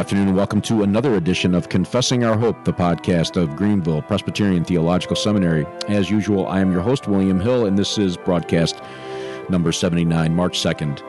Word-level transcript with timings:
afternoon, 0.00 0.28
and 0.28 0.36
welcome 0.38 0.62
to 0.62 0.82
another 0.82 1.16
edition 1.16 1.54
of 1.54 1.68
Confessing 1.68 2.24
Our 2.24 2.34
Hope, 2.34 2.64
the 2.64 2.72
podcast 2.72 3.36
of 3.36 3.54
Greenville 3.54 4.00
Presbyterian 4.00 4.64
Theological 4.64 5.14
Seminary. 5.14 5.66
As 5.88 6.08
usual, 6.08 6.46
I 6.46 6.60
am 6.60 6.72
your 6.72 6.80
host, 6.80 7.06
William 7.06 7.38
Hill, 7.38 7.66
and 7.66 7.78
this 7.78 7.98
is 7.98 8.16
broadcast 8.16 8.80
number 9.50 9.72
79, 9.72 10.34
March 10.34 10.58
2nd, 10.58 11.02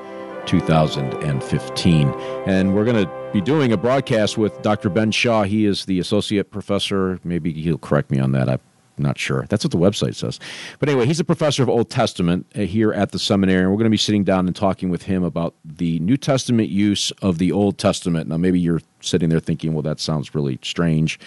2015. 0.46 2.10
And 2.46 2.76
we're 2.76 2.84
going 2.84 3.06
to 3.06 3.10
be 3.32 3.40
doing 3.40 3.72
a 3.72 3.78
broadcast 3.78 4.38
with 4.38 4.62
Dr. 4.62 4.90
Ben 4.90 5.12
Shaw. 5.12 5.44
He 5.44 5.66
is 5.66 5.86
the 5.86 6.00
associate 6.00 6.52
professor. 6.52 7.18
Maybe 7.24 7.54
he'll 7.54 7.78
correct 7.78 8.12
me 8.12 8.20
on 8.20 8.34
that. 8.34 8.50
I 8.50 8.60
not 8.98 9.18
sure. 9.18 9.46
That's 9.50 9.64
what 9.64 9.72
the 9.72 9.78
website 9.78 10.16
says. 10.16 10.40
But 10.80 10.90
anyway, 10.90 11.06
he's 11.06 11.20
a 11.20 11.24
professor 11.24 11.64
of 11.64 11.70
Old 11.70 11.90
Testament 11.90 12.46
uh, 12.56 12.62
here 12.62 12.94
at 12.94 13.12
the 13.12 13.20
seminary, 13.20 13.62
and 13.62 13.72
we're 13.72 13.78
going 13.78 13.86
to 13.86 13.90
be 13.90 13.98
sitting 13.98 14.24
down 14.24 14.48
and 14.48 14.56
talking 14.56 14.90
with 14.90 15.04
him 15.04 15.24
about 15.24 15.56
the 15.64 16.00
New 16.00 16.18
Testament 16.18 16.70
use 16.70 17.12
of 17.22 17.38
the 17.38 17.52
Old 17.52 17.78
Testament. 17.78 18.28
Now, 18.30 18.38
maybe 18.38 18.60
you're 18.60 18.82
sitting 19.02 19.30
there 19.30 19.40
thinking, 19.40 19.74
well, 19.74 19.82
that 19.84 20.00
sounds 20.00 20.36
really 20.36 20.60
strange 20.62 21.20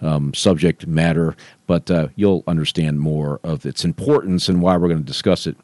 um, 0.00 0.34
subject 0.34 0.86
matter, 0.86 1.34
but 1.66 1.90
uh, 1.90 2.08
you'll 2.16 2.44
understand 2.46 3.00
more 3.00 3.40
of 3.42 3.64
its 3.64 3.84
importance 3.84 4.48
and 4.48 4.60
why 4.60 4.76
we're 4.76 4.88
going 4.88 5.00
to 5.00 5.06
discuss 5.06 5.46
it. 5.46 5.56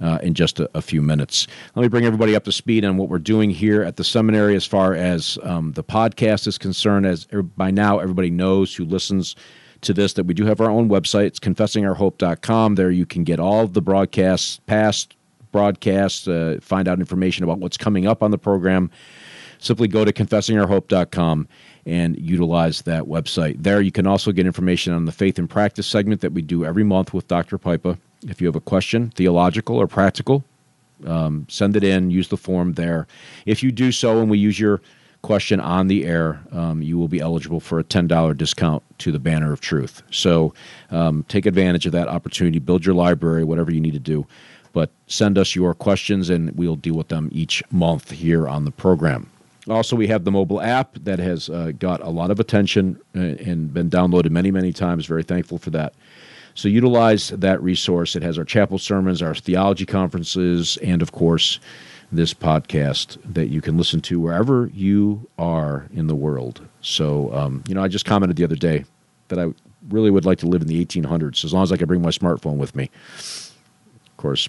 Uh, 0.00 0.16
in 0.22 0.32
just 0.32 0.60
a, 0.60 0.70
a, 0.74 0.80
few 0.80 1.02
minutes. 1.02 1.48
Let 1.74 1.82
me 1.82 1.88
bring 1.88 2.04
everybody 2.04 2.36
up 2.36 2.44
to 2.44 2.52
speed 2.52 2.84
on 2.84 2.98
what 2.98 3.08
we're 3.08 3.18
doing 3.18 3.50
here 3.50 3.82
at 3.82 3.96
the 3.96 4.04
seminary 4.04 4.54
as 4.54 4.64
far 4.64 4.94
as 4.94 5.40
um, 5.42 5.72
the 5.72 5.82
podcast 5.82 6.46
is 6.46 6.56
concerned. 6.56 7.04
As 7.04 7.26
er, 7.32 7.42
by 7.42 7.72
now, 7.72 7.98
everybody 7.98 8.30
knows 8.30 8.72
who 8.72 8.84
listens 8.84 9.34
to 9.82 9.92
this 9.92 10.14
that 10.14 10.24
we 10.24 10.34
do 10.34 10.44
have 10.46 10.60
our 10.60 10.70
own 10.70 10.88
website. 10.88 11.26
It's 11.26 11.40
confessingourhope.com. 11.40 12.74
There 12.74 12.90
you 12.90 13.06
can 13.06 13.24
get 13.24 13.40
all 13.40 13.66
the 13.66 13.82
broadcasts, 13.82 14.60
past 14.66 15.16
broadcasts, 15.52 16.28
uh, 16.28 16.58
find 16.60 16.88
out 16.88 16.98
information 16.98 17.44
about 17.44 17.58
what's 17.58 17.76
coming 17.76 18.06
up 18.06 18.22
on 18.22 18.30
the 18.30 18.38
program. 18.38 18.90
Simply 19.58 19.88
go 19.88 20.04
to 20.04 20.12
confessingourhope.com 20.12 21.48
and 21.86 22.18
utilize 22.18 22.82
that 22.82 23.04
website. 23.04 23.62
There 23.62 23.80
you 23.80 23.90
can 23.90 24.06
also 24.06 24.30
get 24.30 24.46
information 24.46 24.92
on 24.92 25.06
the 25.06 25.12
faith 25.12 25.38
and 25.38 25.48
practice 25.48 25.86
segment 25.86 26.20
that 26.20 26.32
we 26.32 26.42
do 26.42 26.64
every 26.64 26.84
month 26.84 27.14
with 27.14 27.26
Dr. 27.28 27.58
Pipa. 27.58 27.98
If 28.26 28.40
you 28.40 28.46
have 28.46 28.56
a 28.56 28.60
question, 28.60 29.10
theological 29.10 29.76
or 29.76 29.86
practical, 29.86 30.44
um, 31.06 31.46
send 31.48 31.76
it 31.76 31.84
in, 31.84 32.10
use 32.10 32.28
the 32.28 32.36
form 32.36 32.74
there. 32.74 33.06
If 33.46 33.62
you 33.62 33.72
do 33.72 33.90
so 33.90 34.20
and 34.20 34.30
we 34.30 34.38
use 34.38 34.60
your 34.60 34.80
question 35.22 35.60
on 35.60 35.88
the 35.88 36.04
air, 36.06 36.40
um, 36.52 36.82
you 36.82 36.98
will 36.98 37.08
be 37.08 37.20
eligible 37.20 37.60
for 37.60 37.78
a 37.78 37.84
$10 37.84 38.36
discount 38.36 38.82
to 38.98 39.12
the 39.12 39.18
Banner 39.18 39.52
of 39.52 39.60
Truth. 39.60 40.02
So 40.10 40.54
um, 40.90 41.24
take 41.28 41.46
advantage 41.46 41.86
of 41.86 41.92
that 41.92 42.08
opportunity, 42.08 42.58
build 42.58 42.86
your 42.86 42.94
library, 42.94 43.44
whatever 43.44 43.72
you 43.72 43.80
need 43.80 43.94
to 43.94 43.98
do. 43.98 44.26
But 44.72 44.90
send 45.06 45.38
us 45.38 45.56
your 45.56 45.74
questions 45.74 46.30
and 46.30 46.50
we'll 46.52 46.76
deal 46.76 46.94
with 46.94 47.08
them 47.08 47.30
each 47.32 47.62
month 47.70 48.10
here 48.10 48.48
on 48.48 48.64
the 48.64 48.70
program. 48.70 49.28
Also, 49.68 49.96
we 49.96 50.06
have 50.06 50.24
the 50.24 50.30
mobile 50.30 50.60
app 50.62 50.94
that 51.04 51.18
has 51.18 51.50
uh, 51.50 51.72
got 51.78 52.00
a 52.00 52.08
lot 52.08 52.30
of 52.30 52.40
attention 52.40 52.98
uh, 53.14 53.20
and 53.20 53.72
been 53.74 53.90
downloaded 53.90 54.30
many, 54.30 54.50
many 54.50 54.72
times. 54.72 55.06
Very 55.06 55.22
thankful 55.22 55.58
for 55.58 55.70
that. 55.70 55.94
So 56.54 56.68
utilize 56.68 57.28
that 57.28 57.62
resource. 57.62 58.16
It 58.16 58.22
has 58.22 58.38
our 58.38 58.44
chapel 58.44 58.78
sermons, 58.78 59.22
our 59.22 59.34
theology 59.34 59.86
conferences, 59.86 60.76
and 60.78 61.02
of 61.02 61.12
course, 61.12 61.60
this 62.10 62.32
podcast 62.32 63.18
that 63.24 63.48
you 63.48 63.60
can 63.60 63.76
listen 63.76 64.00
to 64.00 64.18
wherever 64.18 64.70
you 64.72 65.28
are 65.38 65.86
in 65.92 66.06
the 66.06 66.14
world. 66.14 66.66
So, 66.80 67.32
um, 67.34 67.64
you 67.68 67.74
know, 67.74 67.82
I 67.82 67.88
just 67.88 68.04
commented 68.04 68.36
the 68.36 68.44
other 68.44 68.56
day 68.56 68.84
that 69.28 69.38
I 69.38 69.52
really 69.88 70.10
would 70.10 70.24
like 70.24 70.38
to 70.38 70.46
live 70.46 70.62
in 70.62 70.68
the 70.68 70.84
1800s 70.84 71.44
as 71.44 71.52
long 71.52 71.62
as 71.62 71.72
I 71.72 71.76
can 71.76 71.86
bring 71.86 72.02
my 72.02 72.10
smartphone 72.10 72.56
with 72.56 72.74
me. 72.74 72.90
Of 73.16 74.16
course, 74.16 74.48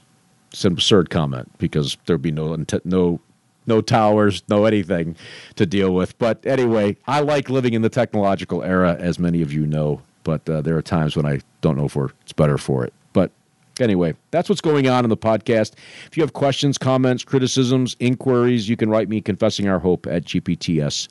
it's 0.52 0.66
an 0.66 0.74
absurd 0.74 1.10
comment 1.10 1.52
because 1.58 1.98
there'd 2.06 2.22
be 2.22 2.32
no 2.32 2.56
no 2.86 3.20
no 3.68 3.82
towers, 3.82 4.42
no 4.50 4.66
anything 4.66 5.16
to 5.56 5.66
deal 5.66 5.94
with. 5.94 6.18
But 6.18 6.46
anyway, 6.46 6.98
I 7.08 7.20
like 7.20 7.50
living 7.50 7.74
in 7.74 7.84
the 7.84 7.90
technological 7.90 8.64
era, 8.64 8.98
as 9.00 9.20
many 9.20 9.42
of 9.42 9.54
you 9.54 9.66
know. 9.68 10.02
But 10.24 10.50
uh, 10.50 10.62
there 10.62 10.76
are 10.76 10.82
times 10.82 11.16
when 11.16 11.26
I 11.26 11.42
don't 11.62 11.78
know 11.78 11.86
if 11.86 11.96
it's 12.22 12.34
better 12.34 12.58
for 12.58 12.84
it. 12.84 12.94
Anyway, 13.82 14.16
that's 14.32 14.50
what's 14.50 14.62
going 14.62 14.88
on 14.88 15.04
in 15.04 15.10
the 15.10 15.18
podcast. 15.18 15.74
If 16.06 16.18
you 16.18 16.24
have 16.24 16.34
questions, 16.34 16.78
comments, 16.78 17.24
criticisms, 17.24 17.96
inquiries, 18.00 18.68
you 18.70 18.76
can 18.76 18.90
write 18.90 19.10
me 19.10 19.22
confessingourhope 19.22 20.12
at 20.12 20.26
gpts.edu. 20.26 21.10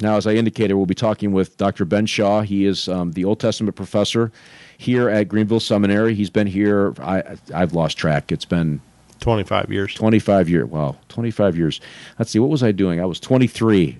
Now, 0.00 0.16
as 0.16 0.28
I 0.28 0.34
indicated, 0.34 0.74
we'll 0.74 0.86
be 0.86 0.94
talking 0.94 1.32
with 1.32 1.56
Dr. 1.56 1.84
Ben 1.84 2.06
Shaw. 2.06 2.42
He 2.42 2.66
is 2.66 2.88
um, 2.88 3.12
the 3.12 3.24
Old 3.24 3.40
Testament 3.40 3.74
professor 3.74 4.30
here 4.76 5.08
at 5.08 5.28
Greenville 5.28 5.58
Seminary. 5.58 6.14
He's 6.14 6.30
been 6.30 6.46
here, 6.46 6.94
I, 7.00 7.36
I've 7.52 7.72
lost 7.72 7.98
track. 7.98 8.30
It's 8.30 8.44
been 8.44 8.80
25 9.18 9.72
years. 9.72 9.94
25 9.94 10.48
years. 10.48 10.68
Wow, 10.68 10.96
25 11.08 11.56
years. 11.56 11.80
Let's 12.18 12.30
see, 12.30 12.38
what 12.38 12.50
was 12.50 12.62
I 12.62 12.70
doing? 12.70 13.00
I 13.00 13.06
was 13.06 13.18
23, 13.18 13.98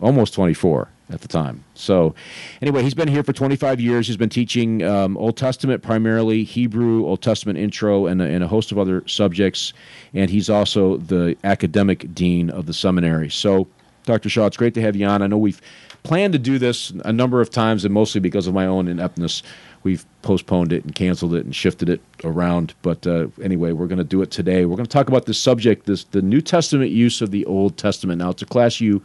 almost 0.00 0.34
24 0.34 0.88
at 1.10 1.20
the 1.20 1.28
time. 1.28 1.64
So, 1.74 2.14
anyway, 2.60 2.82
he's 2.82 2.94
been 2.94 3.08
here 3.08 3.22
for 3.22 3.32
25 3.32 3.80
years. 3.80 4.06
He's 4.06 4.16
been 4.16 4.28
teaching 4.28 4.82
um, 4.82 5.16
Old 5.16 5.36
Testament 5.36 5.82
primarily, 5.82 6.44
Hebrew, 6.44 7.06
Old 7.06 7.22
Testament 7.22 7.58
intro, 7.58 8.06
and 8.06 8.20
and 8.20 8.44
a 8.44 8.48
host 8.48 8.72
of 8.72 8.78
other 8.78 9.06
subjects. 9.06 9.72
And 10.12 10.30
he's 10.30 10.50
also 10.50 10.96
the 10.98 11.36
academic 11.44 12.14
dean 12.14 12.50
of 12.50 12.66
the 12.66 12.74
seminary. 12.74 13.30
So, 13.30 13.68
Dr. 14.04 14.28
Shaw, 14.28 14.46
it's 14.46 14.56
great 14.56 14.74
to 14.74 14.80
have 14.80 14.96
you 14.96 15.06
on. 15.06 15.22
I 15.22 15.26
know 15.26 15.38
we've 15.38 15.60
planned 16.02 16.32
to 16.32 16.38
do 16.38 16.58
this 16.58 16.90
a 17.04 17.12
number 17.12 17.40
of 17.40 17.50
times, 17.50 17.84
and 17.84 17.92
mostly 17.92 18.20
because 18.20 18.46
of 18.46 18.54
my 18.54 18.66
own 18.66 18.88
ineptness, 18.88 19.42
we've 19.82 20.06
postponed 20.22 20.72
it 20.72 20.84
and 20.84 20.94
canceled 20.94 21.34
it 21.34 21.44
and 21.44 21.54
shifted 21.54 21.88
it 21.88 22.00
around. 22.24 22.74
But 22.82 23.06
uh, 23.06 23.28
anyway, 23.42 23.72
we're 23.72 23.86
going 23.86 23.98
to 23.98 24.04
do 24.04 24.22
it 24.22 24.30
today. 24.30 24.64
We're 24.64 24.76
going 24.76 24.86
to 24.86 24.92
talk 24.92 25.08
about 25.08 25.26
this 25.26 25.40
subject, 25.40 25.86
this 25.86 26.04
the 26.04 26.22
New 26.22 26.40
Testament 26.40 26.90
use 26.90 27.20
of 27.20 27.30
the 27.30 27.44
Old 27.46 27.76
Testament. 27.76 28.18
Now, 28.18 28.30
it's 28.30 28.42
a 28.42 28.46
class 28.46 28.80
you 28.80 29.02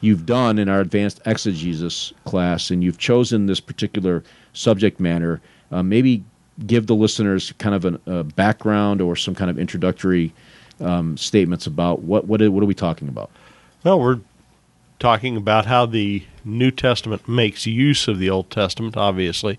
you've 0.00 0.26
done 0.26 0.58
in 0.58 0.68
our 0.68 0.80
advanced 0.80 1.20
exegesis 1.26 2.12
class, 2.24 2.70
and 2.70 2.82
you've 2.82 2.98
chosen 2.98 3.46
this 3.46 3.60
particular 3.60 4.22
subject 4.52 5.00
matter. 5.00 5.40
Uh, 5.70 5.82
maybe 5.82 6.24
give 6.66 6.86
the 6.86 6.94
listeners 6.94 7.52
kind 7.58 7.74
of 7.74 8.00
a 8.06 8.24
background 8.24 9.00
or 9.00 9.14
some 9.14 9.34
kind 9.34 9.50
of 9.50 9.58
introductory 9.58 10.32
um, 10.80 11.16
statements 11.16 11.66
about 11.66 12.02
what 12.02 12.26
what 12.26 12.40
what 12.48 12.62
are 12.62 12.66
we 12.66 12.74
talking 12.74 13.08
about? 13.08 13.30
Well, 13.84 14.00
we're 14.00 14.20
talking 14.98 15.36
about 15.36 15.66
how 15.66 15.86
the 15.86 16.24
New 16.44 16.70
Testament 16.70 17.28
makes 17.28 17.66
use 17.66 18.08
of 18.08 18.18
the 18.18 18.30
Old 18.30 18.50
Testament. 18.50 18.96
Obviously, 18.96 19.58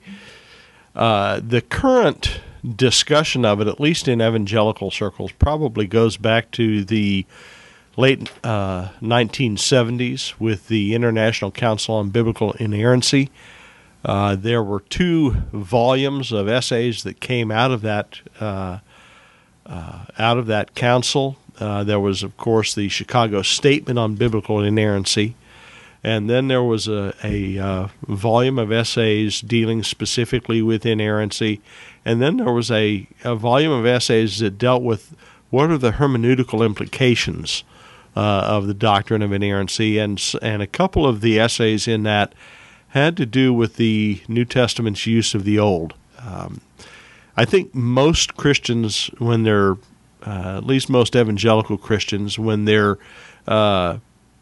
uh, 0.95 1.39
the 1.45 1.61
current 1.61 2.41
discussion 2.75 3.45
of 3.45 3.61
it, 3.61 3.67
at 3.67 3.79
least 3.79 4.07
in 4.07 4.21
evangelical 4.21 4.91
circles, 4.91 5.31
probably 5.31 5.87
goes 5.87 6.17
back 6.17 6.51
to 6.51 6.83
the 6.83 7.25
late 7.99 8.31
uh, 8.45 8.87
1970s 9.01 10.33
with 10.39 10.69
the 10.69 10.95
International 10.95 11.51
Council 11.51 11.95
on 11.95 12.09
Biblical 12.11 12.53
Inerrancy. 12.53 13.29
Uh, 14.05 14.37
there 14.37 14.63
were 14.63 14.79
two 14.79 15.31
volumes 15.51 16.31
of 16.31 16.47
essays 16.47 17.03
that 17.03 17.19
came 17.19 17.51
out 17.51 17.71
of 17.71 17.81
that 17.81 18.21
uh, 18.39 18.79
uh 19.65 20.05
out 20.17 20.37
of 20.37 20.45
that 20.45 20.73
council. 20.75 21.35
Uh, 21.59 21.83
there 21.83 21.99
was, 21.99 22.23
of 22.23 22.37
course, 22.37 22.73
the 22.73 22.87
Chicago 22.87 23.41
Statement 23.41 23.99
on 23.99 24.15
Biblical 24.15 24.63
Inerrancy, 24.63 25.35
and 26.01 26.29
then 26.29 26.47
there 26.47 26.63
was 26.63 26.87
a, 26.87 27.13
a 27.21 27.57
uh, 27.57 27.87
volume 28.07 28.57
of 28.57 28.71
essays 28.71 29.41
dealing 29.41 29.83
specifically 29.83 30.61
with 30.61 30.85
inerrancy, 30.85 31.59
and 32.05 32.21
then 32.21 32.37
there 32.37 32.53
was 32.53 32.71
a, 32.71 33.09
a 33.25 33.35
volume 33.35 33.73
of 33.73 33.85
essays 33.85 34.39
that 34.39 34.57
dealt 34.57 34.83
with 34.83 35.13
what 35.49 35.69
are 35.69 35.77
the 35.77 35.91
hermeneutical 35.91 36.65
implications 36.65 37.65
of 38.15 38.67
the 38.67 38.73
doctrine 38.73 39.21
of 39.21 39.31
inerrancy, 39.31 39.97
and 39.97 40.21
and 40.41 40.61
a 40.61 40.67
couple 40.67 41.05
of 41.05 41.21
the 41.21 41.39
essays 41.39 41.87
in 41.87 42.03
that 42.03 42.33
had 42.89 43.15
to 43.17 43.25
do 43.25 43.53
with 43.53 43.75
the 43.75 44.21
New 44.27 44.45
Testament's 44.45 45.05
use 45.05 45.35
of 45.35 45.43
the 45.43 45.59
Old. 45.59 45.93
Um, 46.19 46.61
I 47.37 47.45
think 47.45 47.73
most 47.73 48.35
Christians, 48.35 49.07
when 49.19 49.43
they're 49.43 49.77
uh, 50.25 50.57
at 50.57 50.65
least 50.65 50.89
most 50.89 51.15
evangelical 51.15 51.77
Christians, 51.77 52.37
when 52.37 52.65
they're 52.65 52.97
uh, 53.47 53.99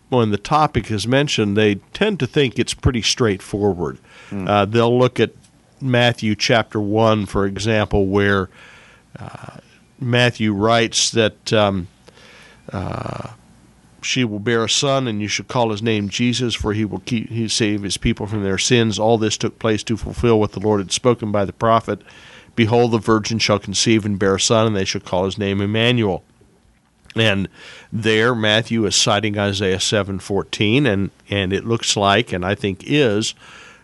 when 0.09 0.31
the 0.31 0.37
topic 0.37 0.89
is 0.89 1.07
mentioned, 1.07 1.57
they 1.57 1.75
tend 1.93 2.19
to 2.19 2.27
think 2.27 2.57
it's 2.57 2.73
pretty 2.73 3.01
straightforward. 3.01 3.97
Mm. 4.29 4.47
Uh, 4.47 4.65
they'll 4.65 4.97
look 4.97 5.19
at 5.19 5.31
Matthew 5.81 6.35
chapter 6.35 6.79
one, 6.79 7.25
for 7.25 7.45
example, 7.45 8.07
where 8.07 8.49
uh, 9.19 9.57
Matthew 9.99 10.53
writes 10.53 11.11
that 11.11 11.53
um, 11.53 11.87
uh, 12.71 13.29
she 14.01 14.23
will 14.23 14.39
bear 14.39 14.63
a 14.63 14.69
son, 14.69 15.07
and 15.07 15.21
you 15.21 15.27
shall 15.27 15.45
call 15.45 15.71
his 15.71 15.81
name 15.81 16.09
Jesus, 16.09 16.55
for 16.55 16.73
he 16.73 16.85
will 16.85 16.99
keep 16.99 17.29
he 17.29 17.47
save 17.47 17.83
his 17.83 17.97
people 17.97 18.27
from 18.27 18.43
their 18.43 18.57
sins. 18.57 18.99
All 18.99 19.17
this 19.17 19.37
took 19.37 19.59
place 19.59 19.83
to 19.83 19.97
fulfill 19.97 20.39
what 20.39 20.51
the 20.51 20.59
Lord 20.59 20.79
had 20.79 20.91
spoken 20.91 21.31
by 21.31 21.45
the 21.45 21.53
prophet. 21.53 22.01
Behold, 22.55 22.91
the 22.91 22.97
virgin 22.97 23.39
shall 23.39 23.59
conceive 23.59 24.05
and 24.05 24.17
bear 24.17 24.35
a 24.35 24.39
son, 24.39 24.67
and 24.67 24.75
they 24.75 24.85
shall 24.85 25.01
call 25.01 25.25
his 25.25 25.37
name 25.37 25.61
Emmanuel. 25.61 26.23
And 27.15 27.49
there, 27.91 28.35
Matthew 28.35 28.85
is 28.85 28.95
citing 28.95 29.37
Isaiah 29.37 29.79
seven 29.79 30.19
fourteen, 30.19 30.85
and 30.85 31.09
and 31.29 31.51
it 31.51 31.65
looks 31.65 31.97
like, 31.97 32.31
and 32.31 32.45
I 32.45 32.55
think 32.55 32.83
is, 32.85 33.33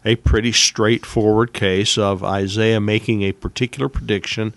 a 0.06 0.16
pretty 0.18 0.52
straightforward 0.52 1.54
case 1.54 1.98
of 1.98 2.24
Isaiah 2.24 2.80
making 2.80 3.24
a 3.24 3.32
particular 3.32 3.90
prediction 3.90 4.54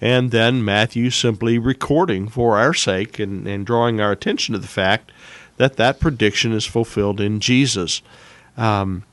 and 0.00 0.30
then 0.30 0.64
Matthew 0.64 1.10
simply 1.10 1.58
recording 1.58 2.28
for 2.28 2.56
our 2.56 2.74
sake 2.74 3.18
and, 3.18 3.46
and 3.46 3.66
drawing 3.66 4.00
our 4.00 4.12
attention 4.12 4.52
to 4.52 4.58
the 4.58 4.68
fact 4.68 5.10
that 5.56 5.76
that 5.76 6.00
prediction 6.00 6.52
is 6.52 6.64
fulfilled 6.64 7.20
in 7.20 7.40
Jesus. 7.40 8.00
Um, 8.56 9.04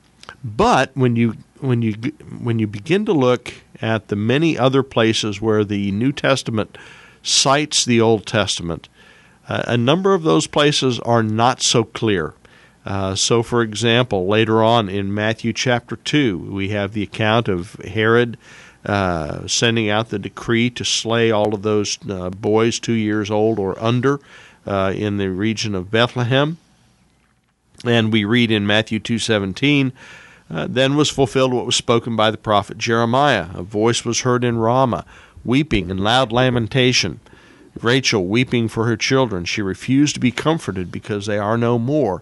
but 0.43 0.91
when 0.95 1.15
you 1.15 1.37
when 1.59 1.81
you 1.81 1.93
when 2.39 2.59
you 2.59 2.67
begin 2.67 3.05
to 3.05 3.13
look 3.13 3.53
at 3.81 4.07
the 4.07 4.15
many 4.15 4.57
other 4.57 4.83
places 4.83 5.41
where 5.41 5.63
the 5.63 5.91
New 5.91 6.11
Testament 6.11 6.77
cites 7.23 7.83
the 7.83 7.99
Old 7.99 8.25
Testament, 8.25 8.87
uh, 9.49 9.63
a 9.67 9.77
number 9.77 10.13
of 10.13 10.23
those 10.23 10.47
places 10.47 10.99
are 10.99 11.23
not 11.23 11.61
so 11.61 11.83
clear. 11.83 12.33
Uh, 12.85 13.15
so, 13.15 13.41
for 13.41 13.63
example, 13.63 14.27
later 14.27 14.63
on 14.63 14.87
in 14.87 15.11
Matthew 15.11 15.51
chapter 15.53 15.95
2, 15.95 16.37
we 16.51 16.69
have 16.69 16.93
the 16.93 17.01
account 17.01 17.47
of 17.47 17.73
Herod 17.75 18.37
uh, 18.85 19.47
sending 19.47 19.89
out 19.89 20.09
the 20.09 20.19
decree 20.19 20.69
to 20.69 20.85
slay 20.85 21.31
all 21.31 21.53
of 21.53 21.63
those 21.63 21.97
uh, 22.09 22.29
boys 22.29 22.79
two 22.79 22.93
years 22.93 23.31
old 23.31 23.59
or 23.59 23.81
under 23.81 24.19
uh, 24.65 24.93
in 24.95 25.17
the 25.17 25.29
region 25.29 25.75
of 25.75 25.91
Bethlehem. 25.91 26.57
And 27.83 28.11
we 28.11 28.25
read 28.25 28.51
in 28.51 28.67
Matthew 28.67 28.99
2:17, 28.99 29.91
uh, 30.49 30.67
then 30.69 30.95
was 30.95 31.09
fulfilled 31.09 31.53
what 31.53 31.65
was 31.65 31.75
spoken 31.75 32.15
by 32.15 32.31
the 32.31 32.37
prophet 32.37 32.77
Jeremiah. 32.77 33.47
A 33.53 33.63
voice 33.63 34.05
was 34.05 34.21
heard 34.21 34.43
in 34.43 34.57
Ramah, 34.57 35.05
weeping 35.43 35.89
and 35.89 35.99
loud 35.99 36.31
lamentation. 36.31 37.19
Rachel 37.81 38.25
weeping 38.25 38.67
for 38.67 38.85
her 38.85 38.95
children. 38.95 39.43
She 39.45 39.61
refused 39.61 40.13
to 40.15 40.21
be 40.21 40.31
comforted 40.31 40.91
because 40.91 41.25
they 41.25 41.37
are 41.37 41.57
no 41.57 41.77
more. 41.77 42.21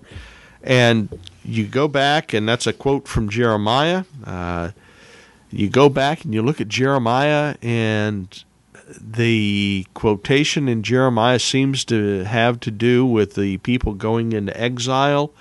And 0.63 1.19
you 1.43 1.67
go 1.67 1.87
back, 1.87 2.33
and 2.33 2.47
that's 2.47 2.65
a 2.65 2.73
quote 2.73 3.07
from 3.07 3.29
Jeremiah. 3.29 4.05
Uh, 4.25 4.71
you 5.53 5.69
go 5.69 5.89
back 5.89 6.25
and 6.25 6.33
you 6.33 6.41
look 6.41 6.59
at 6.59 6.67
Jeremiah, 6.67 7.55
and 7.61 8.43
the 8.99 9.85
quotation 9.93 10.67
in 10.67 10.83
Jeremiah 10.83 11.39
seems 11.39 11.85
to 11.85 12.23
have 12.23 12.59
to 12.61 12.71
do 12.71 13.05
with 13.05 13.35
the 13.35 13.57
people 13.57 13.93
going 13.93 14.33
into 14.33 14.59
exile. 14.59 15.33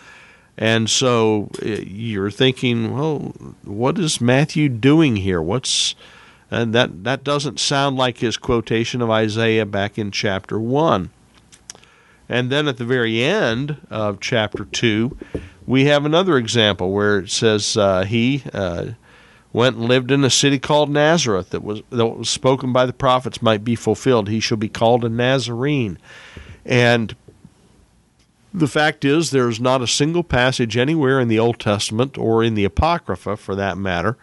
And 0.56 0.88
so 0.88 1.50
uh, 1.62 1.66
you're 1.66 2.30
thinking, 2.30 2.92
well, 2.92 3.34
what 3.64 3.98
is 3.98 4.20
Matthew 4.20 4.68
doing 4.68 5.16
here? 5.16 5.40
What's 5.40 5.94
and 6.50 6.74
that 6.74 7.04
that 7.04 7.24
doesn't 7.24 7.58
sound 7.58 7.96
like 7.96 8.18
his 8.18 8.36
quotation 8.36 9.00
of 9.00 9.10
Isaiah 9.10 9.64
back 9.64 9.98
in 9.98 10.10
chapter 10.10 10.60
1. 10.60 11.10
And 12.28 12.50
then 12.50 12.68
at 12.68 12.76
the 12.76 12.84
very 12.84 13.22
end 13.22 13.78
of 13.90 14.20
chapter 14.20 14.66
2, 14.66 15.16
we 15.66 15.86
have 15.86 16.04
another 16.04 16.36
example 16.36 16.92
where 16.92 17.20
it 17.20 17.30
says 17.30 17.76
uh, 17.76 18.04
he 18.04 18.42
uh, 18.52 18.90
went 19.52 19.76
and 19.76 19.86
lived 19.86 20.10
in 20.10 20.24
a 20.24 20.30
city 20.30 20.58
called 20.58 20.90
Nazareth 20.90 21.50
that 21.50 21.62
was, 21.62 21.82
that 21.90 22.06
was 22.06 22.30
spoken 22.30 22.72
by 22.72 22.86
the 22.86 22.92
prophets 22.92 23.42
might 23.42 23.64
be 23.64 23.74
fulfilled. 23.74 24.28
He 24.28 24.40
shall 24.40 24.56
be 24.56 24.68
called 24.68 25.04
a 25.04 25.08
Nazarene. 25.08 25.98
And 26.64 27.14
the 28.54 28.68
fact 28.68 29.04
is, 29.04 29.30
there's 29.30 29.60
not 29.60 29.82
a 29.82 29.86
single 29.86 30.22
passage 30.22 30.76
anywhere 30.76 31.20
in 31.20 31.28
the 31.28 31.38
Old 31.38 31.58
Testament 31.58 32.16
or 32.16 32.42
in 32.42 32.54
the 32.54 32.64
Apocrypha, 32.64 33.36
for 33.36 33.54
that 33.54 33.76
matter, 33.76 34.16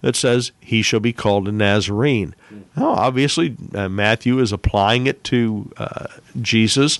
that 0.00 0.16
says 0.16 0.52
he 0.60 0.82
shall 0.82 1.00
be 1.00 1.12
called 1.12 1.46
a 1.46 1.52
Nazarene. 1.52 2.34
Now, 2.76 2.90
obviously, 2.90 3.56
uh, 3.74 3.88
Matthew 3.88 4.38
is 4.40 4.52
applying 4.52 5.06
it 5.06 5.22
to 5.24 5.70
uh, 5.76 6.06
Jesus 6.40 6.98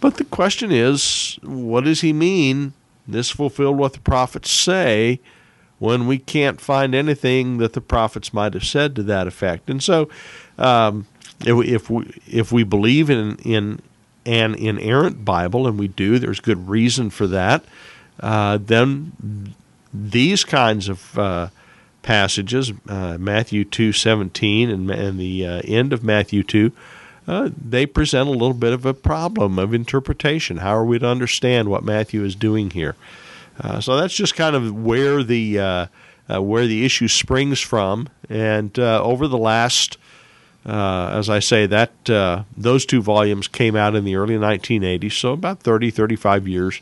but 0.00 0.16
the 0.16 0.24
question 0.24 0.70
is, 0.70 1.38
what 1.42 1.84
does 1.84 2.02
he 2.02 2.12
mean? 2.12 2.72
This 3.06 3.30
fulfilled 3.30 3.78
what 3.78 3.94
the 3.94 4.00
prophets 4.00 4.50
say 4.50 5.20
when 5.78 6.06
we 6.06 6.18
can't 6.18 6.60
find 6.60 6.94
anything 6.94 7.58
that 7.58 7.72
the 7.72 7.80
prophets 7.80 8.32
might 8.32 8.54
have 8.54 8.64
said 8.64 8.96
to 8.96 9.02
that 9.04 9.26
effect. 9.26 9.70
And 9.70 9.82
so, 9.82 10.08
um, 10.58 11.06
if, 11.44 11.54
we, 11.54 11.68
if 11.68 11.90
we 11.90 12.20
if 12.26 12.52
we 12.52 12.64
believe 12.64 13.10
in 13.10 13.36
in 13.36 13.80
an 14.26 14.54
inerrant 14.54 15.24
Bible, 15.24 15.66
and 15.66 15.78
we 15.78 15.88
do, 15.88 16.18
there's 16.18 16.40
good 16.40 16.68
reason 16.68 17.10
for 17.10 17.26
that. 17.28 17.64
Uh, 18.20 18.58
then 18.58 19.54
these 19.94 20.44
kinds 20.44 20.88
of 20.88 21.18
uh, 21.18 21.48
passages, 22.02 22.72
uh, 22.88 23.16
Matthew 23.18 23.64
two 23.64 23.92
seventeen 23.92 24.70
and, 24.70 24.90
and 24.90 25.18
the 25.18 25.46
uh, 25.46 25.62
end 25.64 25.92
of 25.92 26.02
Matthew 26.02 26.42
two 26.42 26.72
uh, 27.28 27.50
they 27.62 27.84
present 27.84 28.26
a 28.26 28.32
little 28.32 28.54
bit 28.54 28.72
of 28.72 28.86
a 28.86 28.94
problem 28.94 29.58
of 29.58 29.74
interpretation. 29.74 30.56
How 30.56 30.74
are 30.74 30.84
we 30.84 30.98
to 30.98 31.06
understand 31.06 31.68
what 31.68 31.84
Matthew 31.84 32.24
is 32.24 32.34
doing 32.34 32.70
here? 32.70 32.96
Uh, 33.60 33.80
so 33.80 33.96
that's 33.96 34.14
just 34.14 34.34
kind 34.34 34.54
of 34.54 34.74
where 34.74 35.22
the 35.22 35.58
uh, 35.58 35.86
uh 36.32 36.42
where 36.42 36.66
the 36.66 36.84
issue 36.84 37.08
springs 37.08 37.60
from. 37.60 38.08
And 38.28 38.78
uh, 38.78 39.02
over 39.02 39.26
the 39.26 39.38
last, 39.38 39.98
uh, 40.66 41.10
as 41.14 41.28
I 41.28 41.38
say, 41.38 41.66
that 41.66 41.92
those 42.56 42.86
two 42.86 43.02
volumes 43.02 43.48
came 43.48 43.74
out 43.74 43.94
in 43.94 44.04
the 44.04 44.16
early 44.16 44.36
1980s, 44.36 45.12
so 45.12 45.32
about 45.32 45.60
30, 45.60 45.90
35 45.90 46.46
years. 46.46 46.80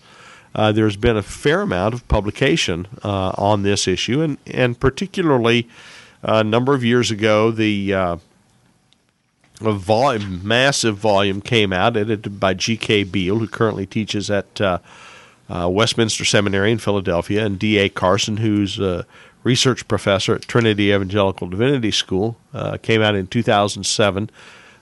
there's 0.54 0.96
been 0.96 1.16
a 1.16 1.22
fair 1.22 1.62
amount 1.62 1.94
of 1.94 2.06
publication 2.08 2.86
on 3.02 3.62
this 3.62 3.86
issue, 3.86 4.20
and 4.20 4.38
and 4.46 4.78
particularly 4.78 5.68
a 6.22 6.42
number 6.42 6.74
of 6.74 6.84
years 6.84 7.10
ago, 7.10 7.50
the 7.50 8.18
a 9.62 9.72
volume, 9.72 10.46
massive 10.46 10.98
volume 10.98 11.40
came 11.40 11.72
out, 11.72 11.96
edited 11.96 12.38
by 12.38 12.52
G.K. 12.52 13.04
Beale, 13.04 13.38
who 13.38 13.48
currently 13.48 13.86
teaches 13.86 14.30
at 14.30 14.60
uh, 15.48 15.68
Westminster 15.68 16.24
Seminary 16.24 16.72
in 16.72 16.78
Philadelphia, 16.78 17.44
and 17.44 17.58
D.A. 17.58 17.88
Carson, 17.88 18.38
who's 18.38 18.78
a 18.78 19.06
research 19.42 19.86
professor 19.88 20.34
at 20.34 20.42
Trinity 20.42 20.90
Evangelical 20.92 21.48
Divinity 21.48 21.90
School, 21.90 22.36
uh, 22.52 22.76
came 22.78 23.02
out 23.02 23.14
in 23.14 23.26
2007. 23.26 24.30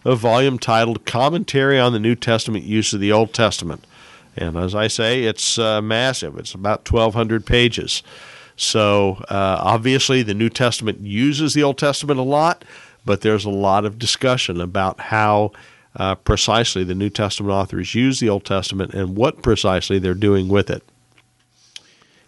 A 0.07 0.15
volume 0.15 0.59
titled 0.59 1.07
Commentary 1.07 1.79
on 1.79 1.93
the 1.93 1.99
New 1.99 2.15
Testament 2.15 2.65
Use 2.65 2.93
of 2.93 3.01
the 3.01 3.13
Old 3.13 3.33
Testament. 3.33 3.87
And 4.37 4.57
as 4.57 4.75
I 4.75 4.89
say, 4.89 5.25
it's 5.25 5.59
uh, 5.59 5.81
massive, 5.81 6.37
it's 6.39 6.55
about 6.55 6.91
1,200 6.91 7.47
pages. 7.47 8.03
So 8.57 9.25
uh, 9.29 9.59
obviously, 9.61 10.23
the 10.23 10.35
New 10.35 10.51
Testament 10.51 11.01
uses 11.01 11.55
the 11.55 11.63
Old 11.63 11.79
Testament 11.79 12.21
a 12.21 12.25
lot 12.25 12.65
but 13.05 13.21
there's 13.21 13.45
a 13.45 13.51
lot 13.51 13.85
of 13.85 13.99
discussion 13.99 14.61
about 14.61 14.99
how 15.01 15.53
uh, 15.97 16.15
precisely 16.17 16.85
the 16.85 16.95
New 16.95 17.11
Testament 17.11 17.53
authors 17.53 17.95
use 17.95 18.21
the 18.21 18.29
Old 18.29 18.45
Testament 18.45 18.95
and 18.95 19.17
what 19.17 19.43
precisely 19.43 19.99
they're 19.99 20.15
doing 20.15 20.49
with 20.49 20.71
it. 20.71 20.83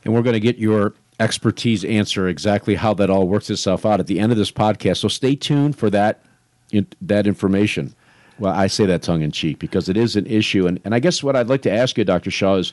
And 0.04 0.14
we're 0.14 0.22
going 0.22 0.34
to 0.34 0.40
get 0.40 0.58
your 0.58 0.94
expertise 1.18 1.85
answer 1.85 2.28
exactly 2.28 2.76
how 2.76 2.94
that 2.94 3.11
all 3.11 3.26
works 3.26 3.50
itself 3.50 3.85
out 3.85 4.00
at 4.00 4.06
the 4.06 4.20
end 4.20 4.32
of 4.32 4.38
this 4.38 4.52
podcast. 4.52 4.99
So 4.99 5.08
stay 5.08 5.35
tuned 5.35 5.76
for 5.76 5.90
that 5.90 6.23
in, 6.70 6.87
that 7.00 7.26
information. 7.26 7.94
Well, 8.38 8.52
I 8.52 8.66
say 8.66 8.87
that 8.87 9.02
tongue 9.02 9.23
in 9.23 9.32
cheek 9.32 9.58
because 9.58 9.88
it 9.88 9.96
is 9.96 10.14
an 10.14 10.26
issue, 10.26 10.66
and, 10.66 10.78
and 10.85 10.94
I 10.94 10.99
guess 10.99 11.23
what 11.23 11.35
I'd 11.35 11.49
like 11.49 11.62
to 11.62 11.73
ask 11.73 11.96
you, 11.96 12.04
Dr. 12.04 12.30
Shaw, 12.30 12.56
is 12.56 12.73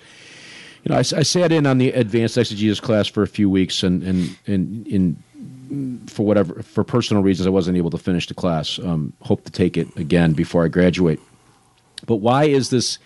you 0.83 0.89
know, 0.89 0.95
I, 0.95 0.99
I 0.99 1.23
sat 1.23 1.53
in 1.53 1.65
on 1.65 1.77
the 1.77 1.91
advanced 1.91 2.37
exegesis 2.37 2.81
class 2.81 3.07
for 3.07 3.23
a 3.23 3.27
few 3.27 3.49
weeks, 3.49 3.81
and 3.81 4.03
and 4.03 4.37
and 4.45 4.85
in 4.87 5.23
for 6.07 6.25
whatever 6.25 6.61
for 6.63 6.83
personal 6.83 7.23
reasons, 7.23 7.47
I 7.47 7.51
wasn't 7.51 7.77
able 7.77 7.89
to 7.91 7.97
finish 7.97 8.27
the 8.27 8.33
class. 8.33 8.79
Um, 8.79 9.13
hope 9.21 9.43
to 9.45 9.51
take 9.51 9.77
it 9.77 9.95
again 9.97 10.33
before 10.33 10.65
I 10.65 10.67
graduate. 10.67 11.19
But 12.05 12.17
why 12.17 12.45
is 12.45 12.69
this 12.69 12.99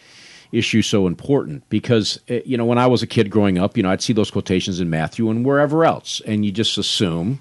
issue 0.52 0.82
so 0.82 1.08
important? 1.08 1.68
Because 1.70 2.20
eh, 2.28 2.42
you 2.46 2.58
know, 2.58 2.66
when 2.66 2.78
I 2.78 2.88
was 2.88 3.04
a 3.04 3.08
kid 3.08 3.30
growing 3.30 3.58
up, 3.58 3.78
you 3.78 3.84
know, 3.84 3.92
I'd 3.92 4.02
see 4.02 4.14
those 4.14 4.32
quotations 4.32 4.80
in 4.80 4.90
Matthew 4.90 5.30
and 5.30 5.46
wherever 5.46 5.86
else, 5.86 6.22
and 6.26 6.46
you 6.46 6.52
just 6.52 6.78
assume 6.78 7.40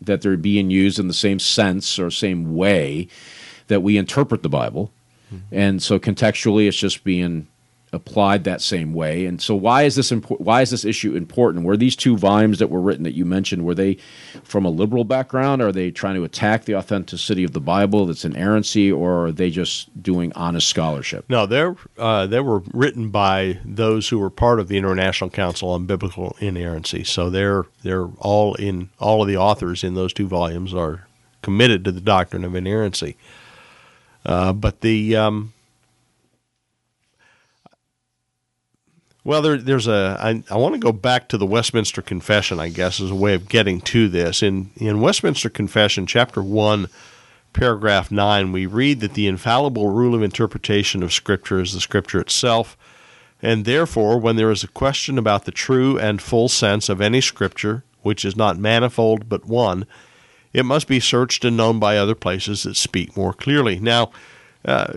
that 0.00 0.22
they're 0.22 0.36
being 0.36 0.70
used 0.70 0.98
in 0.98 1.08
the 1.08 1.14
same 1.14 1.38
sense 1.38 1.98
or 1.98 2.10
same 2.10 2.56
way 2.56 3.08
that 3.68 3.82
we 3.82 3.96
interpret 3.96 4.42
the 4.42 4.48
Bible. 4.48 4.92
Mm-hmm. 5.32 5.54
And 5.54 5.82
so 5.82 5.98
contextually, 5.98 6.66
it's 6.66 6.76
just 6.76 7.04
being 7.04 7.46
applied 7.92 8.44
that 8.44 8.62
same 8.62 8.94
way. 8.94 9.26
And 9.26 9.40
so, 9.40 9.54
why 9.54 9.82
is 9.82 9.96
this 9.96 10.10
impo- 10.10 10.40
Why 10.40 10.62
is 10.62 10.70
this 10.70 10.84
issue 10.84 11.14
important? 11.14 11.64
Were 11.64 11.76
these 11.76 11.94
two 11.94 12.16
volumes 12.16 12.58
that 12.58 12.70
were 12.70 12.80
written 12.80 13.04
that 13.04 13.14
you 13.14 13.24
mentioned 13.24 13.64
were 13.64 13.74
they 13.74 13.98
from 14.42 14.64
a 14.64 14.70
liberal 14.70 15.04
background? 15.04 15.60
Are 15.60 15.72
they 15.72 15.90
trying 15.90 16.14
to 16.14 16.24
attack 16.24 16.64
the 16.64 16.74
authenticity 16.74 17.44
of 17.44 17.52
the 17.52 17.60
Bible? 17.60 18.06
That's 18.06 18.24
inerrancy, 18.24 18.90
or 18.90 19.26
are 19.26 19.32
they 19.32 19.50
just 19.50 20.02
doing 20.02 20.32
honest 20.34 20.68
scholarship? 20.68 21.26
No, 21.28 21.44
they're 21.44 21.76
uh, 21.98 22.26
they 22.26 22.40
were 22.40 22.60
written 22.72 23.10
by 23.10 23.58
those 23.64 24.08
who 24.08 24.18
were 24.18 24.30
part 24.30 24.58
of 24.58 24.68
the 24.68 24.78
International 24.78 25.28
Council 25.28 25.70
on 25.70 25.86
Biblical 25.86 26.36
Inerrancy. 26.40 27.04
So 27.04 27.28
they're 27.28 27.64
they're 27.82 28.06
all 28.18 28.54
in 28.54 28.88
all 28.98 29.22
of 29.22 29.28
the 29.28 29.36
authors 29.36 29.84
in 29.84 29.94
those 29.94 30.12
two 30.12 30.26
volumes 30.26 30.72
are 30.72 31.06
committed 31.42 31.84
to 31.84 31.92
the 31.92 32.00
doctrine 32.00 32.44
of 32.44 32.54
inerrancy. 32.54 33.16
Uh, 34.24 34.52
but 34.52 34.80
the 34.80 35.16
um, 35.16 35.52
Well, 39.24 39.40
there, 39.40 39.56
there's 39.56 39.86
a. 39.86 40.18
I, 40.20 40.42
I 40.50 40.56
want 40.56 40.74
to 40.74 40.80
go 40.80 40.90
back 40.90 41.28
to 41.28 41.38
the 41.38 41.46
Westminster 41.46 42.02
Confession, 42.02 42.58
I 42.58 42.70
guess, 42.70 43.00
as 43.00 43.10
a 43.10 43.14
way 43.14 43.34
of 43.34 43.48
getting 43.48 43.80
to 43.82 44.08
this. 44.08 44.42
In 44.42 44.70
in 44.76 45.00
Westminster 45.00 45.48
Confession, 45.48 46.06
chapter 46.06 46.42
one, 46.42 46.88
paragraph 47.52 48.10
nine, 48.10 48.50
we 48.50 48.66
read 48.66 48.98
that 49.00 49.14
the 49.14 49.28
infallible 49.28 49.90
rule 49.90 50.16
of 50.16 50.22
interpretation 50.22 51.04
of 51.04 51.12
Scripture 51.12 51.60
is 51.60 51.72
the 51.72 51.80
Scripture 51.80 52.20
itself, 52.20 52.76
and 53.40 53.64
therefore, 53.64 54.18
when 54.18 54.34
there 54.34 54.50
is 54.50 54.64
a 54.64 54.68
question 54.68 55.18
about 55.18 55.44
the 55.44 55.52
true 55.52 55.96
and 55.98 56.20
full 56.20 56.48
sense 56.48 56.88
of 56.88 57.00
any 57.00 57.20
Scripture, 57.20 57.84
which 58.02 58.24
is 58.24 58.34
not 58.34 58.58
manifold 58.58 59.28
but 59.28 59.44
one, 59.44 59.86
it 60.52 60.64
must 60.64 60.88
be 60.88 60.98
searched 60.98 61.44
and 61.44 61.56
known 61.56 61.78
by 61.78 61.96
other 61.96 62.16
places 62.16 62.64
that 62.64 62.76
speak 62.76 63.16
more 63.16 63.32
clearly. 63.32 63.78
Now. 63.78 64.10
Uh, 64.64 64.94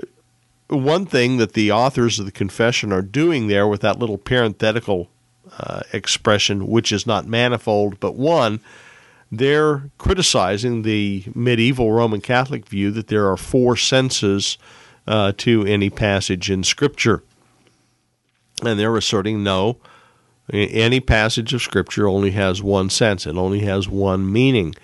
one 0.68 1.06
thing 1.06 1.38
that 1.38 1.54
the 1.54 1.72
authors 1.72 2.20
of 2.20 2.26
the 2.26 2.32
confession 2.32 2.92
are 2.92 3.02
doing 3.02 3.48
there 3.48 3.68
with 3.68 3.82
that 3.82 4.00
little 4.00 4.18
parenthetical 4.18 5.10
uh, 5.60 5.82
expression, 5.94 6.68
which 6.68 6.92
is 6.92 7.06
not 7.06 7.28
manifold 7.28 8.00
but 8.00 8.16
one, 8.16 8.60
they're 9.32 9.90
criticizing 9.98 10.82
the 10.82 11.24
medieval 11.34 11.92
Roman 11.92 12.22
Catholic 12.22 12.68
view 12.68 12.92
that 12.92 13.08
there 13.08 13.30
are 13.30 13.38
four 13.38 13.76
senses 13.76 14.58
uh, 15.08 15.34
to 15.38 15.66
any 15.66 15.90
passage 15.90 16.50
in 16.50 16.64
Scripture. 16.64 17.24
And 18.64 18.80
they're 18.80 18.96
asserting 18.96 19.44
no, 19.44 19.78
any 20.52 21.00
passage 21.00 21.54
of 21.54 21.62
Scripture 21.62 22.08
only 22.08 22.32
has 22.32 22.62
one 22.62 22.90
sense, 22.90 23.28
it 23.28 23.36
only 23.36 23.62
has 23.62 23.90
one 23.90 24.32
meaning. 24.32 24.76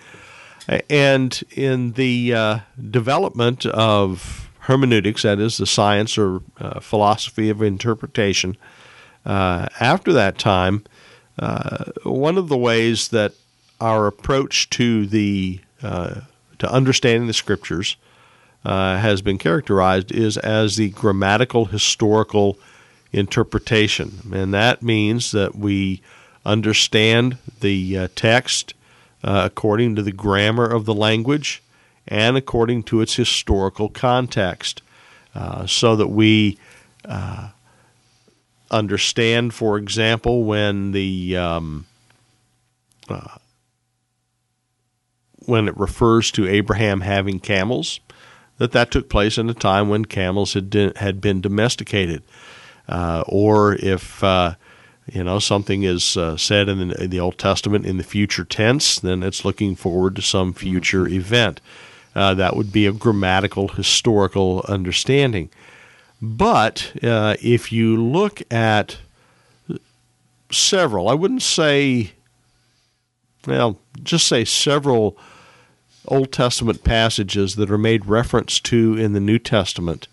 And 0.90 1.42
in 1.52 1.94
the 1.94 2.34
uh, 2.34 2.60
development 2.90 3.66
of 3.66 4.41
hermeneutics, 4.62 5.24
that 5.24 5.40
is, 5.40 5.58
the 5.58 5.66
science 5.66 6.18
or 6.18 6.42
uh, 6.60 6.80
philosophy 6.80 7.50
of 7.50 7.62
interpretation, 7.62 8.56
uh, 9.26 9.68
after 9.80 10.14
that 10.14 10.38
time, 10.38 10.84
uh, 11.40 11.86
one 12.04 12.38
of 12.38 12.48
the 12.48 12.58
ways 12.58 13.08
that 13.10 13.34
our 13.80 14.08
approach 14.08 14.70
to 14.70 15.08
the 15.08 15.60
uh, 15.82 16.22
to 16.60 16.72
understanding 16.72 17.26
the 17.26 17.34
scriptures 17.34 17.96
uh, 18.64 18.98
has 18.98 19.24
been 19.24 19.40
characterized 19.40 20.12
is 20.12 20.38
as 20.38 20.76
the 20.76 20.90
grammatical 20.90 21.66
historical 21.66 22.60
interpretation, 23.12 24.32
and 24.32 24.54
that 24.54 24.84
means 24.84 25.32
that 25.32 25.56
we 25.56 26.02
understand 26.46 27.38
the 27.62 28.08
text 28.10 28.76
according 29.24 29.96
to 29.96 30.04
the 30.04 30.12
grammar 30.12 30.66
of 30.66 30.86
the 30.86 30.94
language 30.94 31.64
and 32.12 32.36
according 32.36 32.84
to 32.84 33.00
its 33.00 33.16
historical 33.16 33.88
context, 33.88 34.82
uh, 35.34 35.66
so 35.66 35.96
that 35.96 36.10
we 36.10 36.58
uh, 37.06 37.50
understand, 38.70 39.54
for 39.54 39.78
example, 39.78 40.44
when 40.44 40.92
the 40.92 41.38
um, 41.38 41.86
uh, 43.10 43.38
when 45.46 45.70
it 45.70 45.78
refers 45.78 46.32
to 46.32 46.48
Abraham 46.48 47.00
having 47.00 47.40
camels, 47.40 48.02
that 48.58 48.74
that 48.74 48.92
took 48.92 49.08
place 49.08 49.38
in 49.38 49.50
a 49.50 49.54
time 49.54 49.88
when 49.88 50.04
camels 50.04 50.54
had 50.54 50.74
had 50.98 51.22
been 51.22 51.40
domesticated, 51.40 52.24
uh, 52.90 53.24
or 53.26 53.76
if 53.76 54.22
uh, 54.22 54.56
you 55.10 55.24
know 55.24 55.40
something 55.40 55.84
is 55.84 56.18
uh, 56.18 56.36
said 56.36 56.68
in 56.68 56.90
the, 56.90 57.04
in 57.06 57.10
the, 57.10 57.22
Old 57.22 57.38
Testament 57.38 57.86
in 57.86 57.96
the 57.96 58.04
future 58.04 58.44
tense, 58.44 59.00
then 59.00 59.24
it's 59.24 59.46
looking 59.46 59.78
forward 59.78 60.18
to 60.18 60.22
some 60.22 60.52
future 60.52 61.08
event. 61.08 61.62
Uh, 62.14 62.34
that 62.34 62.56
would 62.56 62.72
be 62.72 62.86
a 62.86 62.92
grammatical 62.92 63.70
historical 63.70 64.66
understanding. 64.68 65.50
But 66.22 66.92
uh, 67.02 67.36
if 67.42 67.72
you 67.72 68.02
look 68.02 68.42
at 68.52 68.98
several, 70.52 71.10
I 71.10 71.14
wouldn't 71.14 71.42
say, 71.42 72.12
well, 73.48 73.80
just 74.04 74.28
say 74.28 74.46
several 74.46 75.18
Old 76.08 76.32
Testament 76.32 76.84
passages 76.84 77.56
that 77.56 77.72
are 77.72 77.78
made 77.78 78.06
reference 78.06 78.60
to 78.62 78.96
in 78.96 79.14
the 79.14 79.20
New 79.20 79.40
Testament, 79.40 80.08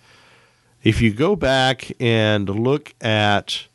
if 0.83 1.03
you 1.03 1.13
go 1.13 1.35
back 1.35 1.91
and 2.01 2.49
look 2.49 2.95
at 3.01 3.67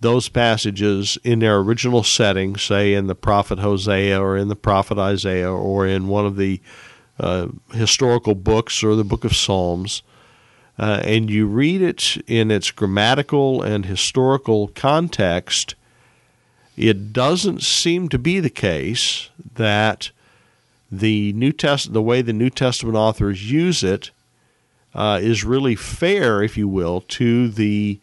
those 0.00 0.28
passages 0.28 1.18
in 1.22 1.40
their 1.40 1.58
original 1.58 2.02
setting, 2.02 2.56
say 2.56 2.94
in 2.94 3.06
the 3.06 3.14
prophet 3.14 3.58
Hosea 3.58 4.20
or 4.20 4.36
in 4.36 4.48
the 4.48 4.56
prophet 4.56 4.98
Isaiah 4.98 5.52
or 5.52 5.86
in 5.86 6.08
one 6.08 6.24
of 6.24 6.36
the 6.36 6.60
uh, 7.18 7.48
historical 7.72 8.34
books 8.34 8.82
or 8.82 8.96
the 8.96 9.04
book 9.04 9.24
of 9.24 9.36
Psalms, 9.36 10.02
uh, 10.78 11.02
and 11.04 11.28
you 11.28 11.46
read 11.46 11.82
it 11.82 12.16
in 12.26 12.50
its 12.50 12.70
grammatical 12.70 13.62
and 13.62 13.84
historical 13.84 14.68
context, 14.68 15.74
it 16.78 17.12
doesn't 17.12 17.62
seem 17.62 18.08
to 18.08 18.18
be 18.18 18.40
the 18.40 18.48
case 18.48 19.28
that 19.54 20.10
the 20.90 21.34
New 21.34 21.52
Test 21.52 21.92
the 21.92 22.02
way 22.02 22.22
the 22.22 22.32
New 22.32 22.48
Testament 22.48 22.96
authors 22.96 23.52
use 23.52 23.84
it 23.84 24.10
uh, 24.94 25.20
is 25.22 25.44
really 25.44 25.76
fair, 25.76 26.42
if 26.42 26.56
you 26.56 26.66
will, 26.66 27.02
to 27.02 27.48
the 27.48 28.00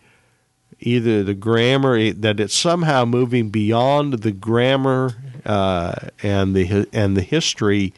either 0.79 1.23
the 1.23 1.33
grammar 1.33 2.11
that 2.13 2.39
it's 2.39 2.55
somehow 2.55 3.05
moving 3.05 3.49
beyond 3.49 4.13
the 4.13 4.31
grammar 4.31 5.15
uh, 5.45 5.95
and 6.21 6.55
the 6.55 6.87
and 6.93 7.15
the 7.17 7.21
history 7.21 7.93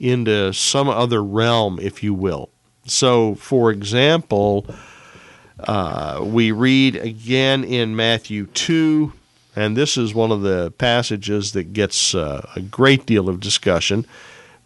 into 0.00 0.52
some 0.52 0.88
other 0.88 1.22
realm, 1.22 1.78
if 1.80 2.02
you 2.02 2.12
will. 2.12 2.50
So, 2.86 3.34
for 3.36 3.70
example, 3.70 4.66
uh, 5.60 6.20
we 6.22 6.52
read 6.52 6.96
again 6.96 7.64
in 7.64 7.96
Matthew 7.96 8.46
two, 8.46 9.12
and 9.56 9.76
this 9.76 9.96
is 9.96 10.14
one 10.14 10.32
of 10.32 10.42
the 10.42 10.72
passages 10.72 11.52
that 11.52 11.72
gets 11.72 12.14
uh, 12.14 12.46
a 12.56 12.60
great 12.60 13.06
deal 13.06 13.28
of 13.28 13.40
discussion. 13.40 14.06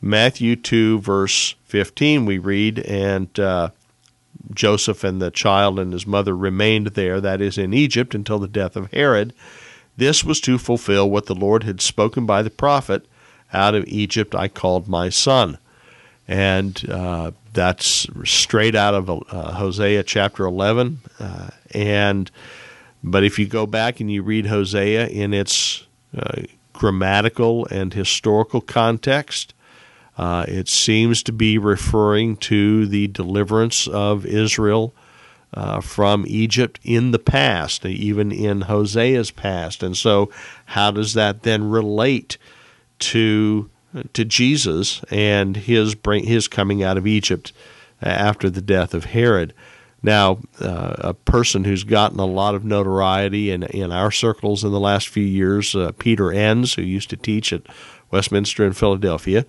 Matthew 0.01 0.55
2, 0.55 1.01
verse 1.01 1.57
15, 1.65 2.25
we 2.25 2.39
read, 2.39 2.79
and 2.79 3.37
uh, 3.39 3.71
Joseph 4.53 5.05
and 5.05 5.21
the 5.21 5.31
child 5.31 5.79
and 5.79 5.93
his 5.93 6.07
mother 6.07 6.37
remained 6.37 6.89
there, 6.89 7.21
that 7.21 7.41
is, 7.41 7.59
in 7.59 7.75
Egypt, 7.75 8.15
until 8.15 8.39
the 8.39 8.49
death 8.49 8.77
of 8.77 8.91
Herod. 8.93 9.35
This 9.97 10.25
was 10.25 10.41
to 10.43 10.59
fulfill 10.59 11.11
what 11.11 11.27
the 11.27 11.35
Lord 11.35 11.65
had 11.65 11.81
spoken 11.81 12.25
by 12.25 12.43
the 12.43 12.51
prophet 12.51 13.07
Out 13.53 13.75
of 13.75 13.85
Egypt 13.87 14.35
I 14.35 14.49
called 14.49 14.89
my 14.89 15.09
son. 15.09 15.59
And 16.27 16.89
uh, 16.91 17.33
that's 17.53 18.07
straight 18.25 18.75
out 18.75 18.95
of 18.95 19.11
uh, 19.11 19.53
Hosea 19.55 20.03
chapter 20.03 20.45
11. 20.45 21.01
Uh, 21.19 21.49
and 21.73 22.31
but 23.03 23.25
if 23.25 23.39
you 23.39 23.47
go 23.47 23.67
back 23.67 24.01
and 24.01 24.11
you 24.11 24.23
read 24.23 24.47
Hosea 24.47 25.07
in 25.07 25.33
its 25.33 25.87
uh, 26.17 26.43
grammatical 26.73 27.67
and 27.67 27.95
historical 27.95 28.61
context, 28.61 29.55
uh, 30.19 30.45
it 30.49 30.69
seems 30.69 31.23
to 31.23 31.33
be 31.33 31.57
referring 31.57 32.37
to 32.37 32.87
the 32.87 33.07
deliverance 33.07 33.87
of 33.87 34.27
Israel 34.27 34.93
uh, 35.55 35.81
from 35.81 36.25
Egypt 36.27 36.81
in 36.83 37.13
the 37.13 37.19
past, 37.19 37.87
even 37.87 38.33
in 38.33 38.63
Hosea's 38.63 39.31
past. 39.31 39.83
And 39.83 39.97
so, 39.97 40.31
how 40.67 40.91
does 40.91 41.15
that 41.15 41.45
then 41.45 41.71
relate 41.71 42.37
to 42.99 43.71
to 44.13 44.25
Jesus 44.25 45.03
and 45.11 45.57
his 45.57 45.95
bring, 45.95 46.25
his 46.25 46.49
coming 46.49 46.83
out 46.83 46.99
of 46.99 47.07
Egypt 47.07 47.53
after 48.03 48.51
the 48.51 48.61
death 48.61 48.93
of 48.93 49.07
Herod? 49.07 49.55
Now, 50.03 50.39
uh, 50.61 50.95
a 50.99 51.15
person 51.15 51.65
who's 51.65 51.85
gotten 51.85 52.21
a 52.21 52.27
lot 52.27 52.55
of 52.55 52.65
notoriety 52.65 53.51
in, 53.51 53.65
in 53.65 53.91
our 53.91 54.13
circles 54.13 54.63
in 54.63 54.71
the 54.71 54.79
last 54.79 55.09
few 55.09 55.25
years, 55.25 55.75
uh, 55.75 55.93
Peter 55.99 56.31
Enns, 56.31 56.75
who 56.75 56.83
used 56.83 57.11
to 57.11 57.17
teach 57.17 57.53
at 57.53 57.63
Westminster 58.11 58.65
in 58.65 58.75
Philadelphia, 58.75 59.45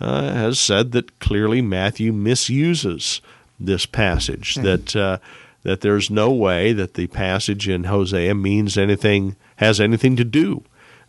uh, 0.00 0.32
has 0.32 0.58
said 0.58 0.92
that 0.92 1.18
clearly 1.20 1.62
Matthew 1.62 2.12
misuses 2.12 3.20
this 3.58 3.86
passage. 3.86 4.54
Mm-hmm. 4.54 4.64
That 4.64 4.96
uh, 4.96 5.18
that 5.62 5.80
there's 5.80 6.10
no 6.10 6.30
way 6.30 6.72
that 6.72 6.94
the 6.94 7.06
passage 7.06 7.68
in 7.68 7.84
Hosea 7.84 8.34
means 8.34 8.76
anything 8.76 9.36
has 9.56 9.80
anything 9.80 10.16
to 10.16 10.24
do 10.24 10.64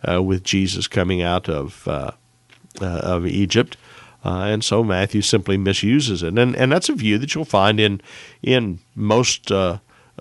uh, 0.09 0.21
with 0.23 0.43
Jesus 0.43 0.87
coming 0.87 1.21
out 1.21 1.49
of 1.49 1.87
uh, 1.87 2.11
uh, 2.81 2.85
of 2.85 3.25
Egypt. 3.25 3.77
Uh, 4.23 4.45
and 4.45 4.63
so 4.63 4.83
Matthew 4.83 5.21
simply 5.21 5.57
misuses 5.57 6.23
it, 6.23 6.37
and 6.37 6.55
and 6.55 6.71
that's 6.71 6.89
a 6.89 6.95
view 6.95 7.17
that 7.17 7.35
you'll 7.35 7.45
find 7.45 7.79
in 7.79 8.01
in 8.41 8.79
most 8.95 9.51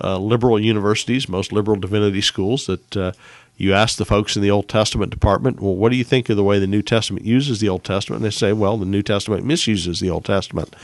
liberal 0.03 0.61
universities, 0.61 1.29
most 1.29 1.53
liberal 1.53 1.79
divinity 1.79 2.21
schools. 2.21 2.67
That 2.67 3.15
you 3.57 3.73
ask 3.73 3.97
the 3.97 4.05
folks 4.05 4.37
in 4.37 4.43
the 4.43 4.51
Old 4.51 4.69
Testament 4.69 5.11
department, 5.11 5.61
well, 5.61 5.75
what 5.75 5.91
do 5.91 5.97
you 5.97 6.05
think 6.05 6.29
of 6.29 6.37
the 6.37 6.45
way 6.45 6.59
the 6.59 6.67
New 6.67 6.83
Testament 6.83 7.25
uses 7.25 7.61
the 7.61 7.69
Old 7.69 7.85
Testament? 7.85 8.23
And 8.23 8.27
they 8.27 8.35
say, 8.35 8.53
well, 8.53 8.77
the 8.77 8.87
New 8.87 9.03
Testament 9.03 9.45
misuses 9.45 10.01
the 10.01 10.11
Old 10.11 10.25
Testament. 10.25 10.75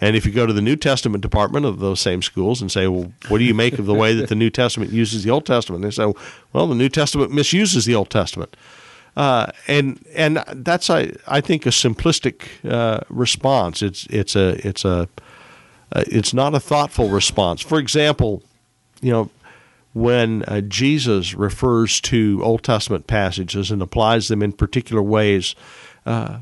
And 0.00 0.16
if 0.16 0.26
you 0.26 0.32
go 0.32 0.46
to 0.46 0.52
the 0.52 0.60
New 0.60 0.76
Testament 0.76 1.22
department 1.22 1.64
of 1.64 1.78
those 1.78 2.00
same 2.00 2.22
schools 2.22 2.60
and 2.60 2.70
say, 2.70 2.88
well, 2.88 3.12
what 3.28 3.38
do 3.38 3.44
you 3.44 3.54
make 3.54 3.78
of 3.78 3.86
the 3.86 3.94
way 3.94 4.14
that 4.14 4.28
the 4.28 4.34
New 4.34 4.50
Testament 4.50 4.92
uses 4.92 5.22
the 5.22 5.30
Old 5.30 5.46
Testament? 5.46 5.82
They 5.82 5.90
say, 5.90 6.12
well, 6.52 6.66
the 6.66 6.74
New 6.74 6.88
Testament 6.88 7.32
misuses 7.32 7.84
the 7.84 7.94
Old 7.94 8.10
Testament. 8.10 8.56
Uh, 9.16 9.46
and 9.68 10.04
and 10.14 10.42
that's 10.54 10.88
I 10.88 11.12
I 11.28 11.40
think 11.42 11.66
a 11.66 11.68
simplistic 11.68 12.48
uh, 12.68 13.00
response. 13.10 13.82
It's 13.82 14.06
it's 14.06 14.34
a 14.34 14.66
it's 14.66 14.86
a 14.86 15.08
uh, 15.92 16.04
it's 16.06 16.32
not 16.32 16.54
a 16.54 16.60
thoughtful 16.60 17.10
response. 17.10 17.60
For 17.60 17.78
example, 17.78 18.42
you 19.02 19.12
know, 19.12 19.30
when 19.92 20.42
uh, 20.44 20.60
Jesus 20.62 21.34
refers 21.34 22.00
to 22.02 22.40
Old 22.42 22.62
Testament 22.62 23.06
passages 23.06 23.70
and 23.70 23.82
applies 23.82 24.28
them 24.28 24.42
in 24.42 24.52
particular 24.52 25.02
ways, 25.02 25.54
uh, 26.06 26.38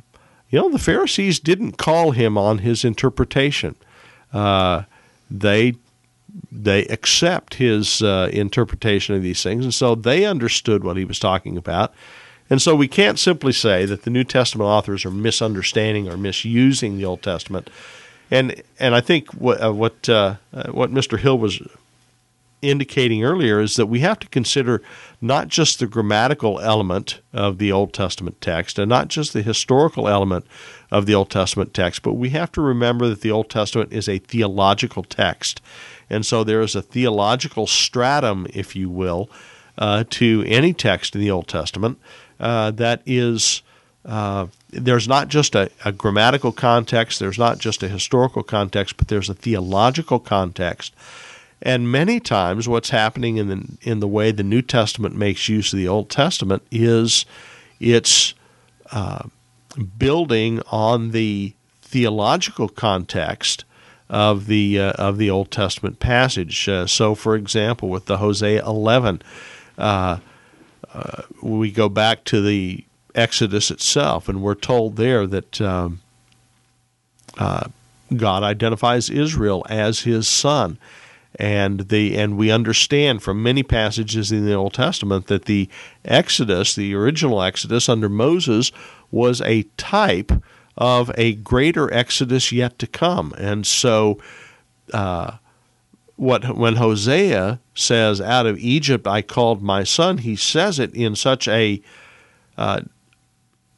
you 0.50 0.59
know, 0.59 0.71
the 0.71 0.78
Pharisees 0.78 1.40
didn't 1.40 1.78
call 1.78 2.12
him 2.12 2.37
on 2.38 2.59
his 2.59 2.85
interpretation. 2.85 3.76
Uh, 4.33 4.85
they 5.30 5.75
they 6.52 6.85
accept 6.87 7.54
his 7.54 8.02
uh, 8.02 8.30
interpretation 8.33 9.16
of 9.16 9.23
these 9.23 9.42
things, 9.42 9.64
and 9.64 9.75
so 9.75 9.95
they 9.95 10.25
understood 10.25 10.85
what 10.85 10.97
he 10.97 11.04
was 11.04 11.19
talking 11.19 11.57
about. 11.57 11.92
And 12.49 12.61
so 12.61 12.75
we 12.75 12.88
can't 12.88 13.19
simply 13.19 13.52
say 13.52 13.85
that 13.85 14.02
the 14.02 14.11
New 14.11 14.25
Testament 14.25 14.66
authors 14.66 15.04
are 15.04 15.11
misunderstanding 15.11 16.09
or 16.09 16.16
misusing 16.16 16.99
the 16.99 17.04
Old 17.04 17.23
Testament. 17.23 17.71
and 18.30 18.62
and 18.78 18.95
I 18.95 19.00
think 19.00 19.30
what 19.33 19.62
uh, 19.62 19.73
what 19.73 20.09
uh, 20.09 20.37
what 20.71 20.92
Mr. 20.92 21.19
Hill 21.19 21.38
was 21.38 21.61
indicating 22.62 23.25
earlier 23.25 23.61
is 23.61 23.76
that 23.76 23.87
we 23.87 24.00
have 24.00 24.19
to 24.19 24.29
consider 24.29 24.83
not 25.21 25.49
just 25.49 25.79
the 25.79 25.87
grammatical 25.87 26.61
element 26.61 27.21
of 27.33 27.59
the 27.59 27.73
Old 27.73 27.93
Testament 27.93 28.40
text 28.40 28.79
and 28.79 28.88
not 28.88 29.09
just 29.09 29.33
the 29.33 29.43
historical 29.43 30.09
element 30.09 30.47
of 30.90 31.07
the 31.07 31.14
Old 31.14 31.31
Testament 31.31 31.73
text, 31.73 32.02
but 32.02 32.14
we 32.14 32.31
have 32.31 32.52
to 32.52 32.61
remember 32.61 33.09
that 33.09 33.23
the 33.23 33.31
Old 33.31 33.49
Testament 33.49 33.93
is 33.93 34.09
a 34.09 34.19
theological 34.19 35.02
text. 35.02 35.61
And 36.09 36.26
so 36.26 36.45
there 36.45 36.61
is 36.61 36.75
a 36.75 36.83
theological 36.83 37.67
stratum, 37.67 38.47
if 38.52 38.76
you 38.76 38.90
will, 38.90 39.31
uh, 39.79 40.05
to 40.11 40.45
any 40.47 40.73
text 40.73 41.14
in 41.14 41.21
the 41.21 41.31
Old 41.31 41.49
Testament 41.49 41.99
uh, 42.38 42.71
that 42.73 43.02
is. 43.07 43.62
Uh, 44.02 44.47
there's 44.71 45.07
not 45.07 45.29
just 45.29 45.55
a, 45.55 45.71
a, 45.85 45.93
grammatical 45.93 46.52
context, 46.52 47.19
there's 47.19 47.38
not 47.38 47.59
just 47.59 47.83
a 47.83 47.88
historical 47.88 48.43
context, 48.43 48.97
but 48.97 49.09
there's 49.09 49.29
a 49.29 49.35
theological 49.35 50.19
context 50.19 50.95
and 51.62 51.93
many 51.93 52.21
times, 52.21 52.69
what's 52.69 52.90
happening 52.90 53.37
in 53.37 53.49
the 53.49 53.67
in 53.83 54.00
the 54.00 54.09
way 54.09 54.33
the 54.33 54.43
New 54.43 54.62
Testament 54.62 55.14
makes 55.14 55.49
use 55.49 55.73
of 55.73 55.79
the 55.79 55.88
Old 55.88 56.09
Testament 56.09 56.62
is 56.71 57.26
it's 57.79 58.35
uh, 58.93 59.25
building 59.99 60.62
on 60.71 61.11
the 61.11 61.52
theological 61.83 62.69
context 62.69 63.64
of 64.09 64.47
the 64.47 64.81
uh, 64.81 64.93
of 64.93 65.19
the 65.19 65.29
Old 65.29 65.50
Testament 65.50 66.00
passage. 66.00 66.67
Uh, 66.67 66.87
so, 66.87 67.14
for 67.14 67.37
example, 67.37 67.90
with 67.90 68.07
the 68.07 68.17
Hosea 68.17 68.64
11, 68.64 69.21
uh, 69.76 70.19
uh, 70.95 71.23
we 71.43 71.71
go 71.71 71.90
back 71.90 72.25
to 72.25 72.40
the 72.40 72.85
Exodus 73.14 73.71
itself, 73.71 74.31
and 74.31 74.43
we're 74.43 74.55
told 74.55 74.97
there 74.97 75.26
that 75.26 75.61
um, 75.61 76.00
uh, 77.37 77.69
God 78.17 78.43
identifies 78.43 79.11
Israel 79.11 79.67
as 79.69 80.00
His 80.00 80.26
son 80.26 80.79
and 81.37 81.88
the 81.88 82.16
and 82.18 82.37
we 82.37 82.50
understand 82.50 83.22
from 83.22 83.42
many 83.42 83.62
passages 83.62 84.32
in 84.32 84.44
the 84.44 84.54
Old 84.54 84.75
Testament 84.75 85.26
that 85.28 85.44
the 85.44 85.68
Exodus, 86.04 86.75
the 86.75 86.94
original 86.94 87.42
Exodus 87.42 87.88
under 87.88 88.08
Moses, 88.08 88.72
was 89.10 89.40
a 89.42 89.62
type 89.76 90.32
of 90.76 91.10
a 91.16 91.34
greater 91.34 91.92
Exodus 91.92 92.52
yet 92.52 92.78
to 92.78 92.87
come, 92.87 93.34
and 93.38 93.66
so. 93.66 94.18
Uh, 94.92 95.37
what 96.16 96.54
when 96.54 96.76
Hosea 96.76 97.60
says, 97.75 98.20
"Out 98.20 98.44
of 98.44 98.58
Egypt 98.58 99.06
I 99.06 99.22
called 99.22 99.62
my 99.62 99.84
son," 99.84 100.18
he 100.18 100.37
says 100.37 100.78
it 100.78 100.92
in 100.94 101.16
such 101.16 101.49
a, 101.49 101.80
uh, 102.58 102.82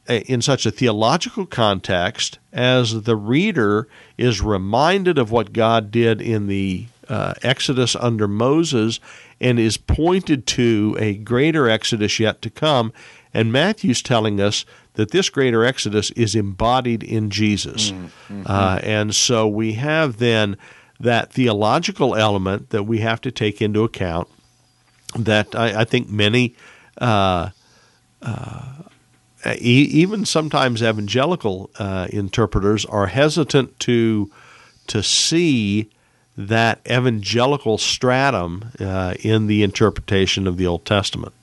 a 0.09 0.23
in 0.23 0.43
such 0.43 0.67
a 0.67 0.73
theological 0.73 1.47
context 1.47 2.41
as 2.53 3.03
the 3.03 3.15
reader 3.15 3.87
is 4.19 4.41
reminded 4.41 5.19
of 5.19 5.31
what 5.31 5.53
God 5.53 5.93
did 5.93 6.21
in 6.21 6.49
the 6.49 6.87
uh, 7.13 7.35
Exodus 7.43 7.95
under 7.95 8.27
Moses 8.27 8.99
and 9.39 9.59
is 9.59 9.77
pointed 9.77 10.47
to 10.47 10.97
a 10.99 11.15
greater 11.15 11.69
Exodus 11.69 12.19
yet 12.19 12.41
to 12.41 12.49
come. 12.49 12.91
And 13.35 13.53
Matthew's 13.53 14.01
telling 14.01 14.41
us 14.41 14.65
that 14.95 15.11
this 15.11 15.29
greater 15.29 15.63
Exodus 15.63 16.11
is 16.13 16.35
embodied 16.35 17.03
in 17.03 17.29
Jesus. 17.29 17.91
Mm, 17.91 18.05
mm-hmm. 18.05 18.43
Uh, 18.47 18.79
and 18.83 19.15
so 19.15 19.47
we 19.47 19.75
have 19.75 20.17
then 20.17 20.57
that 20.99 21.33
theological 21.33 22.15
element 22.15 22.71
that 22.71 22.85
we 22.85 23.01
have 23.01 23.21
to 23.21 23.31
take 23.31 23.61
into 23.61 23.85
account 23.85 24.29
that 25.19 25.55
I, 25.55 25.83
I 25.83 25.85
think 25.85 26.09
many. 26.09 26.55
Uh, 26.97 27.51
uh, 28.23 28.83
even 29.59 30.25
sometimes 30.25 30.83
evangelical 30.83 31.69
uh, 31.79 32.07
interpreters 32.11 32.87
are 32.87 33.09
hesitant 33.09 33.79
to 33.81 34.31
to 34.87 35.03
see 35.03 35.91
that 36.37 36.81
evangelical 36.87 37.79
stratum 37.79 38.71
uh, 38.81 39.15
in 39.21 39.47
the 39.47 39.63
interpretation 39.63 40.47
of 40.47 40.57
the 40.57 40.67
Old 40.67 40.85
Testament. 40.85 41.35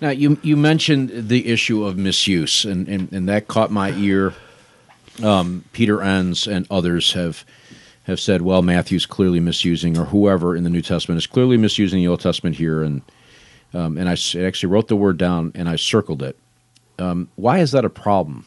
Now, 0.00 0.10
you 0.10 0.38
you 0.42 0.56
mentioned 0.56 1.10
the 1.28 1.48
issue 1.48 1.84
of 1.84 1.96
misuse, 1.96 2.64
and, 2.64 2.86
and, 2.88 3.12
and 3.12 3.28
that 3.28 3.48
caught 3.48 3.70
my 3.70 3.90
ear. 3.92 4.34
Um, 5.22 5.64
Peter 5.72 6.00
Enns 6.00 6.46
and 6.46 6.66
others 6.70 7.14
have 7.14 7.44
have 8.04 8.20
said, 8.20 8.42
well, 8.42 8.62
Matthew's 8.62 9.06
clearly 9.06 9.40
misusing, 9.40 9.98
or 9.98 10.04
whoever 10.06 10.54
in 10.54 10.62
the 10.62 10.70
New 10.70 10.82
Testament 10.82 11.18
is 11.18 11.26
clearly 11.26 11.56
misusing 11.56 11.98
the 11.98 12.08
Old 12.08 12.20
Testament 12.20 12.56
here, 12.56 12.82
and 12.82 13.02
um, 13.74 13.98
and 13.98 14.08
I 14.08 14.12
actually 14.12 14.70
wrote 14.70 14.88
the 14.88 14.96
word 14.96 15.18
down 15.18 15.52
and 15.54 15.68
I 15.68 15.76
circled 15.76 16.22
it. 16.22 16.38
Um, 16.98 17.28
why 17.36 17.58
is 17.58 17.72
that 17.72 17.84
a 17.84 17.90
problem? 17.90 18.46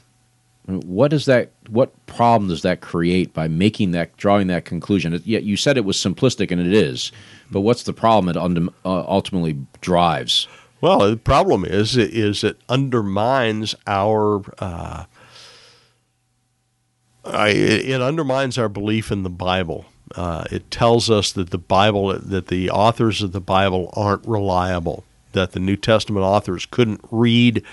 What 0.65 1.11
is 1.11 1.25
that? 1.25 1.51
What 1.69 2.05
problem 2.05 2.49
does 2.49 2.61
that 2.61 2.81
create 2.81 3.33
by 3.33 3.47
making 3.47 3.91
that, 3.91 4.15
drawing 4.17 4.47
that 4.47 4.65
conclusion? 4.65 5.19
Yeah, 5.25 5.39
you 5.39 5.57
said 5.57 5.75
it 5.75 5.85
was 5.85 5.97
simplistic, 5.97 6.51
and 6.51 6.61
it 6.61 6.73
is. 6.73 7.11
But 7.49 7.61
what's 7.61 7.83
the 7.83 7.93
problem 7.93 8.29
it 8.29 8.37
uh, 8.85 9.05
ultimately 9.07 9.57
drives? 9.81 10.47
Well, 10.79 10.99
the 10.99 11.17
problem 11.17 11.65
is 11.65 11.97
is 11.97 12.43
it 12.43 12.57
undermines 12.69 13.75
our. 13.87 14.41
Uh, 14.59 15.05
I, 17.23 17.49
it 17.49 18.01
undermines 18.01 18.57
our 18.57 18.69
belief 18.69 19.11
in 19.11 19.23
the 19.23 19.29
Bible. 19.29 19.85
Uh, 20.15 20.43
it 20.51 20.71
tells 20.71 21.09
us 21.09 21.31
that 21.33 21.51
the 21.51 21.57
Bible, 21.57 22.17
that 22.17 22.47
the 22.47 22.69
authors 22.69 23.21
of 23.21 23.31
the 23.31 23.41
Bible 23.41 23.93
aren't 23.93 24.27
reliable. 24.27 25.03
That 25.33 25.53
the 25.53 25.59
New 25.59 25.77
Testament 25.77 26.25
authors 26.25 26.65
couldn't 26.65 27.01
read 27.09 27.63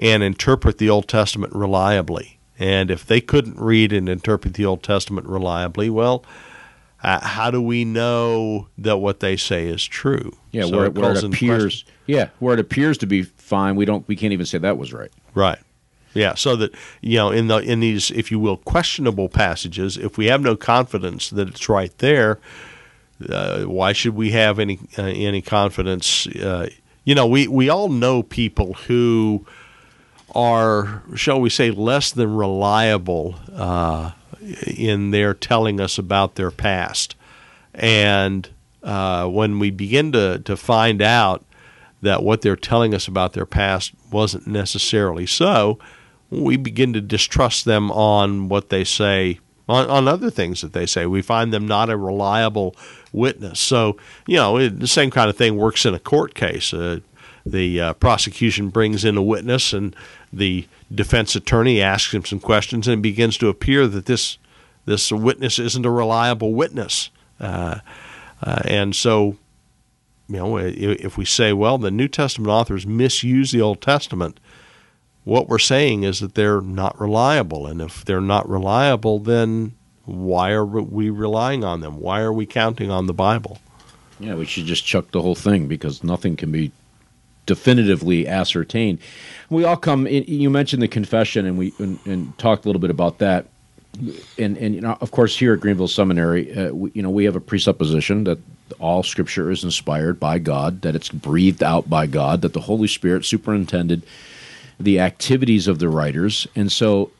and 0.00 0.22
interpret 0.22 0.78
the 0.78 0.90
Old 0.90 1.06
Testament 1.06 1.54
reliably. 1.54 2.38
And 2.58 2.90
if 2.90 3.06
they 3.06 3.20
couldn't 3.20 3.58
read 3.58 3.92
and 3.92 4.08
interpret 4.08 4.54
the 4.54 4.66
Old 4.66 4.82
Testament 4.82 5.26
reliably, 5.26 5.88
well, 5.88 6.24
uh, 7.02 7.20
how 7.20 7.50
do 7.50 7.62
we 7.62 7.84
know 7.84 8.68
that 8.76 8.98
what 8.98 9.20
they 9.20 9.36
say 9.36 9.66
is 9.66 9.84
true? 9.84 10.36
Yeah, 10.50 10.64
so 10.64 10.76
where, 10.76 10.86
it, 10.86 10.94
where 10.94 11.12
it 11.12 11.24
appears, 11.24 11.84
yeah, 12.06 12.28
where 12.38 12.54
it 12.54 12.60
appears 12.60 12.98
to 12.98 13.06
be 13.06 13.22
fine, 13.22 13.76
we 13.76 13.84
don't, 13.84 14.06
we 14.08 14.16
can't 14.16 14.32
even 14.32 14.44
say 14.44 14.58
that 14.58 14.76
was 14.76 14.92
right. 14.92 15.10
Right. 15.34 15.58
Yeah, 16.12 16.34
so 16.34 16.56
that 16.56 16.74
you 17.00 17.16
know, 17.16 17.30
in 17.30 17.46
the 17.46 17.58
in 17.58 17.80
these, 17.80 18.10
if 18.10 18.32
you 18.32 18.40
will, 18.40 18.56
questionable 18.56 19.28
passages, 19.28 19.96
if 19.96 20.18
we 20.18 20.26
have 20.26 20.42
no 20.42 20.56
confidence 20.56 21.30
that 21.30 21.48
it's 21.48 21.68
right 21.68 21.96
there, 21.98 22.40
uh, 23.28 23.62
why 23.62 23.92
should 23.92 24.16
we 24.16 24.32
have 24.32 24.58
any 24.58 24.80
uh, 24.98 25.02
any 25.02 25.40
confidence? 25.40 26.26
Uh, 26.26 26.68
you 27.04 27.14
know, 27.14 27.28
we 27.28 27.46
we 27.46 27.68
all 27.68 27.88
know 27.88 28.24
people 28.24 28.74
who 28.74 29.46
are, 30.34 31.02
shall 31.14 31.40
we 31.40 31.50
say, 31.50 31.70
less 31.70 32.10
than 32.12 32.34
reliable 32.34 33.36
uh, 33.54 34.12
in 34.66 35.10
their 35.10 35.34
telling 35.34 35.80
us 35.80 35.98
about 35.98 36.34
their 36.34 36.50
past. 36.50 37.14
And 37.74 38.48
uh, 38.82 39.26
when 39.28 39.58
we 39.58 39.70
begin 39.70 40.12
to, 40.12 40.38
to 40.40 40.56
find 40.56 41.02
out 41.02 41.44
that 42.02 42.22
what 42.22 42.42
they're 42.42 42.56
telling 42.56 42.94
us 42.94 43.06
about 43.06 43.34
their 43.34 43.46
past 43.46 43.92
wasn't 44.10 44.46
necessarily 44.46 45.26
so, 45.26 45.78
we 46.30 46.56
begin 46.56 46.92
to 46.92 47.00
distrust 47.00 47.64
them 47.64 47.90
on 47.90 48.48
what 48.48 48.70
they 48.70 48.84
say, 48.84 49.38
on, 49.68 49.88
on 49.90 50.08
other 50.08 50.30
things 50.30 50.60
that 50.62 50.72
they 50.72 50.86
say. 50.86 51.06
We 51.06 51.22
find 51.22 51.52
them 51.52 51.66
not 51.66 51.90
a 51.90 51.96
reliable 51.96 52.74
witness. 53.12 53.60
So, 53.60 53.96
you 54.26 54.36
know, 54.36 54.56
it, 54.56 54.80
the 54.80 54.86
same 54.86 55.10
kind 55.10 55.28
of 55.28 55.36
thing 55.36 55.56
works 55.56 55.84
in 55.84 55.94
a 55.94 55.98
court 55.98 56.34
case. 56.34 56.72
Uh, 56.72 57.00
the 57.44 57.80
uh, 57.80 57.92
prosecution 57.94 58.68
brings 58.68 59.04
in 59.04 59.16
a 59.16 59.22
witness, 59.22 59.72
and 59.72 59.96
the 60.32 60.66
defense 60.92 61.34
attorney 61.34 61.80
asks 61.80 62.14
him 62.14 62.24
some 62.24 62.40
questions, 62.40 62.86
and 62.86 62.98
it 62.98 63.02
begins 63.02 63.36
to 63.38 63.48
appear 63.48 63.86
that 63.86 64.06
this 64.06 64.38
this 64.86 65.12
witness 65.12 65.58
isn't 65.58 65.86
a 65.86 65.90
reliable 65.90 66.54
witness. 66.54 67.10
Uh, 67.38 67.80
uh, 68.42 68.62
and 68.64 68.96
so, 68.96 69.36
you 70.28 70.36
know, 70.36 70.56
if 70.56 71.16
we 71.16 71.24
say, 71.24 71.52
well, 71.52 71.78
the 71.78 71.90
New 71.90 72.08
Testament 72.08 72.50
authors 72.50 72.86
misuse 72.86 73.52
the 73.52 73.60
Old 73.60 73.82
Testament, 73.82 74.40
what 75.24 75.48
we're 75.48 75.58
saying 75.58 76.02
is 76.02 76.20
that 76.20 76.34
they're 76.34 76.62
not 76.62 76.98
reliable. 76.98 77.66
And 77.66 77.80
if 77.80 78.04
they're 78.04 78.20
not 78.20 78.48
reliable, 78.48 79.18
then 79.18 79.74
why 80.06 80.50
are 80.52 80.64
we 80.64 81.10
relying 81.10 81.62
on 81.62 81.80
them? 81.80 82.00
Why 82.00 82.20
are 82.20 82.32
we 82.32 82.46
counting 82.46 82.90
on 82.90 83.06
the 83.06 83.12
Bible? 83.12 83.58
Yeah, 84.18 84.34
we 84.34 84.44
should 84.44 84.66
just 84.66 84.84
chuck 84.84 85.10
the 85.12 85.22
whole 85.22 85.34
thing 85.34 85.68
because 85.68 86.02
nothing 86.02 86.36
can 86.36 86.50
be 86.50 86.72
definitively 87.46 88.28
ascertained. 88.28 88.98
We 89.50 89.64
all 89.64 89.76
come. 89.76 90.06
In, 90.06 90.24
you 90.24 90.48
mentioned 90.48 90.82
the 90.82 90.88
confession, 90.88 91.44
and 91.44 91.58
we 91.58 91.74
and, 91.78 91.98
and, 92.06 92.38
talked 92.38 92.64
a 92.64 92.68
little 92.68 92.80
bit 92.80 92.90
about 92.90 93.18
that. 93.18 93.46
And 94.38 94.56
and 94.56 94.74
you 94.74 94.80
know, 94.80 94.96
of 95.00 95.10
course, 95.10 95.36
here 95.36 95.52
at 95.52 95.60
Greenville 95.60 95.88
Seminary, 95.88 96.52
uh, 96.54 96.72
we, 96.72 96.92
you 96.94 97.02
know, 97.02 97.10
we 97.10 97.24
have 97.24 97.36
a 97.36 97.40
presupposition 97.40 98.24
that 98.24 98.38
all 98.78 99.02
Scripture 99.02 99.50
is 99.50 99.64
inspired 99.64 100.20
by 100.20 100.38
God, 100.38 100.82
that 100.82 100.94
it's 100.94 101.08
breathed 101.08 101.62
out 101.62 101.90
by 101.90 102.06
God, 102.06 102.42
that 102.42 102.52
the 102.52 102.60
Holy 102.60 102.88
Spirit 102.88 103.24
superintended 103.24 104.02
the 104.78 105.00
activities 105.00 105.66
of 105.68 105.78
the 105.78 105.88
writers, 105.88 106.46
and 106.54 106.70
so. 106.70 107.10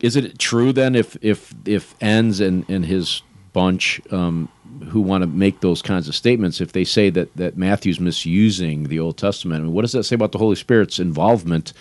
Is 0.00 0.14
it 0.14 0.38
true 0.38 0.72
then 0.72 0.94
if 0.94 1.16
if 1.22 1.52
if 1.64 1.92
Enns 2.00 2.38
and, 2.38 2.64
and 2.68 2.86
his 2.86 3.20
bunch 3.52 4.00
um, 4.12 4.48
who 4.88 5.00
want 5.00 5.22
to 5.22 5.26
make 5.26 5.60
those 5.60 5.82
kinds 5.82 6.08
of 6.08 6.14
statements, 6.14 6.60
if 6.60 6.72
they 6.72 6.84
say 6.84 7.10
that, 7.10 7.34
that 7.36 7.56
Matthew's 7.56 8.00
misusing 8.00 8.84
the 8.84 9.00
Old 9.00 9.16
Testament, 9.16 9.60
I 9.60 9.64
mean, 9.64 9.72
what 9.72 9.82
does 9.82 9.92
that 9.92 10.04
say 10.04 10.14
about 10.14 10.32
the 10.32 10.38
Holy 10.38 10.56
Spirit's 10.56 10.98
involvement 10.98 11.72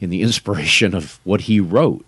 in 0.00 0.10
the 0.10 0.22
inspiration 0.28 0.94
of 0.94 1.20
what 1.24 1.42
he 1.42 1.60
wrote? 1.60 2.04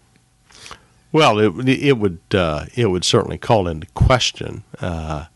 Well, 1.13 1.41
it 1.41 1.69
it 1.69 1.99
would 1.99 2.21
uh, 2.33 2.67
it 2.77 2.87
would 2.87 3.05
certainly 3.05 3.37
call 3.37 3.67
into 3.67 3.89
question. 3.95 4.63
Uh, 4.79 5.27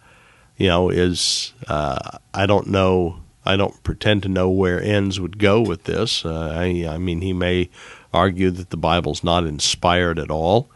you 0.57 0.69
know, 0.69 0.89
is 0.89 1.53
uh, 1.67 2.19
I 2.33 2.47
don't 2.47 2.69
know. 2.69 3.21
I 3.45 3.57
don't 3.57 3.83
pretend 3.83 4.23
to 4.23 4.29
know 4.29 4.49
where 4.49 4.81
Enns 4.81 5.21
would 5.21 5.39
go 5.39 5.61
with 5.61 5.85
this. 5.85 6.25
Uh, 6.25 6.55
I, 6.57 6.87
I 6.89 6.99
mean, 6.99 7.21
he 7.21 7.33
may 7.33 7.71
argue 8.13 8.51
that 8.53 8.71
the 8.71 8.77
Bible's 8.77 9.25
not 9.25 9.45
inspired 9.45 10.19
at 10.19 10.31
all. 10.31 10.71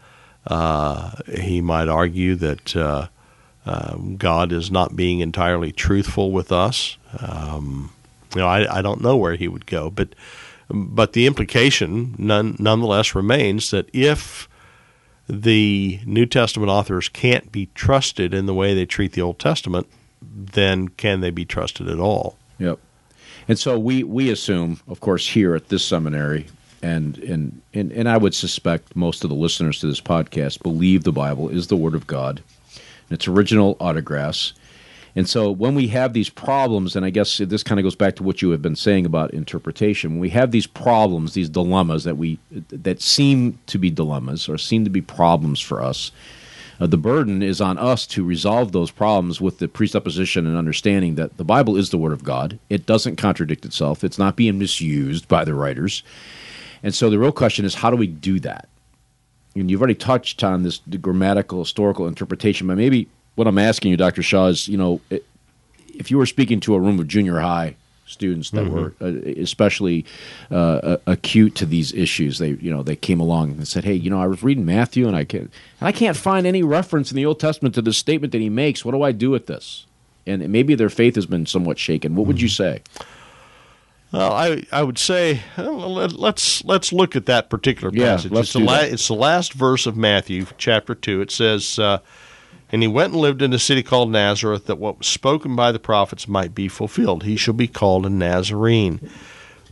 Uh, 0.45 1.11
he 1.39 1.61
might 1.61 1.87
argue 1.87 2.35
that 2.35 2.75
uh, 3.69 3.95
God 4.17 4.51
is 4.51 4.71
not 4.71 4.95
being 4.95 5.19
entirely 5.19 5.71
truthful 5.71 6.31
with 6.31 6.51
us. 6.51 6.97
Um, 7.19 7.91
you 8.33 8.41
know, 8.41 8.47
I, 8.47 8.79
I 8.79 8.81
don't 8.81 9.01
know 9.01 9.15
where 9.15 9.35
he 9.35 9.47
would 9.47 9.67
go, 9.67 9.91
but 9.91 10.15
but 10.71 11.13
the 11.13 11.27
implication 11.27 12.15
none, 12.17 12.55
nonetheless 12.59 13.13
remains 13.13 13.71
that 13.71 13.89
if 13.93 14.49
the 15.27 15.99
New 16.05 16.25
Testament 16.25 16.71
authors 16.71 17.09
can't 17.09 17.51
be 17.51 17.69
trusted 17.75 18.33
in 18.33 18.47
the 18.47 18.53
way 18.53 18.73
they 18.73 18.85
treat 18.85 19.13
the 19.13 19.21
Old 19.21 19.37
Testament, 19.37 19.87
then 20.21 20.87
can 20.89 21.21
they 21.21 21.29
be 21.29 21.45
trusted 21.45 21.87
at 21.87 21.99
all? 21.99 22.37
Yep. 22.57 22.79
And 23.47 23.59
so 23.59 23.77
we 23.77 24.03
we 24.03 24.31
assume, 24.31 24.79
of 24.87 24.99
course, 24.99 25.27
here 25.27 25.53
at 25.53 25.69
this 25.69 25.85
seminary, 25.85 26.47
and 26.81 27.19
and 27.19 27.61
and, 27.73 27.91
and 27.91 28.09
I 28.09 28.17
would 28.17 28.33
suspect 28.33 28.95
most 28.95 29.23
of 29.23 29.29
the 29.29 29.35
listeners 29.35 29.79
to 29.81 29.87
this 29.87 30.01
podcast 30.01 30.63
believe 30.63 31.03
the 31.03 31.11
Bible 31.11 31.49
is 31.49 31.67
the 31.67 31.77
Word 31.77 31.93
of 31.93 32.07
God, 32.07 32.41
and 33.09 33.17
its 33.17 33.27
original 33.27 33.75
autographs, 33.79 34.53
and 35.15 35.27
so 35.27 35.51
when 35.51 35.75
we 35.75 35.87
have 35.87 36.13
these 36.13 36.29
problems, 36.29 36.95
and 36.95 37.05
I 37.05 37.09
guess 37.09 37.39
this 37.39 37.63
kind 37.63 37.79
of 37.79 37.83
goes 37.83 37.95
back 37.95 38.15
to 38.17 38.23
what 38.23 38.41
you 38.41 38.51
have 38.51 38.61
been 38.61 38.75
saying 38.75 39.05
about 39.05 39.33
interpretation, 39.33 40.11
when 40.11 40.19
we 40.19 40.29
have 40.29 40.51
these 40.51 40.67
problems, 40.67 41.33
these 41.33 41.49
dilemmas 41.49 42.03
that 42.03 42.17
we 42.17 42.39
that 42.51 43.01
seem 43.01 43.59
to 43.67 43.77
be 43.77 43.89
dilemmas 43.89 44.47
or 44.47 44.57
seem 44.57 44.83
to 44.83 44.89
be 44.89 45.01
problems 45.01 45.59
for 45.59 45.81
us, 45.81 46.11
uh, 46.79 46.87
the 46.87 46.97
burden 46.97 47.41
is 47.41 47.59
on 47.59 47.77
us 47.77 48.05
to 48.07 48.23
resolve 48.23 48.71
those 48.71 48.91
problems 48.91 49.41
with 49.41 49.59
the 49.59 49.67
presupposition 49.67 50.45
and 50.45 50.55
understanding 50.55 51.15
that 51.15 51.37
the 51.37 51.43
Bible 51.43 51.75
is 51.75 51.89
the 51.89 51.97
Word 51.97 52.13
of 52.13 52.23
God. 52.23 52.59
It 52.69 52.85
doesn't 52.85 53.17
contradict 53.17 53.65
itself. 53.65 54.03
It's 54.03 54.19
not 54.19 54.35
being 54.35 54.59
misused 54.59 55.27
by 55.27 55.43
the 55.43 55.53
writers. 55.53 56.03
And 56.81 56.95
so 56.95 57.09
the 57.09 57.19
real 57.19 57.33
question 57.33 57.65
is, 57.65 57.75
how 57.75 57.89
do 57.89 57.97
we 57.97 58.07
do 58.07 58.39
that? 58.41 58.69
And 59.59 59.69
you've 59.69 59.81
already 59.81 59.95
touched 59.95 60.43
on 60.43 60.63
this 60.63 60.79
grammatical, 61.01 61.59
historical 61.59 62.07
interpretation, 62.07 62.67
but 62.67 62.77
maybe 62.77 63.07
what 63.35 63.47
I'm 63.47 63.57
asking 63.57 63.91
you, 63.91 63.97
Dr. 63.97 64.21
Shaw, 64.21 64.47
is 64.47 64.67
you 64.67 64.77
know, 64.77 65.01
if 65.93 66.11
you 66.11 66.17
were 66.17 66.25
speaking 66.25 66.59
to 66.61 66.75
a 66.75 66.79
room 66.79 66.99
of 66.99 67.07
junior 67.07 67.39
high 67.39 67.75
students 68.05 68.49
that 68.49 68.65
mm-hmm. 68.65 68.73
were 68.73 68.93
uh, 69.01 69.41
especially 69.41 70.03
uh, 70.49 70.97
acute 71.05 71.55
to 71.55 71.65
these 71.65 71.93
issues, 71.93 72.39
they 72.39 72.51
you 72.51 72.71
know 72.71 72.83
they 72.83 72.95
came 72.95 73.19
along 73.19 73.51
and 73.51 73.67
said, 73.67 73.83
"Hey, 73.83 73.93
you 73.93 74.09
know, 74.09 74.21
I 74.21 74.27
was 74.27 74.43
reading 74.43 74.65
Matthew 74.65 75.07
and 75.07 75.15
I 75.15 75.23
can't 75.23 75.51
and 75.79 75.87
I 75.87 75.91
can't 75.91 76.17
find 76.17 76.45
any 76.45 76.63
reference 76.63 77.11
in 77.11 77.15
the 77.15 77.25
Old 77.25 77.39
Testament 77.39 77.75
to 77.75 77.81
the 77.81 77.93
statement 77.93 78.31
that 78.33 78.41
he 78.41 78.49
makes. 78.49 78.83
What 78.83 78.91
do 78.91 79.03
I 79.03 79.11
do 79.11 79.29
with 79.29 79.47
this?" 79.47 79.85
And 80.27 80.47
maybe 80.49 80.75
their 80.75 80.89
faith 80.89 81.15
has 81.15 81.25
been 81.25 81.45
somewhat 81.45 81.79
shaken. 81.79 82.15
What 82.15 82.23
mm-hmm. 82.23 82.27
would 82.27 82.41
you 82.41 82.49
say? 82.49 82.81
Well, 84.11 84.33
I 84.33 84.65
I 84.71 84.83
would 84.83 84.97
say 84.97 85.41
let's 85.57 86.63
let's 86.65 86.91
look 86.91 87.15
at 87.15 87.27
that 87.27 87.49
particular 87.49 87.91
passage. 87.91 88.31
Yeah, 88.31 88.35
let's 88.35 88.47
it's, 88.47 88.53
do 88.53 88.59
the 88.59 88.65
la- 88.65 88.79
it's 88.79 89.07
the 89.07 89.13
last 89.13 89.53
verse 89.53 89.85
of 89.85 89.95
Matthew 89.95 90.45
chapter 90.57 90.95
two. 90.95 91.21
It 91.21 91.31
says. 91.31 91.79
Uh, 91.79 91.99
and 92.71 92.83
he 92.83 92.87
went 92.87 93.13
and 93.13 93.21
lived 93.21 93.41
in 93.41 93.51
a 93.51 93.57
city 93.57 93.81
called 93.81 94.11
Nazareth, 94.11 94.67
that 94.67 94.77
what 94.77 94.99
was 94.99 95.07
spoken 95.07 95.55
by 95.55 95.71
the 95.71 95.79
prophets 95.79 96.27
might 96.27 96.53
be 96.53 96.67
fulfilled. 96.67 97.23
He 97.23 97.35
shall 97.35 97.55
be 97.55 97.67
called 97.67 98.05
a 98.05 98.09
Nazarene. 98.09 99.09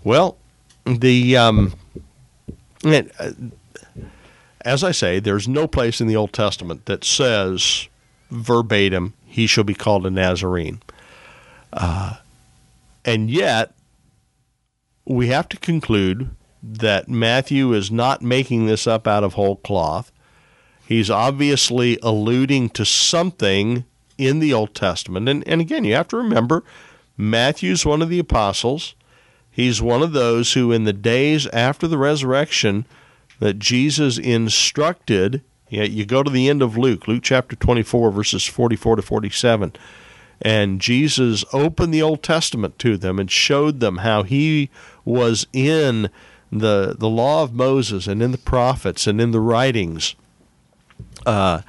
Well, 0.03 0.37
the 0.83 1.37
um, 1.37 1.75
it, 2.83 3.11
uh, 3.19 3.31
as 4.61 4.83
I 4.83 4.91
say, 4.91 5.19
there's 5.19 5.47
no 5.47 5.67
place 5.67 6.01
in 6.01 6.07
the 6.07 6.15
Old 6.15 6.33
Testament 6.33 6.85
that 6.87 7.03
says 7.03 7.87
verbatim, 8.31 9.13
"He 9.27 9.45
shall 9.45 9.63
be 9.63 9.75
called 9.75 10.05
a 10.07 10.09
Nazarene," 10.09 10.81
uh, 11.73 12.15
and 13.05 13.29
yet 13.29 13.73
we 15.07 15.27
have 15.27 15.47
to 15.49 15.57
conclude 15.57 16.29
that 16.61 17.07
Matthew 17.07 17.73
is 17.73 17.89
not 17.89 18.21
making 18.21 18.65
this 18.65 18.85
up 18.85 19.07
out 19.07 19.23
of 19.23 19.33
whole 19.33 19.55
cloth. 19.55 20.11
He's 20.85 21.09
obviously 21.09 21.97
alluding 22.03 22.69
to 22.71 22.85
something 22.85 23.85
in 24.17 24.39
the 24.39 24.53
Old 24.53 24.73
Testament. 24.73 25.29
And, 25.29 25.47
and 25.47 25.61
again, 25.61 25.83
you 25.83 25.93
have 25.93 26.07
to 26.09 26.17
remember 26.17 26.63
Matthew's 27.15 27.85
one 27.85 28.01
of 28.01 28.09
the 28.09 28.19
apostles. 28.19 28.95
He's 29.49 29.81
one 29.81 30.03
of 30.03 30.13
those 30.13 30.53
who, 30.53 30.71
in 30.71 30.83
the 30.83 30.93
days 30.93 31.47
after 31.47 31.87
the 31.87 31.97
resurrection, 31.97 32.85
that 33.39 33.59
Jesus 33.59 34.17
instructed. 34.17 35.41
You, 35.69 35.83
you 35.83 36.05
go 36.05 36.21
to 36.21 36.29
the 36.29 36.49
end 36.49 36.61
of 36.61 36.77
Luke, 36.77 37.07
Luke 37.07 37.23
chapter 37.23 37.55
24, 37.55 38.11
verses 38.11 38.45
44 38.45 38.97
to 38.97 39.01
47. 39.01 39.73
And 40.41 40.79
Jesus 40.79 41.43
opened 41.51 41.93
the 41.93 42.01
Old 42.01 42.21
Testament 42.21 42.77
to 42.79 42.97
them 42.97 43.19
and 43.19 43.29
showed 43.29 43.79
them 43.79 43.97
how 43.97 44.23
he 44.23 44.69
was 45.03 45.47
in 45.51 46.09
the, 46.51 46.95
the 46.97 47.09
law 47.09 47.43
of 47.43 47.53
Moses 47.53 48.07
and 48.07 48.21
in 48.21 48.31
the 48.31 48.37
prophets 48.37 49.07
and 49.07 49.19
in 49.19 49.31
the 49.31 49.39
writings. 49.39 50.15
Uh, 51.25 51.61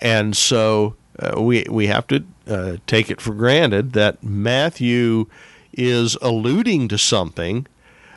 and 0.00 0.36
so 0.36 0.96
uh, 1.18 1.40
we 1.40 1.64
we 1.68 1.86
have 1.86 2.06
to 2.06 2.24
uh, 2.46 2.76
take 2.86 3.10
it 3.10 3.20
for 3.20 3.34
granted 3.34 3.92
that 3.92 4.22
Matthew 4.22 5.26
is 5.72 6.16
alluding 6.22 6.88
to 6.88 6.98
something 6.98 7.66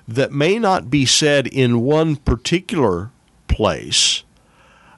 that 0.07 0.31
may 0.31 0.59
not 0.59 0.89
be 0.89 1.05
said 1.05 1.47
in 1.47 1.81
one 1.81 2.15
particular 2.15 3.11
place, 3.47 4.23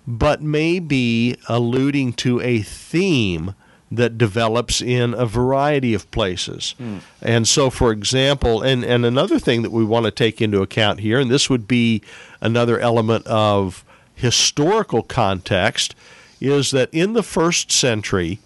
but 0.08 0.42
may 0.42 0.80
be 0.80 1.36
alluding 1.48 2.14
to 2.14 2.40
a 2.42 2.62
theme 2.62 3.54
that 3.96 4.18
develops 4.18 4.82
in 4.82 5.14
a 5.14 5.26
variety 5.26 5.94
of 5.94 6.10
places. 6.12 6.76
Mm. 6.80 7.02
And 7.22 7.48
so, 7.48 7.70
for 7.70 7.92
example, 7.92 8.62
and, 8.62 8.84
and 8.84 9.06
another 9.06 9.40
thing 9.40 9.62
that 9.62 9.72
we 9.72 9.84
want 9.84 10.06
to 10.06 10.12
take 10.12 10.42
into 10.42 10.62
account 10.62 11.00
here, 11.00 11.20
and 11.20 11.30
this 11.30 11.50
would 11.50 11.68
be 11.68 12.02
another 12.42 12.80
element 12.80 13.26
of 13.28 13.84
historical 14.16 15.04
context 15.04 15.96
is 16.40 16.72
that 16.72 16.90
in 16.92 17.14
the 17.14 17.24
first 17.24 17.72
century, 17.72 18.40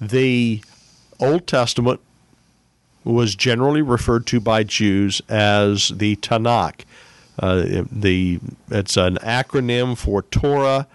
the 0.00 0.62
Old 1.18 1.46
Testament 1.46 2.00
was 3.04 3.34
generally 3.34 3.82
referred 3.82 4.26
to 4.26 4.40
by 4.40 4.64
Jews 4.64 5.22
as 5.28 5.88
the 5.88 6.16
Tanakh. 6.16 6.84
Uh, 7.38 7.84
the 7.90 8.40
it's 8.70 8.96
an 8.96 9.16
acronym 9.16 9.96
for 9.96 10.22
Torah, 10.22 10.86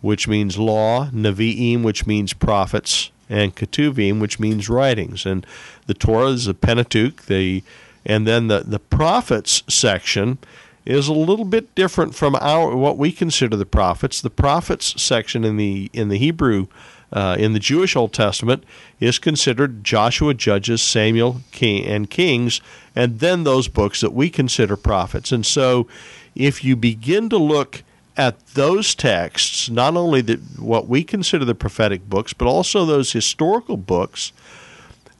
which 0.00 0.26
means 0.26 0.58
law, 0.58 1.10
Nevi'im, 1.10 1.82
which 1.82 2.06
means 2.06 2.32
prophets, 2.32 3.09
and 3.30 3.56
Ketuvim, 3.56 4.20
which 4.20 4.38
means 4.38 4.68
writings. 4.68 5.24
And 5.24 5.46
the 5.86 5.94
Torah 5.94 6.26
is 6.26 6.44
the 6.44 6.54
Pentateuch. 6.54 7.22
The 7.26 7.62
and 8.04 8.26
then 8.26 8.48
the 8.48 8.60
the 8.60 8.78
prophets 8.78 9.62
section 9.68 10.38
is 10.84 11.08
a 11.08 11.12
little 11.12 11.44
bit 11.44 11.74
different 11.74 12.14
from 12.14 12.34
our 12.36 12.76
what 12.76 12.98
we 12.98 13.12
consider 13.12 13.56
the 13.56 13.66
prophets. 13.66 14.20
The 14.20 14.30
prophets 14.30 15.00
section 15.00 15.44
in 15.44 15.56
the 15.56 15.90
in 15.92 16.08
the 16.08 16.18
Hebrew 16.18 16.66
uh, 17.12 17.36
in 17.38 17.52
the 17.52 17.58
Jewish 17.58 17.96
Old 17.96 18.12
Testament 18.12 18.64
is 18.98 19.18
considered 19.18 19.84
Joshua, 19.84 20.34
Judges, 20.34 20.82
Samuel, 20.82 21.42
King, 21.50 21.84
and 21.86 22.08
Kings, 22.08 22.60
and 22.94 23.20
then 23.20 23.44
those 23.44 23.68
books 23.68 24.00
that 24.00 24.12
we 24.12 24.30
consider 24.30 24.76
prophets. 24.76 25.32
And 25.32 25.44
so, 25.44 25.86
if 26.34 26.62
you 26.64 26.76
begin 26.76 27.28
to 27.30 27.36
look 27.36 27.82
at 28.16 28.44
those 28.48 28.94
texts, 28.94 29.70
not 29.70 29.96
only 29.96 30.20
the, 30.20 30.36
what 30.58 30.88
we 30.88 31.04
consider 31.04 31.44
the 31.44 31.54
prophetic 31.54 32.08
books, 32.08 32.32
but 32.32 32.46
also 32.46 32.84
those 32.84 33.12
historical 33.12 33.76
books, 33.76 34.32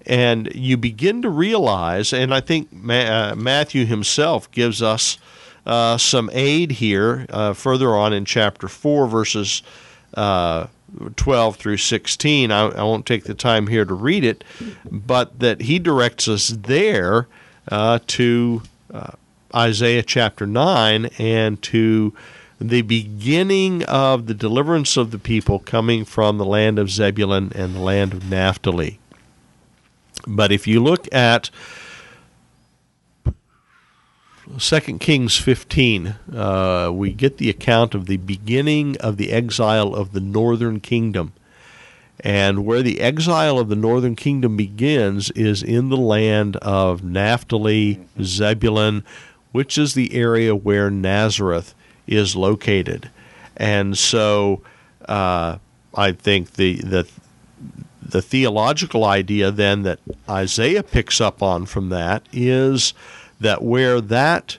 and 0.07 0.53
you 0.55 0.77
begin 0.77 1.23
to 1.23 1.29
realize, 1.29 2.13
and 2.13 2.35
I 2.35 2.41
think 2.41 2.73
Ma- 2.73 2.95
uh, 2.95 3.35
Matthew 3.37 3.87
himself 3.87 4.51
gives 4.51 4.83
us 4.83 5.19
uh, 5.67 5.99
some 5.99 6.31
aid 6.33 6.73
here 6.73 7.27
uh, 7.31 7.53
further 7.53 7.95
on 7.95 8.13
in 8.13 8.25
chapter 8.25 8.67
4, 8.67 9.07
verses 9.07 9.63
uh, 10.15 10.67
12 11.17 11.57
through 11.57 11.77
16. 11.77 12.51
I, 12.51 12.67
I, 12.69 12.83
won't 12.83 13.07
take 13.07 13.25
the 13.25 13.35
time 13.35 13.69
here 13.69 13.85
to 13.85 13.95
read 13.95 14.25
it, 14.25 14.43
but 14.91 15.39
that 15.39 15.63
he 15.63 15.79
directs 15.79 16.27
us 16.29 16.49
there 16.49 17.29
uh, 17.69 18.01
to 18.09 18.63
uh, 18.93 19.13
Isaiah 19.55 20.03
chapter 20.03 20.47
9 20.47 21.07
and 21.19 21.61
to 21.63 22.13
the 22.61 22.83
beginning 22.83 23.83
of 23.85 24.27
the 24.27 24.35
deliverance 24.35 24.99
of 24.99 25.11
the 25.11 25.19
people 25.19 25.59
coming 25.59 26.05
from 26.05 26.37
the 26.37 26.45
land 26.45 26.79
of 26.79 26.91
Zebulun 26.91 27.53
and 27.55 27.75
the 27.75 27.81
land 27.81 28.13
of 28.13 28.29
Naphtali. 28.29 28.99
But 30.27 30.53
if 30.53 30.67
you 30.67 30.83
look 30.83 31.13
at 31.13 31.49
2 34.59 34.81
Kings 34.99 35.37
15, 35.37 36.17
uh, 36.35 36.91
we 36.93 37.13
get 37.13 37.39
the 37.39 37.49
account 37.49 37.95
of 37.95 38.05
the 38.05 38.19
beginning 38.19 38.97
of 38.99 39.17
the 39.17 39.33
exile 39.33 39.95
of 39.95 40.13
the 40.13 40.21
northern 40.21 40.81
kingdom. 40.81 41.33
And 42.23 42.67
where 42.67 42.83
the 42.83 43.01
exile 43.01 43.59
of 43.59 43.71
the 43.71 43.77
northern 43.77 44.15
kingdom 44.15 44.59
begins 44.59 45.31
is 45.31 45.63
in 45.63 45.89
the 45.89 45.97
land 45.97 46.57
of 46.57 47.03
Naphtali, 47.03 48.01
Zebulun, 48.21 49.03
which 49.53 49.79
is 49.79 49.95
the 49.95 50.13
area 50.15 50.55
where 50.55 50.91
Nazareth 50.91 51.75
is 52.11 52.37
located. 52.37 53.11
and 53.57 53.97
so 53.97 54.63
uh, 55.09 55.59
I 55.95 56.13
think 56.13 56.53
the 56.53 56.77
the 56.77 57.09
the 58.03 58.23
theological 58.23 59.05
idea 59.05 59.51
then 59.51 59.83
that 59.85 60.01
Isaiah 60.29 60.83
picks 60.83 61.21
up 61.21 61.43
on 61.43 61.67
from 61.67 61.91
that 61.91 62.27
is 62.33 62.93
that 63.39 63.63
where 63.63 64.01
that 64.01 64.59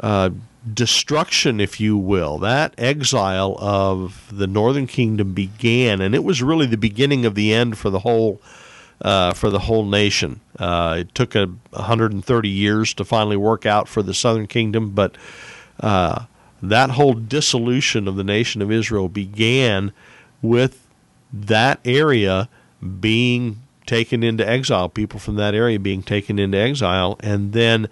uh, 0.00 0.30
destruction, 0.72 1.60
if 1.60 1.80
you 1.80 1.96
will, 1.96 2.38
that 2.38 2.74
exile 2.78 3.56
of 3.58 4.28
the 4.30 4.46
northern 4.46 4.86
kingdom 4.86 5.32
began, 5.32 6.00
and 6.00 6.14
it 6.14 6.22
was 6.24 6.42
really 6.42 6.66
the 6.66 6.76
beginning 6.76 7.24
of 7.24 7.34
the 7.34 7.52
end 7.52 7.78
for 7.78 7.90
the 7.90 8.00
whole 8.00 8.40
uh, 9.00 9.32
for 9.32 9.50
the 9.50 9.60
whole 9.60 9.84
nation. 9.84 10.40
Uh, 10.58 10.96
it 11.00 11.14
took 11.14 11.34
a 11.34 11.46
130 11.70 12.48
years 12.48 12.94
to 12.94 13.04
finally 13.04 13.36
work 13.36 13.66
out 13.66 13.88
for 13.88 14.02
the 14.02 14.14
southern 14.14 14.46
kingdom, 14.46 14.90
but 14.90 15.16
uh, 15.80 16.24
that 16.62 16.90
whole 16.90 17.14
dissolution 17.14 18.06
of 18.06 18.16
the 18.16 18.24
nation 18.24 18.62
of 18.62 18.70
Israel 18.70 19.08
began 19.08 19.92
with 20.40 20.86
that 21.32 21.80
area 21.84 22.48
being 23.00 23.60
taken 23.86 24.22
into 24.22 24.48
exile, 24.48 24.88
people 24.88 25.18
from 25.18 25.34
that 25.36 25.54
area 25.54 25.78
being 25.78 26.02
taken 26.02 26.38
into 26.38 26.56
exile, 26.56 27.16
and 27.20 27.52
then 27.52 27.88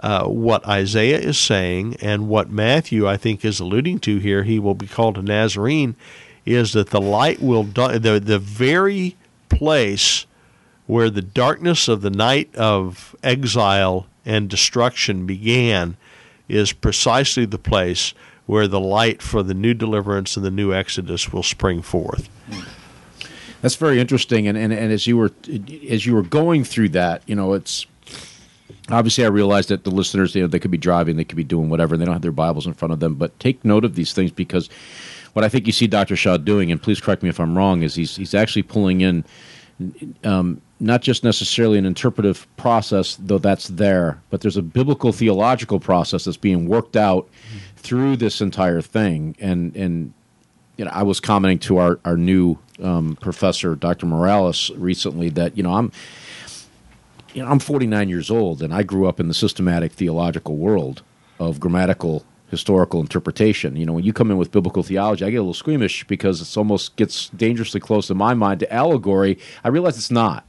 uh, 0.00 0.24
what 0.24 0.66
Isaiah 0.66 1.18
is 1.18 1.38
saying 1.38 1.96
and 2.00 2.28
what 2.28 2.50
Matthew, 2.50 3.08
I 3.08 3.16
think, 3.16 3.44
is 3.44 3.60
alluding 3.60 4.00
to 4.00 4.18
here, 4.18 4.42
he 4.42 4.58
will 4.58 4.74
be 4.74 4.86
called 4.86 5.16
a 5.16 5.22
Nazarene, 5.22 5.96
is 6.44 6.72
that 6.72 6.90
the 6.90 7.00
light 7.00 7.40
will, 7.40 7.62
the, 7.62 8.20
the 8.22 8.38
very 8.38 9.16
place 9.48 10.26
where 10.86 11.08
the 11.08 11.22
darkness 11.22 11.88
of 11.88 12.02
the 12.02 12.10
night 12.10 12.54
of 12.56 13.14
exile 13.22 14.06
and 14.24 14.50
destruction 14.50 15.24
began 15.24 15.96
is 16.52 16.72
precisely 16.72 17.46
the 17.46 17.58
place 17.58 18.14
where 18.46 18.68
the 18.68 18.80
light 18.80 19.22
for 19.22 19.42
the 19.42 19.54
new 19.54 19.72
deliverance 19.72 20.36
and 20.36 20.44
the 20.44 20.50
new 20.50 20.72
exodus 20.72 21.32
will 21.32 21.42
spring 21.42 21.80
forth. 21.80 22.28
That's 23.62 23.76
very 23.76 24.00
interesting, 24.00 24.48
and, 24.48 24.58
and, 24.58 24.72
and 24.72 24.92
as 24.92 25.06
you 25.06 25.16
were 25.16 25.30
as 25.88 26.04
you 26.04 26.14
were 26.14 26.22
going 26.22 26.64
through 26.64 26.90
that, 26.90 27.22
you 27.26 27.36
know, 27.36 27.52
it's 27.52 27.86
obviously 28.90 29.24
I 29.24 29.28
realize 29.28 29.68
that 29.68 29.84
the 29.84 29.90
listeners, 29.90 30.34
you 30.34 30.42
know, 30.42 30.48
they 30.48 30.58
could 30.58 30.72
be 30.72 30.78
driving, 30.78 31.16
they 31.16 31.24
could 31.24 31.36
be 31.36 31.44
doing 31.44 31.70
whatever, 31.70 31.94
and 31.94 32.02
they 32.02 32.04
don't 32.04 32.14
have 32.14 32.22
their 32.22 32.32
Bibles 32.32 32.66
in 32.66 32.74
front 32.74 32.92
of 32.92 32.98
them. 32.98 33.14
But 33.14 33.38
take 33.38 33.64
note 33.64 33.84
of 33.84 33.94
these 33.94 34.12
things 34.12 34.32
because 34.32 34.68
what 35.32 35.44
I 35.44 35.48
think 35.48 35.66
you 35.66 35.72
see 35.72 35.86
Dr. 35.86 36.16
Shaw 36.16 36.36
doing, 36.38 36.72
and 36.72 36.82
please 36.82 37.00
correct 37.00 37.22
me 37.22 37.28
if 37.28 37.38
I'm 37.38 37.56
wrong, 37.56 37.82
is 37.82 37.94
he's 37.94 38.16
he's 38.16 38.34
actually 38.34 38.64
pulling 38.64 39.00
in 39.00 39.24
um, 40.24 40.60
not 40.82 41.00
just 41.00 41.22
necessarily 41.22 41.78
an 41.78 41.86
interpretive 41.86 42.46
process, 42.56 43.16
though 43.20 43.38
that's 43.38 43.68
there, 43.68 44.20
but 44.30 44.40
there's 44.40 44.56
a 44.56 44.62
biblical 44.62 45.12
theological 45.12 45.78
process 45.78 46.24
that's 46.24 46.36
being 46.36 46.66
worked 46.66 46.96
out 46.96 47.28
through 47.76 48.16
this 48.16 48.40
entire 48.40 48.82
thing. 48.82 49.36
And 49.40 49.74
and 49.76 50.12
you 50.76 50.84
know, 50.84 50.90
I 50.92 51.04
was 51.04 51.20
commenting 51.20 51.60
to 51.60 51.78
our 51.78 52.00
our 52.04 52.16
new 52.16 52.58
um, 52.82 53.16
professor, 53.20 53.76
Dr. 53.76 54.06
Morales, 54.06 54.70
recently 54.72 55.28
that 55.30 55.56
you 55.56 55.62
know 55.62 55.72
I'm 55.74 55.92
you 57.32 57.42
know, 57.42 57.48
I'm 57.48 57.60
49 57.60 58.08
years 58.08 58.30
old 58.30 58.62
and 58.62 58.74
I 58.74 58.82
grew 58.82 59.06
up 59.06 59.18
in 59.20 59.28
the 59.28 59.34
systematic 59.34 59.92
theological 59.92 60.56
world 60.56 61.02
of 61.38 61.60
grammatical 61.60 62.24
historical 62.50 63.00
interpretation. 63.00 63.76
You 63.76 63.86
know, 63.86 63.94
when 63.94 64.04
you 64.04 64.12
come 64.12 64.30
in 64.30 64.36
with 64.36 64.50
biblical 64.50 64.82
theology, 64.82 65.24
I 65.24 65.30
get 65.30 65.36
a 65.36 65.40
little 65.40 65.54
squeamish 65.54 66.04
because 66.06 66.42
it 66.42 66.58
almost 66.58 66.96
gets 66.96 67.30
dangerously 67.30 67.80
close 67.80 68.10
in 68.10 68.18
my 68.18 68.34
mind 68.34 68.60
to 68.60 68.72
allegory. 68.72 69.38
I 69.64 69.68
realize 69.68 69.96
it's 69.96 70.10
not. 70.10 70.44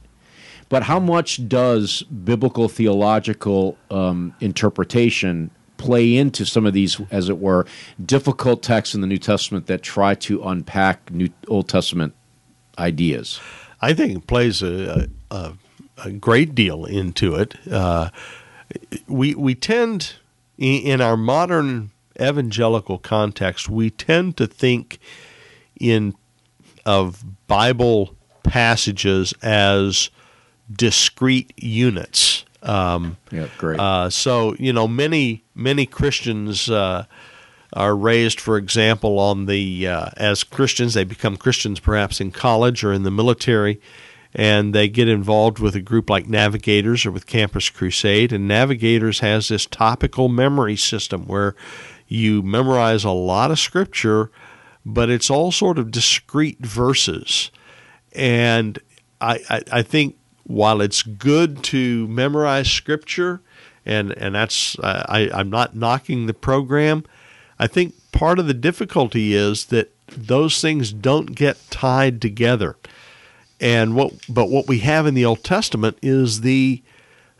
But 0.68 0.84
how 0.84 0.98
much 0.98 1.46
does 1.48 2.02
biblical 2.02 2.68
theological 2.68 3.76
um, 3.90 4.34
interpretation 4.40 5.50
play 5.76 6.16
into 6.16 6.46
some 6.46 6.66
of 6.66 6.72
these, 6.72 7.00
as 7.10 7.28
it 7.28 7.38
were, 7.38 7.66
difficult 8.04 8.62
texts 8.62 8.94
in 8.94 9.00
the 9.00 9.06
New 9.06 9.18
Testament 9.18 9.66
that 9.66 9.82
try 9.82 10.14
to 10.16 10.42
unpack 10.42 11.10
New 11.10 11.28
Old 11.48 11.68
Testament 11.68 12.14
ideas? 12.78 13.40
I 13.80 13.92
think 13.92 14.16
it 14.16 14.26
plays 14.26 14.62
a, 14.62 15.08
a 15.30 15.52
a 15.98 16.10
great 16.10 16.54
deal 16.54 16.84
into 16.84 17.34
it. 17.34 17.54
Uh, 17.70 18.10
we 19.06 19.34
we 19.34 19.54
tend 19.54 20.14
in 20.58 21.00
our 21.00 21.16
modern 21.16 21.90
evangelical 22.20 22.98
context 22.98 23.68
we 23.68 23.90
tend 23.90 24.36
to 24.36 24.46
think 24.46 24.98
in 25.80 26.14
of 26.86 27.24
Bible 27.46 28.14
passages 28.42 29.34
as 29.42 30.10
discrete 30.70 31.52
units. 31.56 32.44
Um, 32.62 33.18
yeah, 33.30 33.48
great. 33.58 33.78
Uh, 33.78 34.08
so 34.10 34.54
you 34.58 34.72
know, 34.72 34.88
many 34.88 35.44
many 35.54 35.86
Christians 35.86 36.70
uh, 36.70 37.04
are 37.72 37.96
raised, 37.96 38.40
for 38.40 38.56
example, 38.56 39.18
on 39.18 39.46
the 39.46 39.86
uh, 39.86 40.10
as 40.16 40.44
Christians. 40.44 40.94
They 40.94 41.04
become 41.04 41.36
Christians 41.36 41.80
perhaps 41.80 42.20
in 42.20 42.30
college 42.30 42.82
or 42.82 42.92
in 42.92 43.02
the 43.02 43.10
military, 43.10 43.80
and 44.34 44.74
they 44.74 44.88
get 44.88 45.08
involved 45.08 45.58
with 45.58 45.74
a 45.74 45.80
group 45.80 46.08
like 46.08 46.26
Navigators 46.26 47.04
or 47.04 47.10
with 47.10 47.26
Campus 47.26 47.68
Crusade. 47.68 48.32
And 48.32 48.48
Navigators 48.48 49.20
has 49.20 49.48
this 49.48 49.66
topical 49.66 50.28
memory 50.28 50.76
system 50.76 51.26
where 51.26 51.54
you 52.08 52.42
memorize 52.42 53.04
a 53.04 53.10
lot 53.10 53.50
of 53.50 53.58
scripture, 53.58 54.30
but 54.86 55.10
it's 55.10 55.30
all 55.30 55.52
sort 55.52 55.78
of 55.78 55.90
discrete 55.90 56.64
verses. 56.64 57.50
And 58.12 58.78
I, 59.20 59.40
I, 59.50 59.62
I 59.72 59.82
think 59.82 60.16
while 60.44 60.80
it's 60.80 61.02
good 61.02 61.62
to 61.64 62.06
memorize 62.08 62.70
scripture, 62.70 63.40
and, 63.84 64.12
and 64.12 64.34
that's 64.34 64.78
I, 64.80 65.30
I'm 65.32 65.50
not 65.50 65.74
knocking 65.74 66.26
the 66.26 66.34
program, 66.34 67.04
I 67.58 67.66
think 67.66 67.94
part 68.12 68.38
of 68.38 68.46
the 68.46 68.54
difficulty 68.54 69.34
is 69.34 69.66
that 69.66 69.90
those 70.08 70.60
things 70.60 70.92
don't 70.92 71.34
get 71.34 71.58
tied 71.70 72.20
together. 72.20 72.76
And 73.60 73.94
what, 73.94 74.12
but 74.28 74.50
what 74.50 74.68
we 74.68 74.80
have 74.80 75.06
in 75.06 75.14
the 75.14 75.24
Old 75.24 75.44
Testament 75.44 75.98
is 76.02 76.40
the 76.40 76.82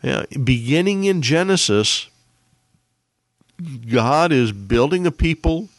uh, 0.03 0.25
beginning 0.43 1.03
in 1.03 1.21
Genesis. 1.21 2.07
God 3.89 4.31
is 4.31 4.51
building 4.51 5.05
a 5.05 5.11
people. 5.11 5.69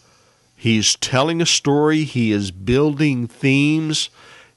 He's 0.54 0.96
telling 0.96 1.40
a 1.42 1.46
story. 1.46 2.04
He 2.04 2.32
is 2.32 2.50
building 2.50 3.26
themes. 3.26 4.08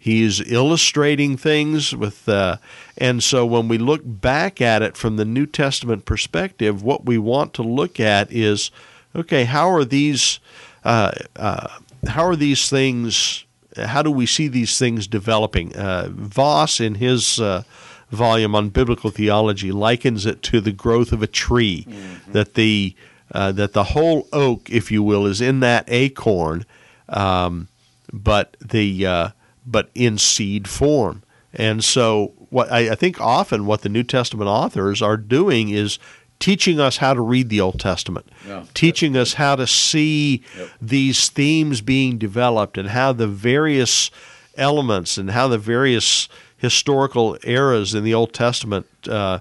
He's 0.09 0.51
illustrating 0.51 1.37
things 1.37 1.95
with, 1.95 2.27
uh, 2.27 2.57
and 2.97 3.23
so 3.23 3.45
when 3.45 3.67
we 3.67 3.77
look 3.77 4.01
back 4.03 4.59
at 4.59 4.81
it 4.81 4.97
from 4.97 5.17
the 5.17 5.25
New 5.25 5.45
Testament 5.45 6.05
perspective, 6.05 6.81
what 6.83 7.05
we 7.05 7.17
want 7.17 7.53
to 7.55 7.63
look 7.63 7.99
at 7.99 8.31
is, 8.31 8.71
okay, 9.15 9.45
how 9.45 9.69
are 9.69 9.85
these, 9.85 10.39
uh, 10.83 11.11
uh, 11.35 11.67
how 12.07 12.25
are 12.25 12.35
these 12.35 12.69
things 12.69 13.45
how 13.77 14.01
do 14.01 14.11
we 14.11 14.25
see 14.25 14.47
these 14.47 14.77
things 14.77 15.07
developing? 15.07 15.75
Uh, 15.75 16.09
Vos, 16.11 16.79
in 16.79 16.95
his 16.95 17.39
uh, 17.39 17.63
volume 18.09 18.55
on 18.55 18.69
biblical 18.69 19.09
theology, 19.09 19.71
likens 19.71 20.25
it 20.25 20.41
to 20.43 20.61
the 20.61 20.71
growth 20.71 21.11
of 21.11 21.21
a 21.21 21.27
tree, 21.27 21.85
mm-hmm. 21.87 22.31
that 22.31 22.55
the 22.55 22.95
uh, 23.31 23.51
that 23.51 23.73
the 23.73 23.83
whole 23.83 24.27
oak, 24.33 24.69
if 24.69 24.91
you 24.91 25.03
will, 25.03 25.25
is 25.27 25.39
in 25.39 25.59
that 25.59 25.85
acorn, 25.87 26.65
um, 27.09 27.67
but 28.11 28.57
the 28.59 29.05
uh, 29.05 29.29
but 29.65 29.89
in 29.95 30.17
seed 30.17 30.67
form. 30.67 31.23
And 31.53 31.83
so, 31.83 32.33
what 32.49 32.71
I, 32.71 32.91
I 32.91 32.95
think 32.95 33.19
often 33.19 33.65
what 33.65 33.81
the 33.81 33.89
New 33.89 34.03
Testament 34.03 34.47
authors 34.47 35.01
are 35.01 35.17
doing 35.17 35.69
is 35.69 35.97
teaching 36.39 36.79
us 36.79 36.97
how 36.97 37.13
to 37.13 37.21
read 37.21 37.49
the 37.49 37.59
Old 37.59 37.79
Testament, 37.79 38.27
yeah, 38.47 38.65
teaching 38.73 39.17
us 39.17 39.33
how 39.33 39.55
to 39.55 39.67
see 39.67 40.43
yep. 40.57 40.69
these 40.81 41.29
themes 41.29 41.81
being 41.81 42.17
developed 42.17 42.77
and 42.77 42.89
how 42.89 43.13
the 43.13 43.27
various 43.27 44.11
elements 44.55 45.17
and 45.17 45.31
how 45.31 45.47
the 45.47 45.57
various 45.57 46.29
historical 46.57 47.37
eras 47.43 47.93
in 47.93 48.03
the 48.03 48.13
Old 48.13 48.33
Testament 48.33 48.85
uh, 49.07 49.39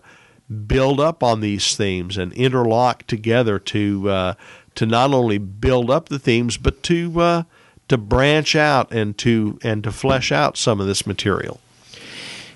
build 0.67 1.01
up 1.01 1.23
on 1.23 1.41
these 1.41 1.77
themes 1.77 2.17
and 2.17 2.33
interlock 2.33 3.07
together 3.07 3.59
to 3.59 4.09
uh, 4.09 4.35
to 4.75 4.87
not 4.87 5.13
only 5.13 5.39
build 5.39 5.91
up 5.91 6.09
the 6.09 6.19
themes 6.19 6.57
but 6.57 6.83
to 6.85 7.21
uh, 7.21 7.43
to 7.89 7.99
branch 7.99 8.55
out 8.55 8.93
and 8.93 9.17
to 9.19 9.59
and 9.63 9.83
to 9.85 9.93
flesh 9.93 10.31
out 10.31 10.57
some 10.57 10.81
of 10.81 10.87
this 10.87 11.07
material. 11.07 11.61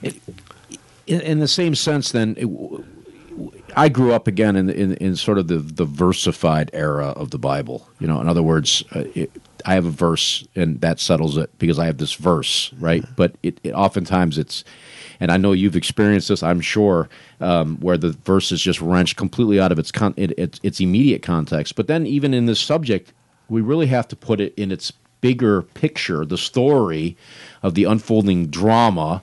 in, 0.02 1.20
in 1.20 1.38
the 1.40 1.48
same 1.48 1.74
sense, 1.74 2.12
then. 2.12 2.36
It, 2.38 2.48
I 3.74 3.88
grew 3.88 4.12
up 4.12 4.26
again 4.26 4.56
in, 4.56 4.68
in, 4.68 4.94
in 4.96 5.16
sort 5.16 5.38
of 5.38 5.48
the, 5.48 5.56
the 5.56 5.86
versified 5.86 6.70
era 6.72 7.08
of 7.08 7.30
the 7.30 7.38
Bible. 7.38 7.88
You 8.00 8.06
know, 8.06 8.20
in 8.20 8.28
other 8.28 8.42
words, 8.42 8.84
uh, 8.94 9.04
it, 9.14 9.30
I 9.64 9.74
have 9.74 9.86
a 9.86 9.90
verse 9.90 10.46
and 10.54 10.80
that 10.80 11.00
settles 11.00 11.36
it 11.36 11.50
because 11.58 11.78
I 11.78 11.86
have 11.86 11.98
this 11.98 12.12
verse, 12.12 12.72
right? 12.78 13.02
Mm-hmm. 13.02 13.14
But 13.16 13.36
it, 13.42 13.58
it, 13.62 13.72
oftentimes 13.72 14.38
it's, 14.38 14.64
and 15.20 15.30
I 15.30 15.36
know 15.36 15.52
you've 15.52 15.76
experienced 15.76 16.28
this, 16.28 16.42
I'm 16.42 16.60
sure, 16.60 17.08
um, 17.40 17.78
where 17.78 17.96
the 17.96 18.10
verse 18.10 18.52
is 18.52 18.60
just 18.60 18.80
wrenched 18.80 19.16
completely 19.16 19.60
out 19.60 19.72
of 19.72 19.78
its 19.78 19.92
con- 19.92 20.14
it, 20.16 20.60
its 20.62 20.80
immediate 20.80 21.22
context. 21.22 21.76
But 21.76 21.86
then 21.86 22.06
even 22.06 22.34
in 22.34 22.46
this 22.46 22.60
subject, 22.60 23.12
we 23.48 23.60
really 23.60 23.86
have 23.86 24.08
to 24.08 24.16
put 24.16 24.40
it 24.40 24.52
in 24.56 24.72
its 24.72 24.92
bigger 25.22 25.62
picture, 25.62 26.26
the 26.26 26.36
story 26.36 27.16
of 27.62 27.74
the 27.74 27.84
unfolding 27.84 28.48
drama 28.48 29.22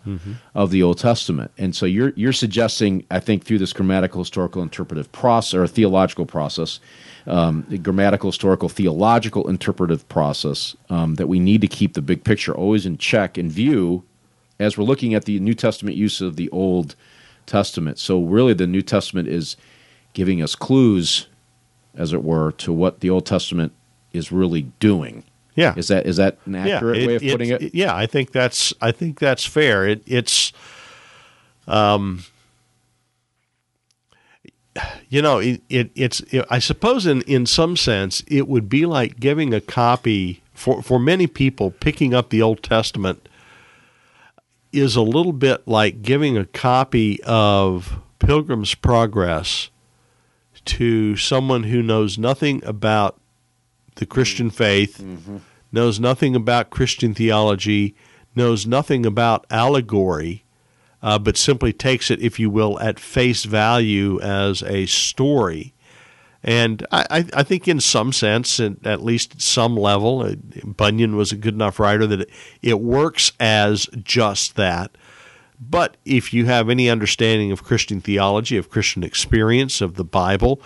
of 0.55 0.71
the 0.71 0.81
Old 0.81 0.97
Testament. 0.97 1.51
And 1.59 1.75
so 1.75 1.85
you're 1.85 2.13
you're 2.15 2.33
suggesting, 2.33 3.05
I 3.11 3.19
think, 3.19 3.43
through 3.43 3.59
this 3.59 3.73
grammatical, 3.73 4.21
historical, 4.21 4.63
interpretive 4.63 5.11
process 5.11 5.53
or 5.53 5.67
theological 5.67 6.25
process, 6.25 6.79
um, 7.27 7.65
the 7.69 7.77
grammatical, 7.77 8.31
historical, 8.31 8.69
theological, 8.69 9.47
interpretive 9.47 10.07
process, 10.09 10.75
um, 10.89 11.15
that 11.15 11.27
we 11.27 11.39
need 11.39 11.61
to 11.61 11.67
keep 11.67 11.93
the 11.93 12.01
big 12.01 12.23
picture 12.23 12.55
always 12.55 12.87
in 12.87 12.97
check 12.97 13.37
and 13.37 13.51
view 13.51 14.03
as 14.59 14.77
we're 14.77 14.83
looking 14.83 15.13
at 15.13 15.25
the 15.25 15.39
New 15.39 15.53
Testament 15.53 15.95
use 15.95 16.21
of 16.21 16.35
the 16.35 16.49
Old 16.49 16.95
Testament. 17.45 17.99
So 17.99 18.23
really, 18.23 18.53
the 18.53 18.67
New 18.67 18.81
Testament 18.81 19.27
is 19.27 19.57
giving 20.13 20.41
us 20.41 20.55
clues, 20.55 21.27
as 21.93 22.13
it 22.13 22.23
were, 22.23 22.51
to 22.53 22.73
what 22.73 23.01
the 23.01 23.09
Old 23.09 23.25
Testament 23.25 23.73
is 24.13 24.31
really 24.31 24.63
doing. 24.79 25.23
Yeah. 25.59 25.73
Is 25.75 25.89
that 25.89 26.05
is 26.05 26.17
that 26.17 26.37
an 26.45 26.55
accurate 26.55 27.01
yeah, 27.01 27.07
way 27.07 27.15
of 27.15 27.21
putting 27.21 27.49
it? 27.49 27.75
Yeah, 27.75 27.95
I 27.95 28.05
think 28.05 28.31
that's 28.31 28.73
I 28.81 28.91
think 28.91 29.19
that's 29.19 29.45
fair. 29.45 29.87
It, 29.87 30.01
it's, 30.05 30.53
um, 31.67 32.23
you 35.09 35.21
know, 35.21 35.39
it, 35.39 35.61
it 35.69 35.91
it's 35.95 36.21
it, 36.31 36.45
I 36.49 36.59
suppose 36.59 37.05
in 37.05 37.21
in 37.23 37.45
some 37.45 37.75
sense 37.75 38.23
it 38.27 38.47
would 38.47 38.69
be 38.69 38.85
like 38.85 39.19
giving 39.19 39.53
a 39.53 39.59
copy 39.59 40.41
for 40.53 40.81
for 40.81 40.97
many 40.97 41.27
people 41.27 41.71
picking 41.71 42.13
up 42.13 42.29
the 42.29 42.41
Old 42.41 42.63
Testament 42.63 43.27
is 44.71 44.95
a 44.95 45.01
little 45.01 45.33
bit 45.33 45.67
like 45.67 46.01
giving 46.01 46.37
a 46.37 46.45
copy 46.45 47.21
of 47.23 47.99
Pilgrim's 48.19 48.75
Progress 48.75 49.69
to 50.65 51.17
someone 51.17 51.63
who 51.63 51.81
knows 51.81 52.17
nothing 52.17 52.63
about 52.63 53.19
the 53.95 54.05
Christian 54.05 54.49
faith, 54.49 55.03
knows 55.71 55.99
nothing 55.99 56.35
about 56.35 56.69
Christian 56.69 57.13
theology, 57.13 57.95
knows 58.35 58.65
nothing 58.65 59.05
about 59.05 59.45
allegory, 59.49 60.43
uh, 61.01 61.19
but 61.19 61.37
simply 61.37 61.73
takes 61.73 62.11
it, 62.11 62.21
if 62.21 62.39
you 62.39 62.49
will, 62.49 62.79
at 62.79 62.99
face 62.99 63.45
value 63.45 64.19
as 64.21 64.63
a 64.63 64.85
story. 64.85 65.73
And 66.41 66.85
I, 66.89 67.25
I, 67.33 67.43
think, 67.43 67.67
in 67.67 67.81
some 67.81 68.13
sense, 68.13 68.61
at 68.61 69.03
least 69.03 69.35
at 69.35 69.41
some 69.41 69.75
level, 69.75 70.21
uh, 70.21 70.35
Bunyan 70.63 71.17
was 71.17 71.33
a 71.33 71.37
good 71.37 71.53
enough 71.53 71.79
writer 71.79 72.07
that 72.07 72.21
it, 72.21 72.29
it 72.61 72.79
works 72.79 73.33
as 73.41 73.87
just 74.03 74.55
that. 74.55 74.91
But 75.59 75.97
if 76.05 76.33
you 76.33 76.45
have 76.45 76.69
any 76.69 76.89
understanding 76.89 77.51
of 77.51 77.65
Christian 77.65 77.99
theology, 77.99 78.55
of 78.55 78.69
Christian 78.69 79.03
experience, 79.03 79.81
of 79.81 79.95
the 79.95 80.05
Bible, 80.05 80.61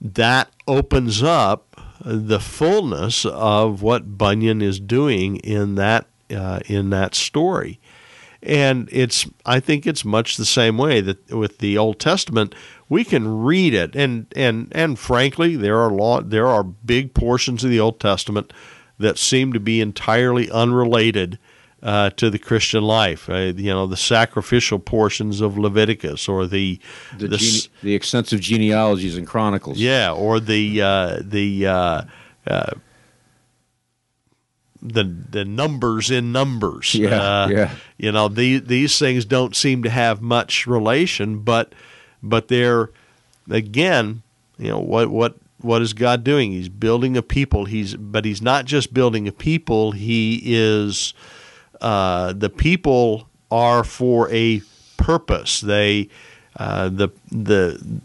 that 0.00 0.50
opens 0.68 1.22
up 1.24 1.73
the 2.04 2.40
fullness 2.40 3.24
of 3.24 3.82
what 3.82 4.18
Bunyan 4.18 4.60
is 4.60 4.78
doing 4.78 5.36
in 5.36 5.74
that 5.76 6.06
uh, 6.30 6.60
in 6.66 6.90
that 6.90 7.14
story. 7.14 7.80
And 8.42 8.88
it's 8.92 9.26
I 9.46 9.60
think 9.60 9.86
it's 9.86 10.04
much 10.04 10.36
the 10.36 10.44
same 10.44 10.76
way 10.76 11.00
that 11.00 11.30
with 11.32 11.58
the 11.58 11.78
Old 11.78 11.98
Testament 11.98 12.54
we 12.88 13.04
can 13.04 13.42
read 13.42 13.72
it 13.72 13.96
and 13.96 14.26
and 14.36 14.68
and 14.72 14.98
frankly 14.98 15.56
there 15.56 15.78
are 15.78 15.90
law, 15.90 16.20
there 16.20 16.46
are 16.46 16.62
big 16.62 17.14
portions 17.14 17.64
of 17.64 17.70
the 17.70 17.80
Old 17.80 18.00
Testament 18.00 18.52
that 18.98 19.18
seem 19.18 19.52
to 19.52 19.60
be 19.60 19.80
entirely 19.80 20.50
unrelated 20.50 21.38
uh, 21.84 22.10
to 22.16 22.30
the 22.30 22.38
Christian 22.38 22.82
life. 22.82 23.28
Uh, 23.28 23.52
you 23.54 23.70
know, 23.70 23.86
the 23.86 23.96
sacrificial 23.96 24.78
portions 24.80 25.40
of 25.40 25.56
Leviticus 25.58 26.28
or 26.28 26.46
the 26.46 26.80
The, 27.18 27.28
the 27.28 27.36
gene- 27.36 27.70
the 27.82 27.94
extensive 27.94 28.40
genealogies 28.40 29.16
and 29.16 29.26
chronicles. 29.26 29.78
yeah, 29.78 30.10
or 30.10 30.40
the 30.40 30.82
uh, 30.82 31.18
the 31.22 31.66
uh, 31.66 32.02
uh, 32.46 32.70
the 34.82 35.04
the 35.04 35.44
numbers 35.44 36.10
in 36.10 36.32
numbers. 36.32 36.94
Yeah, 36.94 37.20
Uh, 37.20 37.48
yeah. 37.48 37.70
You 37.98 38.12
know, 38.12 38.28
these 38.28 38.62
these 38.64 38.98
things 38.98 39.24
don't 39.24 39.54
seem 39.56 39.82
to 39.82 39.90
have 39.90 40.20
much 40.20 40.66
relation, 40.66 41.38
but 41.40 41.74
but 42.22 42.48
they're 42.48 42.90
again, 43.50 44.22
you 44.58 44.68
know, 44.68 44.80
what 44.80 45.08
what 45.10 45.36
what 45.60 45.80
is 45.80 45.94
God 45.94 46.24
doing? 46.24 46.52
He's 46.52 46.68
building 46.68 47.16
a 47.16 47.22
people. 47.22 47.64
He's 47.64 47.94
but 47.96 48.24
he's 48.24 48.42
not 48.42 48.66
just 48.66 48.92
building 48.92 49.26
a 49.28 49.32
people. 49.32 49.92
He 49.92 50.40
is 50.44 51.14
uh, 51.84 52.32
the 52.32 52.48
people 52.48 53.28
are 53.50 53.84
for 53.84 54.30
a 54.32 54.62
purpose. 54.96 55.60
They 55.60 56.08
uh, 56.56 56.88
the 56.88 57.10
the 57.30 58.00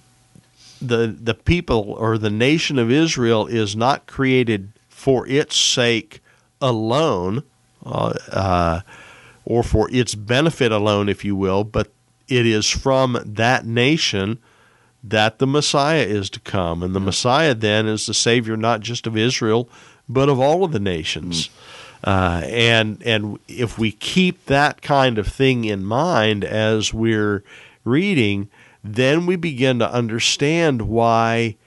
the 0.81 1.07
the 1.07 1.33
people 1.33 1.93
or 1.97 2.17
the 2.17 2.29
nation 2.29 2.77
of 2.77 2.91
Israel 2.91 3.47
is 3.47 3.77
not 3.77 4.05
created 4.05 4.73
for 4.89 5.25
its 5.27 5.55
sake 5.55 6.21
alone, 6.61 7.43
uh, 7.85 8.13
uh, 8.33 8.81
or 9.45 9.63
for 9.63 9.89
its 9.91 10.13
benefit 10.13 10.73
alone, 10.73 11.07
if 11.07 11.23
you 11.23 11.37
will, 11.37 11.63
but 11.63 11.89
it 12.27 12.45
is 12.45 12.67
from 12.69 13.17
that 13.25 13.65
nation 13.65 14.39
that 15.01 15.39
the 15.39 15.47
Messiah 15.47 16.03
is 16.03 16.29
to 16.31 16.41
come, 16.41 16.83
and 16.83 16.93
the 16.93 16.99
Messiah 16.99 17.55
then 17.55 17.87
is 17.87 18.05
the 18.05 18.13
Savior 18.13 18.57
not 18.57 18.81
just 18.81 19.07
of 19.07 19.15
Israel, 19.15 19.69
but 20.09 20.27
of 20.27 20.37
all 20.37 20.65
of 20.65 20.73
the 20.73 20.81
nations. 20.81 21.49
Uh, 22.03 22.41
and 22.45 23.01
and 23.03 23.39
if 23.47 23.77
we 23.77 23.91
keep 23.91 24.45
that 24.45 24.81
kind 24.81 25.17
of 25.17 25.27
thing 25.27 25.65
in 25.65 25.83
mind 25.83 26.45
as 26.45 26.93
we're 26.93 27.43
reading, 27.83 28.49
then 28.83 29.25
we 29.25 29.35
begin 29.35 29.79
to 29.79 29.91
understand 29.91 30.83
why 30.83 31.57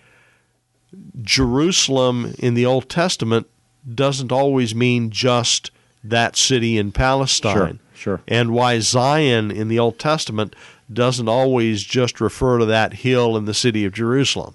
Jerusalem 1.21 2.35
in 2.39 2.55
the 2.55 2.65
Old 2.65 2.89
Testament 2.89 3.47
doesn't 3.95 4.33
always 4.33 4.75
mean 4.75 5.11
just 5.11 5.71
that 6.05 6.37
city 6.37 6.79
in 6.79 6.93
Palestine. 6.93 7.81
Sure, 7.95 8.17
sure. 8.17 8.21
And 8.27 8.53
why 8.53 8.79
Zion 8.79 9.51
in 9.51 9.69
the 9.69 9.79
Old 9.79 9.99
Testament 9.99 10.55
doesn't 10.93 11.29
always 11.29 11.83
just 11.83 12.21
refer 12.21 12.59
to 12.59 12.67
that 12.67 12.95
hill 12.95 13.37
in 13.37 13.45
the 13.45 13.55
city 13.55 13.85
of 13.85 13.93
Jerusalem. 13.93 14.55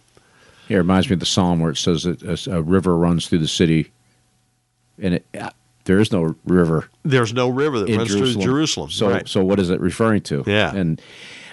Yeah, 0.68 0.78
it 0.78 0.80
reminds 0.80 1.10
me 1.10 1.14
of 1.14 1.20
the 1.20 1.26
psalm 1.26 1.60
where 1.60 1.72
it 1.72 1.78
says 1.78 2.04
that 2.04 2.48
a, 2.48 2.62
river 2.62 2.98
runs 2.98 3.28
through 3.28 3.40
the 3.40 3.48
city, 3.48 3.92
and 5.02 5.16
it, 5.16 5.26
there 5.88 6.00
is 6.00 6.12
no 6.12 6.36
river 6.46 6.88
There's 7.04 7.34
no 7.34 7.50
river 7.50 7.80
that 7.80 7.90
runs 7.98 8.10
Jerusalem. 8.10 8.34
through 8.34 8.44
Jerusalem. 8.54 8.90
So, 8.92 9.10
right. 9.10 9.28
so 9.28 9.44
what 9.44 9.60
is 9.60 9.70
it 9.72 9.80
referring 9.82 10.22
to? 10.24 10.44
Yeah. 10.46 10.76
and 10.76 11.02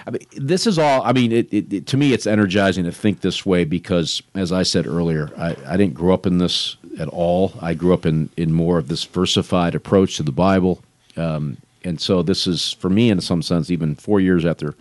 I 0.07 0.11
mean, 0.11 0.21
this 0.37 0.67
is 0.67 0.77
all. 0.77 1.01
I 1.03 1.13
mean, 1.13 1.31
it, 1.31 1.51
it, 1.51 1.73
it- 1.73 1.87
to 1.87 1.97
me, 1.97 2.13
it's 2.13 2.27
energizing 2.27 2.83
to 2.85 2.91
think 2.91 3.21
this 3.21 3.43
way 3.43 3.65
because, 3.65 4.21
as 4.35 4.51
I 4.51 4.61
said 4.61 4.85
earlier, 4.85 5.31
I, 5.35 5.55
I 5.65 5.77
didn't 5.77 5.95
grow 5.95 6.13
up 6.13 6.27
in 6.27 6.37
this 6.37 6.77
at 6.99 7.07
all. 7.07 7.53
I 7.59 7.73
grew 7.73 7.91
up 7.93 8.05
in 8.05 8.29
in 8.37 8.53
more 8.53 8.77
of 8.77 8.87
this 8.87 9.03
versified 9.03 9.73
approach 9.73 10.17
to 10.17 10.23
the 10.23 10.31
Bible, 10.31 10.83
um, 11.17 11.57
and 11.83 11.99
so 11.99 12.21
this 12.21 12.45
is 12.45 12.73
for 12.73 12.89
me, 12.89 13.09
in 13.09 13.19
some 13.19 13.41
sense, 13.41 13.71
even 13.71 13.95
four 13.95 14.19
years 14.21 14.45
after, 14.45 14.75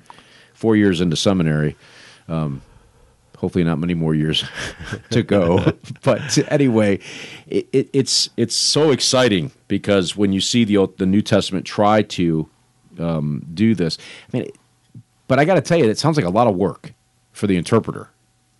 four 0.53 0.77
years 0.77 1.01
into 1.01 1.17
seminary. 1.17 1.75
Um, 2.29 2.61
hopefully, 3.37 3.65
not 3.65 3.79
many 3.79 3.95
more 3.95 4.15
years 4.15 4.45
to 5.11 5.23
go. 5.23 5.73
but 6.03 6.39
anyway, 6.53 6.99
it, 7.47 7.69
it, 7.73 7.91
it's 7.93 8.31
it's 8.37 8.55
so 8.55 8.91
exciting 8.91 9.53
because 9.69 10.17
when 10.17 10.33
you 10.33 10.41
see 10.41 10.65
the 10.65 10.77
Old- 10.77 10.99
the 10.99 11.07
New 11.07 11.23
Testament 11.23 11.67
try 11.67 12.03
to 12.03 12.49
um, 12.99 13.45
do 13.53 13.75
this, 13.75 13.99
I 14.33 14.37
mean, 14.37 14.51
but 15.29 15.39
I 15.39 15.45
got 15.45 15.55
to 15.55 15.61
tell 15.61 15.79
you, 15.79 15.89
it 15.89 15.99
sounds 15.99 16.17
like 16.17 16.27
a 16.27 16.31
lot 16.31 16.47
of 16.47 16.55
work 16.57 16.93
for 17.33 17.47
the 17.47 17.57
interpreter. 17.57 18.09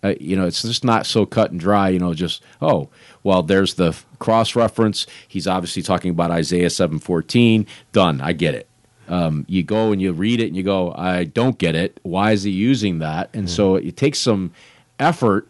Uh, 0.03 0.13
you 0.19 0.35
know, 0.35 0.45
it's 0.45 0.61
just 0.61 0.83
not 0.83 1.05
so 1.05 1.25
cut 1.25 1.49
and 1.49 1.59
dry. 1.59 1.89
You 1.89 1.99
know, 1.99 2.13
just 2.13 2.43
oh, 2.61 2.89
well, 3.23 3.41
there's 3.41 3.73
the 3.73 3.97
cross 4.19 4.55
reference. 4.55 5.07
He's 5.27 5.47
obviously 5.47 5.81
talking 5.81 6.11
about 6.11 6.29
Isaiah 6.29 6.69
seven 6.69 6.99
fourteen. 6.99 7.65
Done. 7.91 8.21
I 8.21 8.33
get 8.33 8.53
it. 8.53 8.67
Um, 9.07 9.45
you 9.47 9.63
go 9.63 9.91
and 9.91 10.01
you 10.01 10.11
read 10.13 10.39
it 10.39 10.47
and 10.47 10.55
you 10.55 10.63
go, 10.63 10.91
I 10.93 11.25
don't 11.25 11.57
get 11.57 11.75
it. 11.75 11.99
Why 12.03 12.31
is 12.31 12.43
he 12.43 12.51
using 12.51 12.99
that? 12.99 13.29
And 13.33 13.49
so 13.49 13.75
it 13.75 13.97
takes 13.97 14.19
some 14.19 14.51
effort 14.99 15.47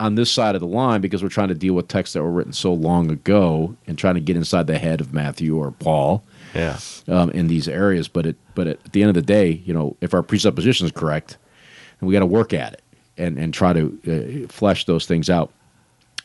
on 0.00 0.14
this 0.14 0.30
side 0.30 0.54
of 0.54 0.60
the 0.60 0.66
line 0.66 1.00
because 1.00 1.22
we're 1.22 1.28
trying 1.28 1.48
to 1.48 1.54
deal 1.54 1.74
with 1.74 1.88
texts 1.88 2.14
that 2.14 2.22
were 2.22 2.30
written 2.30 2.52
so 2.52 2.72
long 2.72 3.10
ago 3.10 3.76
and 3.86 3.98
trying 3.98 4.14
to 4.14 4.20
get 4.20 4.36
inside 4.36 4.66
the 4.66 4.78
head 4.78 5.00
of 5.00 5.12
Matthew 5.12 5.56
or 5.56 5.70
Paul 5.72 6.24
yeah. 6.54 6.78
um, 7.08 7.30
in 7.30 7.48
these 7.48 7.68
areas. 7.68 8.08
But 8.08 8.26
it, 8.26 8.36
but 8.54 8.66
at 8.66 8.92
the 8.92 9.02
end 9.02 9.10
of 9.10 9.14
the 9.14 9.22
day, 9.22 9.62
you 9.64 9.72
know, 9.74 9.96
if 10.00 10.14
our 10.14 10.22
presupposition 10.22 10.86
is 10.86 10.92
correct, 10.92 11.36
then 12.00 12.08
we 12.08 12.12
got 12.12 12.20
to 12.20 12.26
work 12.26 12.52
at 12.52 12.74
it 12.74 12.82
and 13.16 13.38
and 13.38 13.54
try 13.54 13.72
to 13.72 14.44
uh, 14.46 14.52
flesh 14.52 14.84
those 14.86 15.06
things 15.06 15.30
out. 15.30 15.52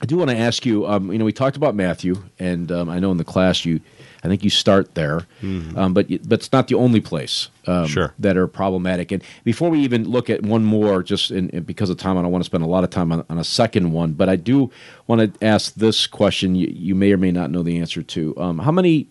I 0.01 0.05
do 0.05 0.17
want 0.17 0.29
to 0.29 0.37
ask 0.37 0.65
you. 0.65 0.87
Um, 0.87 1.11
you 1.11 1.19
know, 1.19 1.25
we 1.25 1.33
talked 1.33 1.57
about 1.57 1.75
Matthew, 1.75 2.15
and 2.39 2.71
um, 2.71 2.89
I 2.89 2.99
know 2.99 3.11
in 3.11 3.17
the 3.17 3.25
class 3.25 3.65
you, 3.65 3.81
I 4.23 4.27
think 4.27 4.43
you 4.43 4.49
start 4.49 4.95
there, 4.95 5.25
um, 5.41 5.93
but 5.93 6.07
but 6.27 6.39
it's 6.39 6.51
not 6.51 6.67
the 6.67 6.75
only 6.75 6.99
place 6.99 7.47
um, 7.67 7.87
Sure. 7.87 8.13
that 8.19 8.35
are 8.35 8.47
problematic. 8.47 9.11
And 9.13 9.23
before 9.45 9.69
we 9.69 9.79
even 9.79 10.03
look 10.09 10.29
at 10.29 10.43
one 10.43 10.65
more, 10.65 11.01
just 11.03 11.31
in, 11.31 11.49
in- 11.51 11.63
because 11.63 11.89
of 11.89 11.97
time, 11.97 12.17
I 12.17 12.21
don't 12.21 12.31
want 12.31 12.43
to 12.43 12.45
spend 12.45 12.63
a 12.63 12.67
lot 12.67 12.83
of 12.83 12.89
time 12.89 13.11
on, 13.13 13.25
on 13.29 13.37
a 13.37 13.43
second 13.45 13.93
one. 13.93 14.11
But 14.13 14.27
I 14.27 14.35
do 14.35 14.71
want 15.07 15.33
to 15.39 15.45
ask 15.45 15.73
this 15.75 16.05
question. 16.05 16.55
You, 16.55 16.67
you 16.69 16.95
may 16.95 17.13
or 17.13 17.17
may 17.17 17.31
not 17.31 17.49
know 17.49 17.63
the 17.63 17.77
answer 17.79 18.01
to. 18.03 18.37
Um, 18.37 18.59
how 18.59 18.71
many 18.71 19.07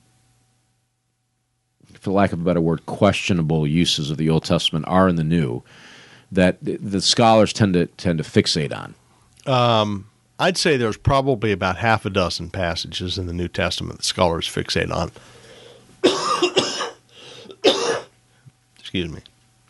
for 2.00 2.10
lack 2.12 2.32
of 2.32 2.40
a 2.40 2.44
better 2.44 2.60
word, 2.60 2.84
questionable 2.86 3.66
uses 3.66 4.10
of 4.10 4.18
the 4.18 4.30
Old 4.30 4.44
Testament 4.44 4.84
are 4.88 5.08
in 5.08 5.16
the 5.16 5.24
New 5.24 5.62
that 6.30 6.62
the, 6.62 6.76
the 6.76 7.00
scholars 7.00 7.52
tend 7.52 7.74
to 7.74 7.86
tend 7.86 8.18
to 8.18 8.24
fixate 8.24 8.76
on. 8.76 8.94
I'd 10.38 10.56
say 10.56 10.76
there's 10.76 10.96
probably 10.96 11.50
about 11.52 11.78
half 11.78 12.06
a 12.06 12.10
dozen 12.10 12.50
passages 12.50 13.18
in 13.18 13.26
the 13.26 13.32
New 13.32 13.48
Testament 13.48 13.98
that 13.98 14.04
scholars 14.04 14.46
fixate 14.48 14.92
on. 14.92 15.10
Excuse 18.78 19.10
me. 19.10 19.20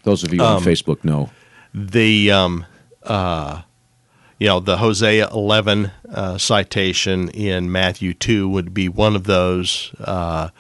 Those 0.05 0.23
of 0.25 0.33
you 0.33 0.41
on 0.43 0.59
Um, 0.59 0.62
Facebook 0.62 1.03
know. 1.05 1.31
The 1.75 2.31
um, 2.31 2.66
uh, 3.03 3.62
you 4.39 4.47
know 4.49 4.61
the 4.61 4.77
Hosea 4.79 5.29
11 5.31 5.91
uh, 6.11 6.39
citation 6.39 7.29
in 7.31 7.71
Matthew 7.73 8.14
2 8.14 8.49
would 8.49 8.73
be 8.73 8.89
one 8.89 9.16
of 9.16 9.25
those. 9.25 9.93
Uh, 10.01 10.51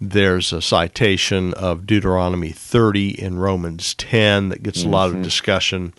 there's 0.00 0.52
a 0.52 0.60
citation 0.60 1.54
of 1.54 1.86
Deuteronomy 1.86 2.50
30 2.50 3.20
in 3.20 3.38
Romans 3.38 3.94
10 3.94 4.50
that 4.50 4.62
gets 4.62 4.82
a 4.84 4.88
lot 4.88 5.08
of 5.08 5.22
discussion. 5.22 5.94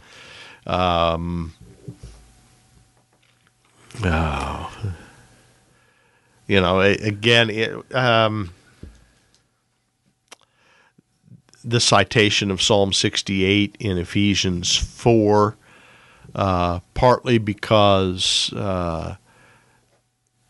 Um, 0.68 1.54
oh, 4.04 4.94
you 6.48 6.62
know, 6.62 6.80
again, 6.80 7.50
it, 7.50 7.96
um, 7.96 8.54
the 11.64 11.80
citation 11.80 12.50
of 12.50 12.62
Psalm 12.62 12.94
68 12.94 13.76
in 13.80 13.98
Ephesians 13.98 14.76
4, 14.76 15.58
uh, 16.34 16.80
partly 16.94 17.38
because 17.38 18.54
uh, 18.54 19.18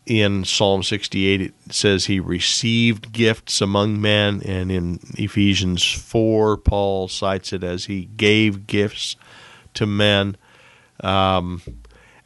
in 0.06 0.46
Psalm 0.46 0.84
68 0.84 1.42
it 1.42 1.54
says 1.72 2.06
he 2.06 2.20
received 2.20 3.12
gifts 3.12 3.62
among 3.62 4.00
men, 4.00 4.42
and 4.46 4.72
in 4.72 5.00
Ephesians 5.16 5.84
4, 5.84 6.58
Paul 6.58 7.08
cites 7.08 7.52
it 7.52 7.64
as 7.64 7.86
he 7.86 8.06
gave 8.06 8.68
gifts 8.68 9.16
to 9.74 9.88
men. 9.88 10.38
Um, 11.02 11.62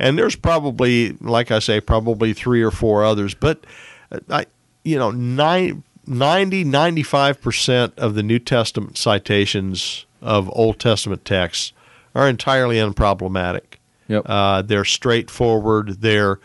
and 0.02 0.18
there's 0.18 0.36
probably, 0.36 1.12
like 1.22 1.52
I 1.52 1.60
say, 1.60 1.80
probably 1.80 2.34
three 2.34 2.64
or 2.64 2.72
four 2.72 3.06
others, 3.06 3.36
but 3.36 3.66
uh, 4.12 4.20
I, 4.30 4.46
you 4.84 4.98
know, 4.98 5.12
nine, 5.12 5.84
90, 6.08 6.66
95% 6.66 7.98
of 7.98 8.16
the 8.16 8.24
New 8.24 8.40
Testament 8.40 8.98
citations 8.98 10.08
of 10.20 10.50
Old 10.54 10.80
Testament 10.80 11.24
texts 11.24 11.72
are 12.16 12.28
entirely 12.28 12.78
unproblematic. 12.78 13.76
Yep. 14.08 14.24
Uh, 14.26 14.64
they're 14.64 14.84
straightforward. 14.84 16.02
They're 16.02 16.40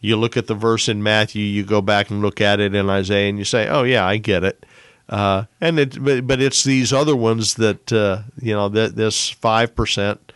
you 0.00 0.16
look 0.16 0.36
at 0.36 0.48
the 0.48 0.54
verse 0.54 0.88
in 0.88 1.02
Matthew, 1.02 1.42
you 1.42 1.64
go 1.64 1.80
back 1.80 2.10
and 2.10 2.20
look 2.20 2.38
at 2.40 2.60
it 2.60 2.74
in 2.74 2.90
Isaiah, 2.90 3.28
and 3.30 3.38
you 3.38 3.44
say, 3.44 3.68
"Oh 3.68 3.84
yeah, 3.84 4.04
I 4.04 4.18
get 4.18 4.44
it." 4.44 4.66
Uh, 5.08 5.44
and 5.62 5.78
it, 5.78 6.02
but, 6.02 6.26
but 6.26 6.42
it's 6.42 6.62
these 6.62 6.92
other 6.92 7.16
ones 7.16 7.54
that 7.54 7.90
uh, 7.90 8.22
you 8.38 8.52
know 8.52 8.68
that 8.68 8.96
this 8.96 9.30
five 9.30 9.74
percent 9.74 10.32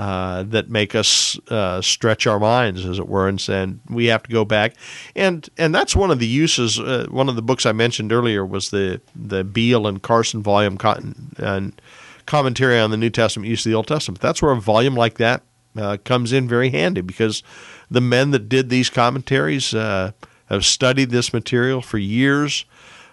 uh, 0.00 0.44
that 0.44 0.70
make 0.70 0.94
us 0.94 1.38
uh, 1.50 1.82
stretch 1.82 2.26
our 2.26 2.38
minds, 2.40 2.86
as 2.86 2.98
it 2.98 3.06
were, 3.06 3.28
and 3.28 3.38
saying 3.38 3.80
we 3.90 4.06
have 4.06 4.22
to 4.22 4.30
go 4.32 4.44
back, 4.46 4.72
and 5.14 5.46
and 5.58 5.74
that's 5.74 5.94
one 5.94 6.10
of 6.10 6.18
the 6.18 6.26
uses. 6.26 6.78
Uh, 6.80 7.06
one 7.10 7.28
of 7.28 7.36
the 7.36 7.42
books 7.42 7.66
I 7.66 7.72
mentioned 7.72 8.10
earlier 8.10 8.46
was 8.46 8.70
the 8.70 9.00
the 9.14 9.44
Beale 9.44 9.86
and 9.86 10.00
Carson 10.02 10.42
volume 10.42 10.78
con- 10.78 11.32
and 11.36 11.78
commentary 12.24 12.78
on 12.78 12.90
the 12.90 12.96
New 12.96 13.10
Testament 13.10 13.48
use 13.50 13.66
of 13.66 13.70
the 13.70 13.76
Old 13.76 13.88
Testament. 13.88 14.20
That's 14.20 14.40
where 14.40 14.52
a 14.52 14.60
volume 14.60 14.94
like 14.94 15.18
that 15.18 15.42
uh, 15.76 15.98
comes 16.04 16.32
in 16.32 16.48
very 16.48 16.70
handy 16.70 17.02
because 17.02 17.42
the 17.90 18.00
men 18.00 18.30
that 18.30 18.48
did 18.48 18.70
these 18.70 18.88
commentaries 18.88 19.74
uh, 19.74 20.12
have 20.48 20.64
studied 20.64 21.10
this 21.10 21.32
material 21.34 21.82
for 21.82 21.98
years. 21.98 22.64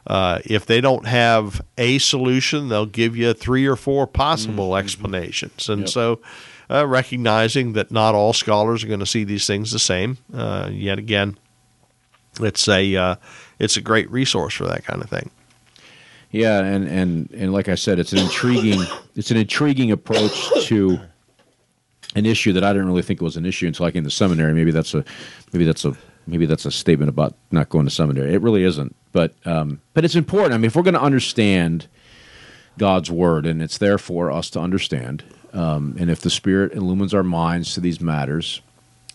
Uh, 0.05 0.39
if 0.45 0.65
they 0.65 0.79
don't 0.79 1.05
have 1.05 1.61
a 1.77 1.97
solution, 1.97 2.69
they'll 2.69 2.85
give 2.85 3.17
you 3.17 3.33
three 3.33 3.65
or 3.67 3.75
four 3.75 4.07
possible 4.07 4.77
explanations. 4.77 5.67
And 5.67 5.81
Yep. 5.81 5.89
so, 5.89 6.21
uh, 6.69 6.85
recognizing 6.85 7.73
that 7.73 7.91
not 7.91 8.15
all 8.15 8.33
scholars 8.33 8.83
are 8.83 8.87
going 8.87 8.99
to 8.99 9.05
see 9.05 9.23
these 9.23 9.47
things 9.47 9.71
the 9.71 9.79
same, 9.79 10.17
uh, 10.33 10.69
yet 10.71 10.99
again, 10.99 11.37
it's 12.39 12.67
a 12.67 12.95
uh, 12.95 13.15
it's 13.59 13.77
a 13.77 13.81
great 13.81 14.09
resource 14.11 14.53
for 14.53 14.65
that 14.65 14.83
kind 14.83 15.01
of 15.01 15.09
thing. 15.09 15.31
Yeah, 16.31 16.59
and, 16.59 16.87
and 16.87 17.31
and 17.31 17.53
like 17.53 17.69
I 17.69 17.75
said, 17.75 17.99
it's 17.99 18.11
an 18.11 18.19
intriguing 18.19 18.81
it's 19.15 19.31
an 19.31 19.37
intriguing 19.37 19.91
approach 19.91 20.49
to 20.65 20.99
an 22.15 22.25
issue 22.25 22.53
that 22.53 22.63
I 22.63 22.73
didn't 22.73 22.87
really 22.87 23.01
think 23.01 23.21
was 23.21 23.37
an 23.37 23.45
issue 23.45 23.67
until 23.67 23.85
I 23.85 23.91
came 23.91 24.03
to 24.03 24.09
seminary. 24.09 24.53
Maybe 24.53 24.71
that's 24.71 24.93
a 24.93 25.03
maybe 25.53 25.65
that's 25.65 25.85
a 25.85 25.95
maybe 26.25 26.45
that's 26.45 26.65
a 26.65 26.71
statement 26.71 27.09
about 27.09 27.35
not 27.51 27.69
going 27.69 27.85
to 27.85 27.91
seminary. 27.91 28.33
It 28.33 28.41
really 28.41 28.63
isn't, 28.63 28.95
but 29.13 29.33
um, 29.45 29.81
but 29.93 30.03
it's 30.03 30.15
important. 30.15 30.53
I 30.53 30.57
mean, 30.57 30.65
if 30.65 30.75
we're 30.75 30.83
going 30.83 30.93
to 30.93 31.01
understand 31.01 31.87
God's 32.77 33.09
word, 33.09 33.45
and 33.45 33.61
it's 33.61 33.77
there 33.77 33.97
for 33.97 34.31
us 34.31 34.49
to 34.51 34.59
understand, 34.59 35.23
um, 35.53 35.95
and 35.99 36.09
if 36.09 36.21
the 36.21 36.29
Spirit 36.29 36.73
illumines 36.73 37.13
our 37.13 37.23
minds 37.23 37.73
to 37.73 37.81
these 37.81 38.01
matters, 38.01 38.61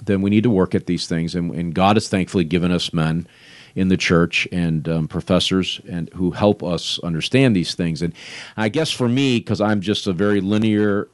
then 0.05 0.23
we 0.23 0.31
need 0.31 0.43
to 0.43 0.51
work 0.51 0.75
at 0.75 0.87
these 0.87 1.07
things. 1.07 1.35
And, 1.35 1.55
and 1.55 1.75
God 1.75 1.97
has 1.97 2.09
thankfully 2.09 2.45
given 2.45 2.73
us 2.73 2.93
men 2.93 3.27
in 3.75 3.89
the 3.89 3.97
church 3.97 4.47
and 4.53 4.87
um, 4.89 5.09
professors 5.09 5.81
and 5.89 6.11
who 6.11 6.33
help 6.33 6.63
us 6.63 6.99
understand 7.01 7.57
these 7.57 7.75
things. 7.75 8.03
And 8.03 8.13
I 8.57 8.69
guess 8.69 8.91
for 8.91 9.09
me, 9.09 9.39
because 9.39 9.61
I'm 9.61 9.81
just 9.81 10.07
a 10.07 10.13
very 10.13 10.41
linear, 10.41 11.09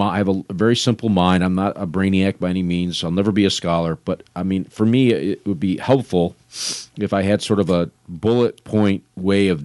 I 0.00 0.18
have 0.18 0.28
a 0.28 0.42
very 0.50 0.76
simple 0.76 1.08
mind. 1.08 1.44
I'm 1.44 1.54
not 1.54 1.76
a 1.76 1.86
brainiac 1.86 2.38
by 2.38 2.50
any 2.50 2.62
means. 2.62 3.04
I'll 3.04 3.10
never 3.10 3.32
be 3.32 3.44
a 3.44 3.50
scholar. 3.50 3.96
But 4.04 4.24
I 4.34 4.42
mean, 4.42 4.64
for 4.64 4.86
me, 4.86 5.12
it 5.12 5.46
would 5.46 5.60
be 5.60 5.78
helpful 5.78 6.34
if 6.96 7.12
I 7.12 7.22
had 7.22 7.42
sort 7.42 7.60
of 7.60 7.70
a 7.70 7.90
bullet 8.08 8.64
point 8.64 9.04
way 9.16 9.48
of 9.48 9.64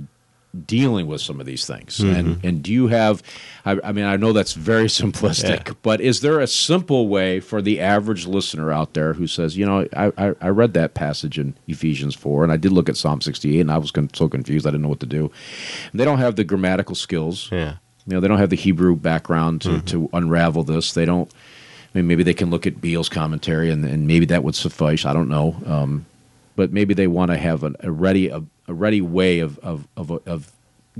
dealing 0.66 1.06
with 1.08 1.22
some 1.22 1.40
of 1.40 1.46
these 1.46 1.68
things 1.68 2.00
and 2.00 2.44
and 2.44 2.64
do 2.64 2.72
you 2.74 2.88
have 2.88 3.22
I, 3.66 3.80
I 3.84 3.92
mean 3.92 4.06
i 4.06 4.16
know 4.16 4.34
that's 4.34 4.54
very 4.54 4.86
simplistic 4.88 5.68
Yeah. 5.68 5.74
but 5.84 6.02
is 6.02 6.22
there 6.22 6.40
a 6.40 6.48
simple 6.48 7.08
way 7.10 7.40
for 7.40 7.62
the 7.62 7.80
average 7.80 8.26
listener 8.26 8.72
out 8.72 8.94
there 8.94 9.14
who 9.14 9.28
says 9.28 9.56
you 9.58 9.66
know 9.66 9.86
i 9.96 10.12
i, 10.18 10.34
I 10.42 10.50
read 10.50 10.74
that 10.74 10.94
passage 10.96 11.38
in 11.38 11.54
ephesians 11.68 12.16
4 12.16 12.44
and 12.44 12.52
i 12.52 12.58
did 12.58 12.72
look 12.72 12.90
at 12.90 12.98
psalm 12.98 13.22
68 13.22 13.60
and 13.60 13.72
i 13.72 13.78
was 13.78 13.92
con- 13.92 14.10
so 14.14 14.28
confused 14.30 14.66
i 14.66 14.72
didn't 14.72 14.82
know 14.84 14.90
what 14.90 15.02
to 15.02 15.06
do 15.06 15.30
and 15.92 16.00
they 16.00 16.06
don't 16.06 16.20
have 16.20 16.38
the 16.38 16.44
grammatical 16.44 16.96
skills 16.96 17.50
Yeah. 17.52 17.76
you 18.08 18.14
know 18.16 18.20
they 18.20 18.28
don't 18.28 18.40
have 18.40 18.50
the 18.50 18.56
hebrew 18.56 18.96
background 18.96 19.62
to, 19.64 19.82
to 19.82 20.10
unravel 20.14 20.64
this 20.64 20.94
they 20.94 21.06
don't 21.06 21.32
I 21.94 22.00
mean, 22.00 22.08
maybe 22.08 22.24
they 22.24 22.34
can 22.34 22.50
look 22.50 22.68
at 22.68 22.80
Beale's 22.82 23.10
commentary 23.10 23.72
and, 23.72 23.84
and 23.86 24.06
maybe 24.08 24.26
that 24.28 24.44
would 24.44 24.56
suffice. 24.56 25.06
I 25.06 25.14
don't 25.14 25.30
know. 25.30 25.56
Um, 25.66 26.06
but 26.58 26.72
maybe 26.74 26.94
they 26.94 27.08
want 27.08 27.32
to 27.32 27.38
have 27.38 27.64
an, 27.64 27.76
a 27.80 27.90
ready 27.90 28.28
a, 28.28 28.44
a 28.68 28.74
ready 28.74 29.02
way 29.02 29.40
of 29.40 29.58
of, 29.60 29.88
of 29.96 30.12
of 30.28 30.52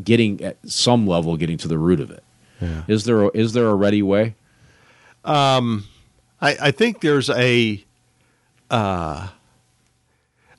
getting 0.04 0.44
at 0.44 0.58
some 0.70 1.08
level 1.08 1.38
getting 1.38 1.58
to 1.58 1.68
the 1.68 1.78
root 1.78 2.00
of 2.00 2.12
it. 2.12 2.24
Is 2.88 3.04
there 3.06 3.24
a, 3.24 3.32
is 3.34 3.54
there 3.54 3.68
a 3.68 3.76
ready 3.76 4.02
way? 4.02 4.36
I, 6.42 6.58
I 6.62 6.72
think 6.72 7.02
there's 7.02 7.30
a 7.30 7.84
uh, 8.70 9.30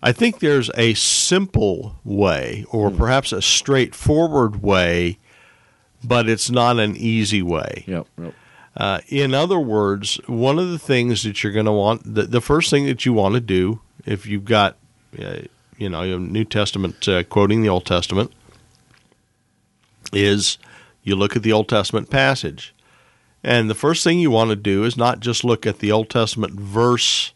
I 0.03 0.13
think 0.13 0.39
there's 0.39 0.71
a 0.77 0.95
simple 0.95 1.97
way 2.05 2.65
or 2.71 2.91
perhaps 2.91 3.33
a 3.33 3.43
straightforward 3.43 4.63
way, 4.63 5.19
but 6.05 6.29
it's 6.29 6.51
not 6.51 6.79
an 6.79 6.97
easy 6.97 7.43
way. 7.43 7.85
Yep. 7.87 8.07
yep. 8.19 8.35
Uh, 8.77 9.01
in 9.09 9.35
other 9.35 9.59
words, 9.59 10.21
one 10.27 10.59
of 10.59 10.71
the 10.71 10.79
things 10.79 11.25
that 11.25 11.43
you're 11.43 11.53
going 11.53 11.67
to 11.67 11.73
want, 11.73 12.15
the, 12.15 12.23
the 12.23 12.41
first 12.41 12.71
thing 12.71 12.87
that 12.87 13.05
you 13.05 13.13
want 13.13 13.35
to 13.35 13.41
do, 13.41 13.81
if 14.07 14.25
you've 14.25 14.45
got, 14.45 14.77
uh, 15.21 15.41
you 15.79 15.89
know, 15.89 16.19
New 16.19 16.45
Testament 16.45 17.09
uh, 17.09 17.23
quoting 17.23 17.63
the 17.63 17.69
Old 17.69 17.87
Testament, 17.87 18.33
is 20.13 20.59
you 21.03 21.17
look 21.17 21.37
at 21.37 21.43
the 21.43 21.53
Old 21.53 21.69
Testament 21.69 22.11
passage. 22.11 22.75
And 23.45 23.71
the 23.71 23.75
first 23.75 24.03
thing 24.03 24.19
you 24.19 24.31
want 24.31 24.51
to 24.51 24.57
do 24.57 24.85
is 24.85 24.97
not 24.97 25.21
just 25.21 25.45
look 25.45 25.67
at 25.67 25.79
the 25.79 25.93
Old 25.93 26.11
Testament 26.11 26.55
verse, 26.55 27.33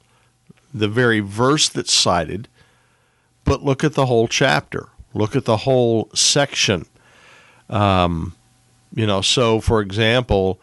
the 0.74 0.88
very 0.88 1.20
verse 1.20 1.68
that's 1.68 1.92
cited, 1.92 2.48
but 3.44 3.64
look 3.64 3.84
at 3.84 3.94
the 3.94 4.06
whole 4.06 4.26
chapter, 4.26 4.88
look 5.14 5.36
at 5.36 5.44
the 5.44 5.58
whole 5.58 6.10
section. 6.12 6.86
Um, 7.70 8.34
you 8.92 9.06
know, 9.06 9.20
so 9.20 9.60
for 9.60 9.80
example, 9.80 10.60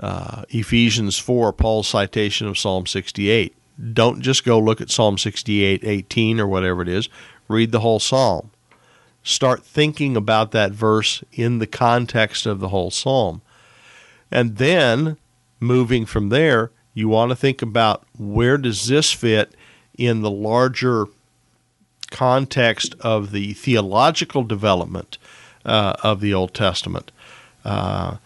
uh, 0.00 0.44
Ephesians 0.48 1.18
4, 1.18 1.52
Paul's 1.52 1.88
citation 1.88 2.46
of 2.46 2.58
Psalm 2.58 2.86
68. 2.86 3.54
Don't 3.92 4.20
just 4.20 4.44
go 4.44 4.58
look 4.58 4.80
at 4.80 4.90
Psalm 4.90 5.16
68, 5.16 5.82
18, 5.84 6.40
or 6.40 6.46
whatever 6.46 6.82
it 6.82 6.88
is. 6.88 7.08
Read 7.48 7.72
the 7.72 7.80
whole 7.80 8.00
psalm. 8.00 8.50
Start 9.22 9.64
thinking 9.64 10.16
about 10.16 10.50
that 10.52 10.72
verse 10.72 11.22
in 11.32 11.58
the 11.58 11.66
context 11.66 12.46
of 12.46 12.60
the 12.60 12.68
whole 12.68 12.90
psalm. 12.90 13.42
And 14.30 14.56
then, 14.56 15.16
moving 15.60 16.06
from 16.06 16.28
there, 16.28 16.70
you 16.94 17.08
want 17.08 17.30
to 17.30 17.36
think 17.36 17.62
about 17.62 18.04
where 18.18 18.58
does 18.58 18.86
this 18.86 19.12
fit 19.12 19.54
in 19.96 20.22
the 20.22 20.30
larger 20.30 21.06
context 22.10 22.94
of 23.00 23.30
the 23.30 23.52
theological 23.54 24.42
development 24.42 25.18
uh, 25.64 25.94
of 26.02 26.20
the 26.20 26.34
Old 26.34 26.54
Testament. 26.54 27.12
Uh, 27.64 28.16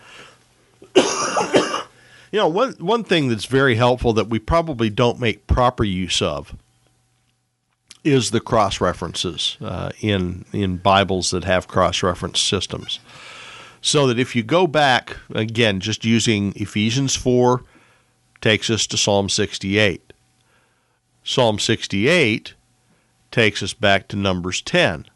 you 2.35 2.41
know, 2.41 2.49
one 2.49 2.73
one 2.81 3.05
thing 3.05 3.29
that's 3.29 3.45
very 3.45 3.77
helpful 3.77 4.13
that 4.15 4.29
we 4.29 4.41
probably 4.41 4.91
don't 4.91 5.21
make 5.21 5.47
proper 5.47 5.85
use 5.85 6.21
of 6.21 6.57
is 8.03 8.33
the 8.33 8.41
cross 8.41 8.81
references 8.81 9.57
uh, 9.61 9.91
in 10.01 10.45
in 10.53 10.79
Bibles 10.79 11.31
that 11.31 11.45
have 11.45 11.69
cross 11.69 12.03
reference 12.03 12.41
systems. 12.41 12.99
So 13.81 14.09
that 14.09 14.19
if 14.19 14.35
you 14.35 14.43
go 14.43 14.67
back 14.67 15.17
again, 15.33 15.79
just 15.79 16.05
using 16.05 16.53
Ephesians 16.57 17.15
four 17.15 17.63
takes 18.41 18.69
us 18.69 18.89
to 18.89 18.97
Psalm 18.97 19.29
sixty 19.29 19.79
eight. 19.79 20.13
Psalm 21.23 21.61
68 21.61 22.53
takes 23.31 23.63
us 23.63 23.73
back 23.73 24.09
to 24.09 24.17
Numbers 24.17 24.61
10. 24.61 25.07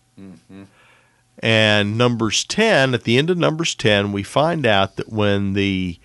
And 1.41 1.99
Numbers 1.99 2.45
10, 2.45 2.95
at 2.95 3.05
the 3.05 3.19
end 3.19 3.29
of 3.29 3.37
Numbers 3.37 3.75
10, 3.75 4.13
we 4.13 4.23
find 4.23 4.65
out 4.65 4.97
that 4.97 5.13
when 5.13 5.53
the 5.53 5.99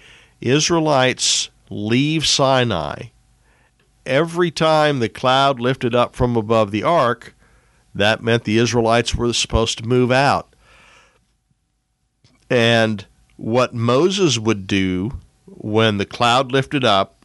Israelites 0.49 1.49
leave 1.69 2.25
Sinai, 2.25 3.07
every 4.05 4.51
time 4.51 4.99
the 4.99 5.09
cloud 5.09 5.59
lifted 5.59 5.95
up 5.95 6.15
from 6.15 6.35
above 6.35 6.71
the 6.71 6.83
ark, 6.83 7.33
that 7.95 8.23
meant 8.23 8.43
the 8.43 8.57
Israelites 8.57 9.15
were 9.15 9.33
supposed 9.33 9.77
to 9.77 9.87
move 9.87 10.11
out. 10.11 10.53
And 12.49 13.05
what 13.37 13.73
Moses 13.73 14.37
would 14.37 14.67
do 14.67 15.13
when 15.45 15.97
the 15.97 16.05
cloud 16.05 16.51
lifted 16.51 16.83
up, 16.83 17.15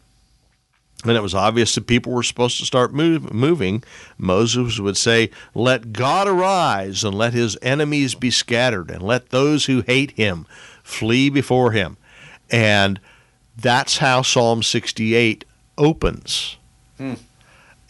and 1.04 1.16
it 1.16 1.22
was 1.22 1.34
obvious 1.34 1.74
that 1.74 1.86
people 1.86 2.12
were 2.12 2.22
supposed 2.22 2.58
to 2.58 2.66
start 2.66 2.92
move, 2.92 3.32
moving, 3.32 3.84
Moses 4.16 4.80
would 4.80 4.96
say, 4.96 5.30
Let 5.54 5.92
God 5.92 6.26
arise 6.26 7.04
and 7.04 7.14
let 7.14 7.32
his 7.32 7.56
enemies 7.62 8.14
be 8.14 8.30
scattered, 8.30 8.90
and 8.90 9.02
let 9.02 9.30
those 9.30 9.66
who 9.66 9.82
hate 9.82 10.12
him 10.12 10.46
flee 10.82 11.30
before 11.30 11.72
him. 11.72 11.96
And 12.50 13.00
that's 13.60 13.98
how 13.98 14.22
Psalm 14.22 14.62
68 14.62 15.44
opens. 15.76 16.56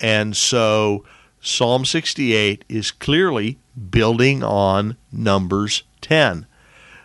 And 0.00 0.36
so 0.36 1.04
Psalm 1.40 1.84
68 1.84 2.64
is 2.68 2.90
clearly 2.90 3.58
building 3.90 4.42
on 4.42 4.96
Numbers 5.12 5.82
10. 6.00 6.46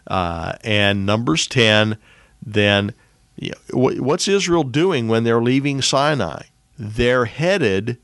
Uh, 0.07 0.53
and 0.63 1.05
Numbers 1.05 1.47
10, 1.47 1.97
then, 2.45 2.93
you 3.35 3.51
know, 3.51 3.79
what's 4.01 4.27
Israel 4.27 4.63
doing 4.63 5.07
when 5.07 5.23
they're 5.23 5.41
leaving 5.41 5.81
Sinai? 5.81 6.43
They're 6.77 7.25
headed 7.25 7.97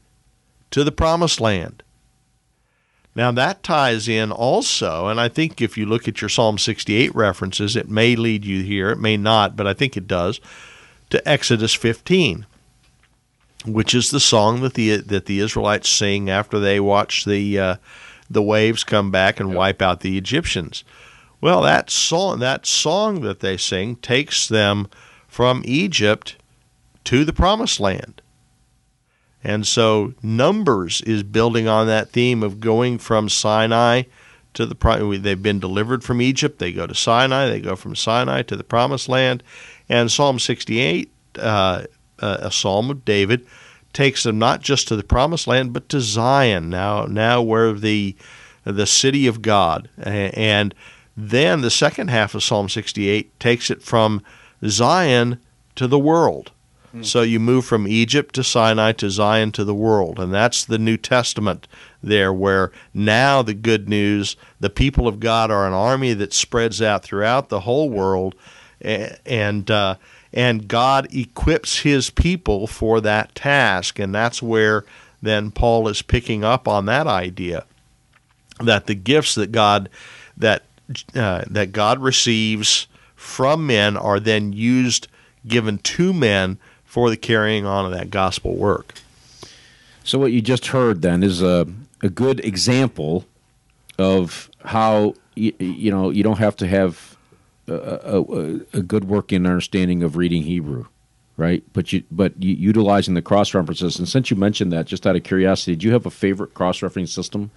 to 0.72 0.84
the 0.84 0.92
promised 0.92 1.42
land. 1.42 1.84
Now, 3.20 3.34
that 3.34 3.64
ties 3.64 4.08
in 4.08 4.32
also, 4.32 5.10
and 5.10 5.20
I 5.20 5.28
think 5.28 5.62
if 5.62 5.78
you 5.78 5.86
look 5.86 6.08
at 6.08 6.22
your 6.22 6.30
Psalm 6.30 6.58
68 6.58 7.14
references, 7.14 7.76
it 7.76 7.90
may 7.90 8.16
lead 8.16 8.46
you 8.46 8.64
here, 8.64 8.92
it 8.92 8.98
may 8.98 9.18
not, 9.18 9.58
but 9.58 9.68
I 9.68 9.74
think 9.74 9.98
it 9.98 10.08
does, 10.08 10.40
to 11.10 11.28
Exodus 11.28 11.74
15 11.74 12.46
which 13.66 13.94
is 13.94 14.10
the 14.10 14.22
song 14.22 14.62
that 14.62 14.76
the 14.76 14.96
that 14.96 15.26
the 15.26 15.42
Israelites 15.42 15.90
sing 15.90 16.30
after 16.30 16.62
they 16.62 16.80
watch 16.80 17.26
the 17.26 17.60
uh, 17.60 17.76
the 18.30 18.42
waves 18.42 18.86
come 18.86 19.12
back 19.12 19.38
and 19.38 19.54
wipe 19.54 19.82
out 19.82 20.00
the 20.00 20.18
Egyptians. 20.18 20.86
Well, 21.42 21.62
that 21.64 21.90
song 21.90 22.40
that 22.40 22.66
song 22.66 23.20
that 23.20 23.42
they 23.42 23.58
sing 23.58 23.98
takes 23.98 24.48
them 24.48 24.88
from 25.28 25.62
Egypt 25.66 26.38
to 27.04 27.26
the 27.26 27.34
promised 27.34 27.82
land. 27.82 28.22
And 29.44 29.66
so 29.66 30.14
Numbers 30.22 31.02
is 31.02 31.24
building 31.24 31.68
on 31.68 31.88
that 31.88 32.10
theme 32.10 32.44
of 32.44 32.60
going 32.60 32.98
from 32.98 33.30
Sinai 33.30 34.04
to 34.54 34.66
the 34.66 35.20
they've 35.22 35.42
been 35.42 35.60
delivered 35.60 36.04
from 36.04 36.22
Egypt, 36.22 36.60
they 36.60 36.74
go 36.74 36.88
to 36.88 36.96
Sinai, 36.96 37.48
they 37.48 37.62
go 37.62 37.76
from 37.76 37.96
Sinai 37.96 38.42
to 38.44 38.56
the 38.56 38.64
promised 38.64 39.08
land, 39.08 39.44
and 39.88 40.12
Psalm 40.12 40.40
68 40.40 41.12
uh, 41.38 41.84
uh, 42.22 42.38
a 42.42 42.52
psalm 42.52 42.90
of 42.90 43.06
David 43.06 43.46
takes 43.94 44.24
them 44.24 44.38
not 44.38 44.62
just 44.62 44.88
to 44.88 44.96
the 44.96 45.04
promised 45.04 45.48
land 45.48 45.74
but 45.74 45.88
to 45.90 46.02
Zion 46.02 46.70
now 46.70 47.06
now 47.06 47.42
where 47.42 47.74
the 47.74 48.16
the 48.66 48.86
city 48.86 49.26
of 49.26 49.42
God. 49.42 49.90
And 49.98 50.76
then 51.16 51.62
the 51.62 51.72
second 51.72 52.10
half 52.10 52.36
of 52.36 52.44
Psalm 52.44 52.70
68 52.70 53.40
takes 53.40 53.70
it 53.70 53.82
from 53.82 54.22
Zion 54.66 55.40
to 55.76 55.88
the 55.88 56.00
world 56.00 56.52
so 57.02 57.22
you 57.22 57.40
move 57.40 57.66
from 57.66 57.88
Egypt 57.88 58.34
to 58.36 58.44
Sinai 58.44 58.94
to 58.94 59.10
Zion 59.10 59.52
to 59.54 59.64
the 59.64 59.76
world. 59.76 60.20
And 60.20 60.34
that's 60.34 60.66
the 60.66 60.80
New 60.80 60.98
Testament 60.98 61.68
there 62.02 62.34
where 62.34 62.72
now 62.94 63.42
the 63.42 63.54
good 63.54 63.88
news 63.88 64.36
the 64.60 64.70
people 64.70 65.08
of 65.08 65.20
God 65.20 65.52
are 65.52 65.68
an 65.68 65.74
army 65.74 66.14
that 66.14 66.34
spreads 66.34 66.82
out 66.82 67.04
throughout 67.04 67.50
the 67.50 67.62
whole 67.62 67.90
world 67.90 68.36
and 68.82 69.70
uh, 69.70 69.96
and 70.32 70.68
God 70.68 71.14
equips 71.14 71.80
his 71.80 72.10
people 72.10 72.68
for 72.68 73.02
that 73.02 73.36
task. 73.36 74.00
And 74.00 74.14
that's 74.14 74.42
where 74.42 74.86
then 75.22 75.52
Paul 75.52 75.88
is 75.88 76.02
picking 76.02 76.44
up 76.44 76.68
on 76.68 76.86
that 76.86 77.08
idea 77.08 77.66
that 78.60 78.88
the 78.88 78.96
gifts 78.96 79.36
that 79.36 79.52
God 79.52 79.90
that 80.38 80.64
uh, 81.16 81.44
that 81.50 81.72
God 81.72 82.00
receives 82.00 82.88
from 83.16 83.68
men 83.68 83.98
are 83.98 84.20
then 84.20 84.54
used 84.54 85.08
given 85.48 85.78
to 85.80 86.14
men 86.14 86.58
for 86.90 87.12
the 87.12 87.18
carrying 87.18 87.68
on 87.68 87.86
of 87.86 87.92
that 87.92 88.10
gospel 88.10 88.56
work. 88.56 88.96
So 90.04 90.18
what 90.18 90.32
you 90.32 90.42
just 90.42 90.68
heard 90.68 91.04
then 91.04 91.22
is 91.22 91.40
a 91.40 91.68
a 92.02 92.10
good 92.10 92.44
example 92.44 93.26
of 94.00 94.50
how 94.66 95.14
you, 95.36 95.54
you 95.60 95.92
know 95.92 96.10
you 96.10 96.24
don't 96.24 96.40
have 96.40 96.56
to 96.58 96.68
have 96.68 97.16
a, 97.68 97.74
a, 97.74 98.80
a 98.80 98.82
good 98.82 99.06
working 99.06 99.46
understanding 99.46 100.02
of 100.02 100.18
reading 100.18 100.42
Hebrew, 100.42 100.88
right? 101.38 101.64
But 101.74 101.94
you 101.94 102.04
but 102.10 102.42
you, 102.42 102.56
utilizing 102.56 103.14
the 103.14 103.22
cross 103.22 103.54
references. 103.54 104.00
And 104.00 104.10
since 104.10 104.32
you 104.32 104.36
mentioned 104.36 104.74
that, 104.74 104.88
just 104.88 105.06
out 105.06 105.16
of 105.16 105.24
curiosity, 105.24 105.76
do 105.76 105.86
you 105.86 105.94
have 105.94 106.08
a 106.08 106.12
favorite 106.12 106.56
cross 106.56 106.80
referencing 106.80 107.08
system? 107.08 107.52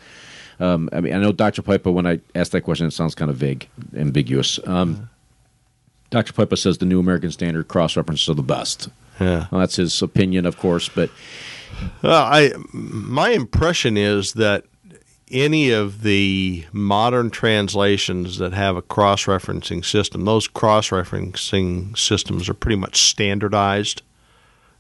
Um, 0.61 0.91
I 0.93 1.01
mean, 1.01 1.15
I 1.15 1.19
know 1.19 1.33
Dr. 1.33 1.63
Pipa. 1.63 1.91
When 1.91 2.07
I 2.07 2.21
asked 2.35 2.53
that 2.53 2.61
question, 2.61 2.87
it 2.87 2.91
sounds 2.91 3.15
kind 3.15 3.31
of 3.31 3.39
vague, 3.39 3.67
ambiguous. 3.97 4.61
Um, 4.67 5.09
Dr. 6.11 6.35
Pipa 6.35 6.59
says 6.59 6.77
the 6.77 6.85
New 6.85 7.01
American 7.01 7.33
Standard 7.33 7.69
cross 7.69 7.97
references 7.97 8.29
are 8.29 8.35
the 8.35 8.43
best. 8.43 8.91
Yeah, 9.23 9.47
well, 9.51 9.61
that's 9.61 9.77
his 9.77 10.03
opinion, 10.03 10.47
of 10.47 10.59
course, 10.59 10.89
but 10.89 11.11
well, 12.03 12.23
I 12.25 12.53
my 12.73 13.31
impression 13.31 13.97
is 13.97 14.35
that 14.35 14.65
any 15.31 15.71
of 15.71 16.03
the 16.03 16.65
modern 16.73 17.31
translations 17.31 18.39
that 18.39 18.53
have 18.53 18.77
a 18.77 18.83
cross 18.83 19.25
referencing 19.25 19.85
system, 19.85 20.25
those 20.25 20.47
cross 20.47 20.91
referencing 20.91 21.97
systems 21.97 22.49
are 22.49 22.55
pretty 22.55 22.77
much 22.77 23.03
standardized 23.11 24.03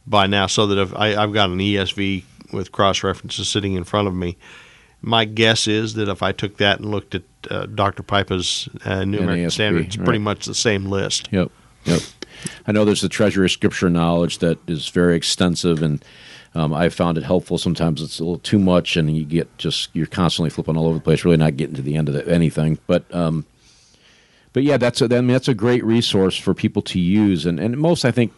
by 0.07 0.27
now. 0.27 0.47
So 0.47 0.67
that 0.67 0.79
if 0.79 0.95
I, 0.95 1.17
I've 1.17 1.33
got 1.33 1.51
an 1.51 1.59
ESV 1.59 2.25
with 2.53 2.71
cross 2.71 3.03
references 3.03 3.49
sitting 3.49 3.75
in 3.75 3.85
front 3.85 4.09
of 4.09 4.15
me, 4.15 4.37
my 5.01 5.25
guess 5.25 5.67
is 5.67 5.95
that 5.95 6.09
if 6.09 6.23
I 6.23 6.33
took 6.33 6.59
that 6.59 6.81
and 6.81 6.91
looked 6.91 7.15
at 7.15 7.23
uh, 7.51 7.67
Dr. 7.67 8.03
Pipa's 8.03 8.69
uh, 8.85 9.05
New 9.05 9.19
American 9.19 9.47
NASB, 9.47 9.53
Standard, 9.53 9.87
it's 9.87 9.97
pretty 9.97 10.13
right. 10.13 10.21
much 10.21 10.47
the 10.47 10.55
same 10.55 10.85
list. 10.85 11.29
Yep. 11.33 11.51
Yep. 11.85 12.01
I 12.67 12.73
know 12.73 12.85
there's 12.85 13.01
the 13.01 13.09
treasury 13.09 13.47
of 13.47 13.51
scripture 13.53 13.91
knowledge 13.91 14.39
that 14.39 14.59
is 14.69 14.89
very 14.89 15.17
extensive, 15.17 15.83
and 15.83 16.05
um, 16.55 16.73
I 16.75 16.89
found 16.89 17.19
it 17.19 17.25
helpful. 17.25 17.59
Sometimes 17.59 18.03
it's 18.03 18.19
a 18.19 18.25
little 18.25 18.39
too 18.39 18.59
much, 18.59 18.97
and 18.97 19.15
you 19.17 19.25
get 19.25 19.57
just 19.59 19.91
you're 19.93 20.07
constantly 20.07 20.51
flipping 20.51 20.77
all 20.77 20.87
over 20.87 20.99
the 20.99 21.05
place, 21.05 21.25
really 21.25 21.37
not 21.37 21.57
getting 21.57 21.77
to 21.77 21.83
the 21.83 21.97
end 21.97 22.09
of 22.09 22.15
the, 22.15 22.29
anything. 22.29 22.79
But 22.87 23.13
um, 23.15 23.47
but 24.53 24.63
yeah, 24.63 24.77
that's 24.77 25.01
a, 25.01 25.05
I 25.05 25.21
mean, 25.21 25.29
that's 25.29 25.49
a 25.49 25.55
great 25.55 25.85
resource 25.85 26.37
for 26.37 26.55
people 26.55 26.83
to 26.83 27.01
use, 27.01 27.47
and 27.47 27.59
and 27.59 27.77
most 27.79 28.05
I 28.05 28.11
think 28.11 28.33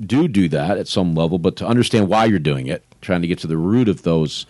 do 0.00 0.26
do 0.26 0.48
that 0.48 0.76
at 0.76 0.88
some 0.88 1.14
level, 1.14 1.38
but 1.38 1.56
to 1.56 1.66
understand 1.66 2.08
why 2.08 2.24
you're 2.24 2.38
doing 2.40 2.66
it, 2.66 2.84
trying 3.00 3.22
to 3.22 3.28
get 3.28 3.38
to 3.40 3.46
the 3.46 3.56
root 3.56 3.88
of 3.88 4.02
those 4.02 4.46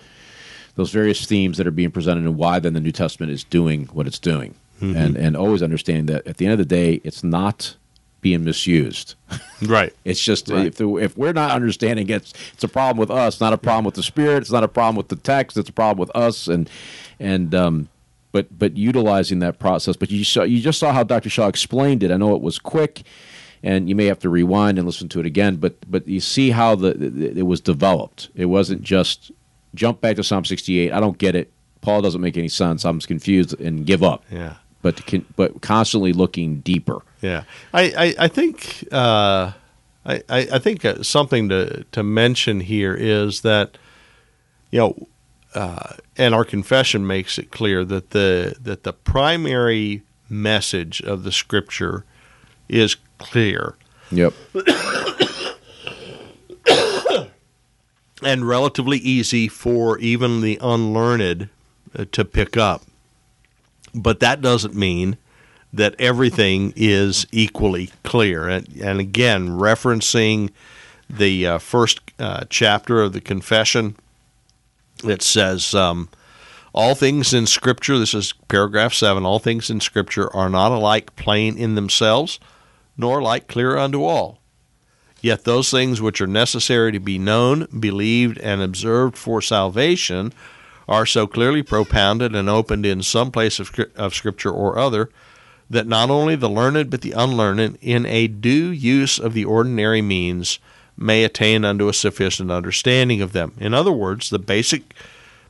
those 0.76 0.90
various 0.90 1.24
themes 1.24 1.56
that 1.58 1.66
are 1.66 1.72
being 1.72 1.90
presented 1.90 2.24
and 2.24 2.36
why 2.36 2.58
then 2.58 2.72
the 2.72 2.80
New 2.80 2.92
Testament 2.92 3.30
is 3.30 3.44
doing 3.44 3.86
what 3.92 4.06
it's 4.06 4.18
doing. 4.18 4.54
And 4.80 5.16
and 5.16 5.34
always 5.34 5.62
understanding 5.62 6.06
that 6.06 6.26
at 6.26 6.36
the 6.36 6.44
end 6.44 6.52
of 6.52 6.58
the 6.58 6.64
day, 6.66 7.00
it's 7.04 7.24
not 7.24 7.76
being 8.24 8.42
misused. 8.42 9.14
Right. 9.62 9.92
It's 10.04 10.20
just 10.20 10.48
Right. 10.48 10.66
if 10.66 10.76
the, 10.76 10.96
if 10.96 11.16
we're 11.16 11.32
not 11.34 11.50
understanding 11.52 12.08
it, 12.08 12.16
it's, 12.16 12.32
it's 12.54 12.64
a 12.64 12.68
problem 12.68 12.96
with 12.96 13.10
us, 13.10 13.40
not 13.40 13.52
a 13.52 13.58
problem 13.58 13.84
with 13.84 13.94
the 13.94 14.02
spirit. 14.02 14.38
It's 14.38 14.50
not 14.50 14.64
a 14.64 14.68
problem 14.68 14.96
with 14.96 15.08
the 15.08 15.16
text. 15.16 15.56
It's 15.58 15.68
a 15.68 15.72
problem 15.72 15.98
with 16.00 16.14
us. 16.16 16.48
And 16.48 16.68
and 17.20 17.54
um, 17.54 17.88
but 18.32 18.46
but 18.58 18.76
utilizing 18.76 19.38
that 19.40 19.58
process. 19.58 19.94
But 19.96 20.10
you 20.10 20.24
saw 20.24 20.42
you 20.42 20.60
just 20.60 20.78
saw 20.78 20.92
how 20.92 21.04
Dr. 21.04 21.28
Shaw 21.30 21.48
explained 21.48 22.02
it. 22.02 22.10
I 22.10 22.16
know 22.16 22.34
it 22.34 22.40
was 22.42 22.58
quick, 22.58 23.02
and 23.62 23.88
you 23.88 23.94
may 23.94 24.06
have 24.06 24.18
to 24.20 24.28
rewind 24.30 24.78
and 24.78 24.86
listen 24.86 25.08
to 25.10 25.20
it 25.20 25.26
again. 25.26 25.56
But 25.56 25.74
but 25.90 26.08
you 26.08 26.20
see 26.20 26.50
how 26.50 26.74
the, 26.74 26.94
the 26.94 27.38
it 27.38 27.46
was 27.46 27.60
developed. 27.60 28.30
It 28.34 28.46
wasn't 28.46 28.82
just 28.82 29.30
jump 29.74 30.00
back 30.00 30.16
to 30.16 30.24
Psalm 30.24 30.44
68. 30.44 30.92
I 30.92 30.98
don't 31.00 31.18
get 31.18 31.34
it. 31.34 31.50
Paul 31.82 32.00
doesn't 32.00 32.20
make 32.20 32.36
any 32.38 32.48
sense. 32.48 32.84
I'm 32.86 33.00
confused 33.00 33.60
and 33.60 33.84
give 33.86 34.02
up. 34.02 34.24
Yeah. 34.30 34.54
But 34.82 34.96
to 34.98 35.24
but 35.36 35.60
constantly 35.62 36.12
looking 36.12 36.60
deeper. 36.60 37.02
Yeah, 37.24 37.44
I 37.72 37.82
I, 37.82 38.14
I 38.24 38.28
think 38.28 38.86
uh, 38.92 39.52
I 40.04 40.14
I 40.28 40.38
I 40.52 40.58
think 40.58 40.84
uh, 40.84 41.02
something 41.02 41.48
to 41.48 41.84
to 41.92 42.02
mention 42.02 42.60
here 42.60 42.94
is 42.94 43.40
that 43.40 43.78
you 44.70 44.78
know, 44.80 45.08
uh, 45.54 45.94
and 46.18 46.34
our 46.34 46.44
confession 46.44 47.06
makes 47.06 47.38
it 47.38 47.50
clear 47.50 47.82
that 47.86 48.10
the 48.10 48.56
that 48.60 48.82
the 48.82 48.92
primary 48.92 50.02
message 50.28 51.00
of 51.00 51.22
the 51.22 51.32
Scripture 51.32 52.04
is 52.68 52.96
clear 53.16 53.74
Yep. 54.10 54.34
and 58.22 58.46
relatively 58.46 58.98
easy 58.98 59.48
for 59.48 59.98
even 59.98 60.42
the 60.42 60.58
unlearned 60.60 61.48
uh, 61.98 62.04
to 62.12 62.24
pick 62.26 62.58
up. 62.58 62.82
But 63.94 64.20
that 64.20 64.42
doesn't 64.42 64.74
mean 64.74 65.16
that 65.74 65.96
everything 65.98 66.72
is 66.76 67.26
equally 67.32 67.90
clear. 68.04 68.48
And, 68.48 68.68
and 68.80 69.00
again, 69.00 69.48
referencing 69.48 70.50
the 71.10 71.46
uh, 71.46 71.58
first 71.58 72.00
uh, 72.18 72.44
chapter 72.48 73.02
of 73.02 73.12
the 73.12 73.20
confession. 73.20 73.96
It 75.02 75.20
says, 75.20 75.74
um, 75.74 76.08
All 76.72 76.94
things 76.94 77.34
in 77.34 77.46
Scripture, 77.46 77.98
this 77.98 78.14
is 78.14 78.32
paragraph 78.48 78.94
7, 78.94 79.24
all 79.24 79.40
things 79.40 79.68
in 79.68 79.80
Scripture 79.80 80.34
are 80.34 80.48
not 80.48 80.70
alike 80.70 81.16
plain 81.16 81.58
in 81.58 81.74
themselves, 81.74 82.38
nor 82.96 83.18
alike 83.18 83.48
clear 83.48 83.76
unto 83.76 84.04
all. 84.04 84.38
Yet 85.20 85.44
those 85.44 85.70
things 85.70 86.00
which 86.00 86.20
are 86.20 86.26
necessary 86.26 86.92
to 86.92 87.00
be 87.00 87.18
known, 87.18 87.66
believed, 87.80 88.38
and 88.38 88.62
observed 88.62 89.18
for 89.18 89.42
salvation 89.42 90.32
are 90.86 91.06
so 91.06 91.26
clearly 91.26 91.62
propounded 91.62 92.34
and 92.34 92.48
opened 92.48 92.86
in 92.86 93.02
some 93.02 93.32
place 93.32 93.58
of, 93.58 93.74
of 93.96 94.14
Scripture 94.14 94.52
or 94.52 94.78
other 94.78 95.10
that 95.70 95.86
not 95.86 96.10
only 96.10 96.36
the 96.36 96.48
learned 96.48 96.90
but 96.90 97.00
the 97.00 97.12
unlearned, 97.12 97.78
in 97.80 98.06
a 98.06 98.26
due 98.26 98.70
use 98.70 99.18
of 99.18 99.32
the 99.32 99.44
ordinary 99.44 100.02
means, 100.02 100.58
may 100.96 101.24
attain 101.24 101.64
unto 101.64 101.88
a 101.88 101.94
sufficient 101.94 102.50
understanding 102.50 103.20
of 103.20 103.32
them. 103.32 103.52
In 103.58 103.74
other 103.74 103.92
words, 103.92 104.30
the 104.30 104.38
basic 104.38 104.94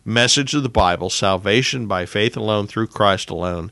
message 0.04 0.54
of 0.54 0.62
the 0.62 0.68
Bible, 0.68 1.10
salvation 1.10 1.86
by 1.86 2.06
faith 2.06 2.36
alone 2.36 2.66
through 2.66 2.86
Christ 2.86 3.30
alone, 3.30 3.70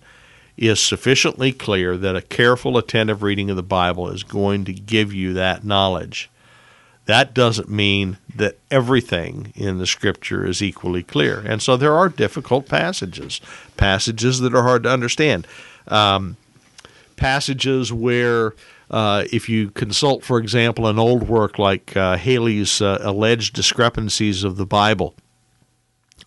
is 0.57 0.81
sufficiently 0.81 1.53
clear 1.53 1.97
that 1.97 2.17
a 2.17 2.23
careful, 2.23 2.77
attentive 2.77 3.23
reading 3.23 3.51
of 3.51 3.57
the 3.57 3.63
Bible 3.63 4.11
is 4.11 4.23
going 4.23 4.65
to 4.65 4.73
give 4.73 5.13
you 5.13 5.33
that 5.33 5.65
knowledge. 5.65 6.31
That 7.07 7.35
doesn't 7.35 7.69
mean 7.69 8.19
that 8.37 8.59
everything 8.71 9.53
in 9.57 9.79
the 9.79 9.87
scripture 9.87 10.47
is 10.47 10.63
equally 10.63 11.03
clear. 11.03 11.41
And 11.41 11.61
so 11.61 11.77
there 11.77 11.95
are 11.95 12.09
difficult 12.09 12.69
passages, 12.69 13.41
passages 13.77 14.41
that 14.41 14.55
are 14.55 14.63
hard 14.63 14.85
to 14.85 14.91
understand, 14.91 15.47
um, 15.89 16.37
passages 17.17 17.93
where 17.93 18.55
uh, 18.91 19.25
if 19.33 19.49
you 19.49 19.71
consult, 19.71 20.23
for 20.25 20.39
example, 20.39 20.87
an 20.87 20.99
old 20.99 21.29
work 21.29 21.59
like 21.59 21.97
uh, 21.97 22.17
Haley's 22.17 22.81
uh, 22.83 22.99
alleged 23.01 23.55
discrepancies 23.55 24.45
of 24.45 24.57
the 24.57 24.67
Bible, 24.67 25.15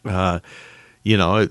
uh, 0.04 0.40
you 1.04 1.18
know, 1.18 1.48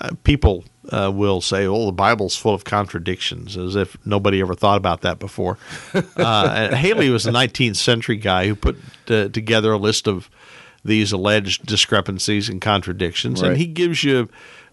uh, 0.00 0.10
people 0.24 0.64
uh, 0.90 1.10
will 1.14 1.40
say, 1.40 1.66
"Oh, 1.66 1.86
the 1.86 1.92
Bible's 1.92 2.36
full 2.36 2.54
of 2.54 2.64
contradictions," 2.64 3.56
as 3.56 3.76
if 3.76 3.96
nobody 4.06 4.40
ever 4.40 4.54
thought 4.54 4.76
about 4.78 5.02
that 5.02 5.18
before. 5.18 5.58
uh, 6.16 6.74
Haley 6.74 7.10
was 7.10 7.26
a 7.26 7.30
19th 7.30 7.76
century 7.76 8.16
guy 8.16 8.46
who 8.46 8.54
put 8.54 8.76
together 9.06 9.72
a 9.72 9.78
list 9.78 10.06
of 10.08 10.30
these 10.84 11.12
alleged 11.12 11.64
discrepancies 11.66 12.48
and 12.48 12.60
contradictions, 12.60 13.40
Right. 13.40 13.50
and 13.52 13.56
he 13.58 13.66
gives 13.66 14.04
you 14.04 14.28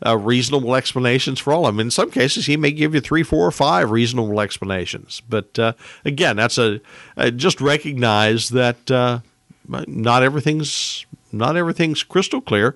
uh, 0.06 0.18
reasonable 0.18 0.76
explanations 0.76 1.40
for 1.40 1.54
all 1.54 1.66
of 1.66 1.76
them. 1.76 1.80
In 1.80 1.92
some 1.92 2.12
cases, 2.12 2.46
he 2.46 2.58
may 2.58 2.72
give 2.72 2.94
you 2.96 3.02
three, 3.02 3.24
four, 3.24 3.46
or 3.48 3.52
five 3.52 3.92
reasonable 3.92 4.40
explanations. 4.42 5.22
But 5.30 5.58
uh, 5.60 5.74
again, 6.06 6.38
that's 6.38 6.58
a 6.58 6.82
uh, 7.18 7.32
just 7.32 7.62
recognize 7.62 8.50
that 8.50 8.90
uh, 8.90 9.20
not 9.68 10.24
everything's 10.24 11.06
not 11.32 11.56
everything's 11.56 12.04
crystal 12.04 12.42
clear. 12.42 12.76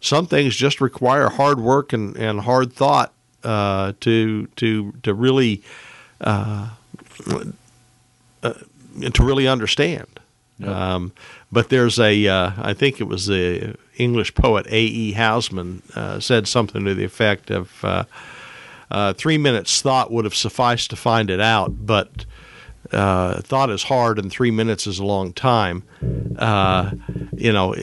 Some 0.00 0.26
things 0.26 0.54
just 0.54 0.80
require 0.80 1.30
hard 1.30 1.58
work 1.58 1.92
and, 1.92 2.16
and 2.16 2.40
hard 2.40 2.72
thought 2.72 3.12
uh, 3.42 3.92
to 4.00 4.46
to 4.56 4.92
to 5.02 5.14
really 5.14 5.62
uh, 6.20 6.70
uh, 8.42 8.54
to 9.12 9.24
really 9.24 9.48
understand. 9.48 10.20
Um, 10.64 11.12
but 11.52 11.68
there's 11.68 11.98
a 11.98 12.26
uh, 12.26 12.52
I 12.58 12.74
think 12.74 13.00
it 13.00 13.04
was 13.04 13.26
the 13.26 13.76
English 13.96 14.34
poet 14.34 14.66
A. 14.68 14.80
E. 14.80 15.14
Housman 15.14 15.82
uh, 15.96 16.20
said 16.20 16.48
something 16.48 16.84
to 16.84 16.94
the 16.94 17.04
effect 17.04 17.50
of 17.50 17.84
uh, 17.84 18.04
uh, 18.90 19.12
three 19.14 19.38
minutes 19.38 19.82
thought 19.82 20.10
would 20.10 20.24
have 20.24 20.34
sufficed 20.34 20.90
to 20.90 20.96
find 20.96 21.30
it 21.30 21.40
out, 21.40 21.86
but 21.86 22.24
uh, 22.92 23.40
thought 23.40 23.70
is 23.70 23.84
hard 23.84 24.18
and 24.18 24.30
three 24.30 24.50
minutes 24.50 24.86
is 24.86 24.98
a 24.98 25.04
long 25.04 25.32
time. 25.32 25.82
Uh, 26.38 26.92
you 27.36 27.52
know, 27.52 27.74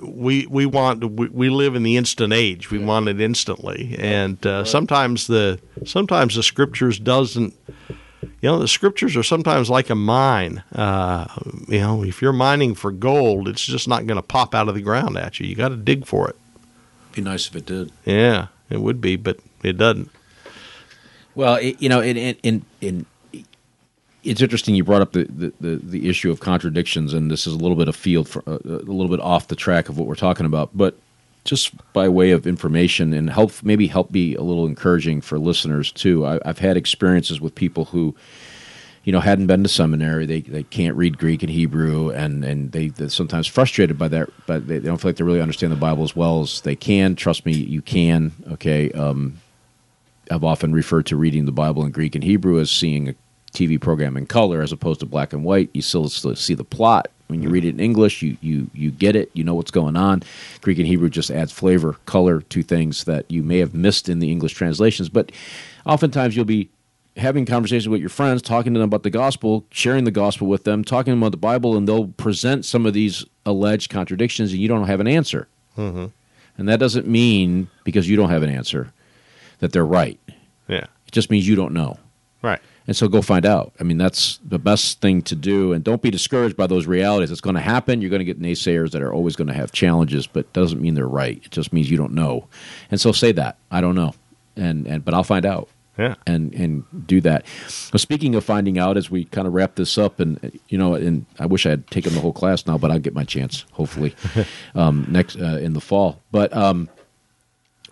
we 0.00 0.46
we 0.46 0.66
want 0.66 1.04
we, 1.12 1.28
we 1.28 1.50
live 1.50 1.74
in 1.74 1.82
the 1.82 1.96
instant 1.96 2.32
age. 2.32 2.70
We 2.70 2.78
want 2.78 3.08
it 3.08 3.20
instantly, 3.20 3.96
and 3.98 4.44
uh, 4.46 4.64
sometimes 4.64 5.26
the 5.26 5.60
sometimes 5.84 6.36
the 6.36 6.42
scriptures 6.42 6.98
doesn't. 6.98 7.54
You 8.40 8.48
know, 8.48 8.58
the 8.58 8.68
scriptures 8.68 9.16
are 9.16 9.22
sometimes 9.22 9.68
like 9.68 9.90
a 9.90 9.94
mine. 9.94 10.62
Uh, 10.72 11.26
you 11.68 11.80
know, 11.80 12.02
if 12.02 12.22
you're 12.22 12.32
mining 12.32 12.74
for 12.74 12.90
gold, 12.90 13.48
it's 13.48 13.64
just 13.64 13.86
not 13.86 14.06
going 14.06 14.16
to 14.16 14.22
pop 14.22 14.54
out 14.54 14.68
of 14.68 14.74
the 14.74 14.80
ground 14.80 15.18
at 15.18 15.38
you. 15.38 15.46
You 15.46 15.54
got 15.54 15.68
to 15.68 15.76
dig 15.76 16.06
for 16.06 16.28
it. 16.28 16.36
Be 17.12 17.20
nice 17.20 17.48
if 17.48 17.56
it 17.56 17.66
did. 17.66 17.92
Yeah, 18.04 18.46
it 18.70 18.80
would 18.80 19.00
be, 19.00 19.16
but 19.16 19.40
it 19.62 19.76
doesn't. 19.76 20.10
Well, 21.34 21.56
it, 21.56 21.80
you 21.82 21.88
know, 21.88 22.00
in 22.00 22.16
in, 22.16 22.36
in 22.42 22.64
in 22.80 23.06
it's 24.22 24.42
interesting 24.42 24.74
you 24.74 24.84
brought 24.84 25.02
up 25.02 25.12
the, 25.12 25.24
the, 25.24 25.52
the, 25.60 25.76
the 25.76 26.08
issue 26.08 26.30
of 26.30 26.40
contradictions, 26.40 27.14
and 27.14 27.30
this 27.30 27.46
is 27.46 27.54
a 27.54 27.56
little 27.56 27.76
bit 27.76 27.88
of 27.88 27.96
field 27.96 28.28
for, 28.28 28.42
uh, 28.46 28.58
a 28.64 28.84
little 28.84 29.08
bit 29.08 29.20
off 29.20 29.48
the 29.48 29.56
track 29.56 29.88
of 29.88 29.98
what 29.98 30.06
we're 30.06 30.14
talking 30.14 30.46
about, 30.46 30.70
but 30.74 30.96
just 31.44 31.72
by 31.92 32.08
way 32.08 32.30
of 32.30 32.46
information 32.46 33.12
and 33.12 33.30
help, 33.30 33.62
maybe 33.62 33.86
help 33.86 34.12
be 34.12 34.34
a 34.34 34.42
little 34.42 34.66
encouraging 34.66 35.20
for 35.20 35.38
listeners 35.38 35.90
too. 35.92 36.26
I, 36.26 36.38
I've 36.44 36.58
had 36.58 36.76
experiences 36.76 37.40
with 37.40 37.54
people 37.54 37.86
who, 37.86 38.14
you 39.04 39.12
know, 39.12 39.20
hadn't 39.20 39.46
been 39.46 39.62
to 39.62 39.68
seminary. 39.68 40.26
They 40.26 40.40
they 40.40 40.62
can't 40.62 40.96
read 40.96 41.18
Greek 41.18 41.42
and 41.42 41.50
Hebrew, 41.50 42.10
and 42.10 42.44
and 42.44 42.72
they 42.72 42.88
they're 42.88 43.08
sometimes 43.08 43.46
frustrated 43.46 43.98
by 43.98 44.08
that. 44.08 44.28
But 44.46 44.68
they, 44.68 44.78
they 44.78 44.88
don't 44.88 44.98
feel 44.98 45.08
like 45.08 45.16
they 45.16 45.24
really 45.24 45.40
understand 45.40 45.72
the 45.72 45.76
Bible 45.76 46.04
as 46.04 46.14
well 46.14 46.42
as 46.42 46.60
they 46.60 46.76
can. 46.76 47.16
Trust 47.16 47.46
me, 47.46 47.52
you 47.52 47.80
can. 47.80 48.32
Okay. 48.52 48.92
Um, 48.92 49.38
I've 50.30 50.44
often 50.44 50.72
referred 50.72 51.06
to 51.06 51.16
reading 51.16 51.46
the 51.46 51.52
Bible 51.52 51.84
in 51.84 51.90
Greek 51.90 52.14
and 52.14 52.22
Hebrew 52.22 52.60
as 52.60 52.70
seeing 52.70 53.08
a 53.08 53.14
TV 53.52 53.80
program 53.80 54.16
in 54.16 54.26
color 54.26 54.62
as 54.62 54.70
opposed 54.70 55.00
to 55.00 55.06
black 55.06 55.32
and 55.32 55.44
white. 55.44 55.70
You 55.72 55.82
still 55.82 56.08
see 56.08 56.54
the 56.54 56.64
plot. 56.64 57.10
When 57.30 57.42
you 57.42 57.48
read 57.48 57.64
it 57.64 57.70
in 57.70 57.80
English, 57.80 58.22
you, 58.22 58.36
you 58.40 58.68
you 58.74 58.90
get 58.90 59.16
it. 59.16 59.30
You 59.34 59.44
know 59.44 59.54
what's 59.54 59.70
going 59.70 59.96
on. 59.96 60.22
Greek 60.60 60.78
and 60.78 60.86
Hebrew 60.86 61.08
just 61.08 61.30
adds 61.30 61.52
flavor, 61.52 61.96
color 62.06 62.40
to 62.42 62.62
things 62.62 63.04
that 63.04 63.30
you 63.30 63.42
may 63.42 63.58
have 63.58 63.72
missed 63.74 64.08
in 64.08 64.18
the 64.18 64.30
English 64.30 64.54
translations. 64.54 65.08
But 65.08 65.32
oftentimes 65.86 66.36
you'll 66.36 66.44
be 66.44 66.68
having 67.16 67.44
conversations 67.46 67.88
with 67.88 68.00
your 68.00 68.08
friends, 68.10 68.40
talking 68.42 68.72
to 68.74 68.80
them 68.80 68.88
about 68.88 69.02
the 69.02 69.10
gospel, 69.10 69.64
sharing 69.70 70.04
the 70.04 70.10
gospel 70.10 70.46
with 70.46 70.64
them, 70.64 70.84
talking 70.84 71.12
about 71.12 71.30
the 71.32 71.36
Bible, 71.36 71.76
and 71.76 71.86
they'll 71.88 72.08
present 72.08 72.64
some 72.64 72.86
of 72.86 72.94
these 72.94 73.24
alleged 73.46 73.90
contradictions, 73.90 74.52
and 74.52 74.60
you 74.60 74.68
don't 74.68 74.86
have 74.86 75.00
an 75.00 75.08
answer. 75.08 75.48
Mm-hmm. 75.76 76.06
And 76.58 76.68
that 76.68 76.78
doesn't 76.78 77.06
mean 77.06 77.68
because 77.84 78.08
you 78.08 78.16
don't 78.16 78.30
have 78.30 78.42
an 78.42 78.50
answer 78.50 78.92
that 79.58 79.72
they're 79.72 79.84
right. 79.84 80.18
Yeah, 80.68 80.84
It 81.06 81.12
just 81.12 81.30
means 81.30 81.46
you 81.48 81.56
don't 81.56 81.72
know. 81.72 81.98
right. 82.42 82.60
And 82.86 82.96
so 82.96 83.08
go 83.08 83.22
find 83.22 83.46
out. 83.46 83.72
I 83.78 83.84
mean, 83.84 83.98
that's 83.98 84.38
the 84.44 84.58
best 84.58 85.00
thing 85.00 85.22
to 85.22 85.36
do. 85.36 85.72
And 85.72 85.84
don't 85.84 86.02
be 86.02 86.10
discouraged 86.10 86.56
by 86.56 86.66
those 86.66 86.86
realities. 86.86 87.30
It's 87.30 87.40
going 87.40 87.54
to 87.54 87.60
happen. 87.62 88.00
You're 88.00 88.10
going 88.10 88.20
to 88.20 88.24
get 88.24 88.40
naysayers 88.40 88.90
that 88.92 89.02
are 89.02 89.12
always 89.12 89.36
going 89.36 89.48
to 89.48 89.54
have 89.54 89.70
challenges, 89.72 90.26
but 90.26 90.52
doesn't 90.52 90.80
mean 90.80 90.94
they're 90.94 91.06
right. 91.06 91.40
It 91.44 91.50
just 91.50 91.72
means 91.72 91.90
you 91.90 91.96
don't 91.96 92.14
know. 92.14 92.48
And 92.90 93.00
so 93.00 93.12
say 93.12 93.32
that. 93.32 93.58
I 93.70 93.80
don't 93.80 93.94
know. 93.94 94.14
And, 94.56 94.86
and 94.86 95.04
but 95.04 95.14
I'll 95.14 95.22
find 95.24 95.46
out 95.46 95.68
Yeah, 95.98 96.14
and 96.26 96.54
and 96.54 96.84
do 97.06 97.20
that. 97.20 97.44
Well, 97.92 97.98
speaking 97.98 98.34
of 98.34 98.44
finding 98.44 98.78
out, 98.78 98.96
as 98.96 99.10
we 99.10 99.26
kind 99.26 99.46
of 99.46 99.52
wrap 99.52 99.74
this 99.74 99.98
up, 99.98 100.18
and 100.18 100.58
you 100.68 100.78
know, 100.78 100.94
and 100.94 101.26
I 101.38 101.46
wish 101.46 101.66
I 101.66 101.70
had 101.70 101.86
taken 101.88 102.14
the 102.14 102.20
whole 102.20 102.32
class 102.32 102.66
now, 102.66 102.78
but 102.78 102.90
I'll 102.90 102.98
get 102.98 103.14
my 103.14 103.24
chance 103.24 103.66
hopefully 103.72 104.14
um, 104.74 105.06
next 105.08 105.36
uh, 105.36 105.58
in 105.60 105.74
the 105.74 105.80
fall. 105.80 106.20
But 106.32 106.56
um, 106.56 106.88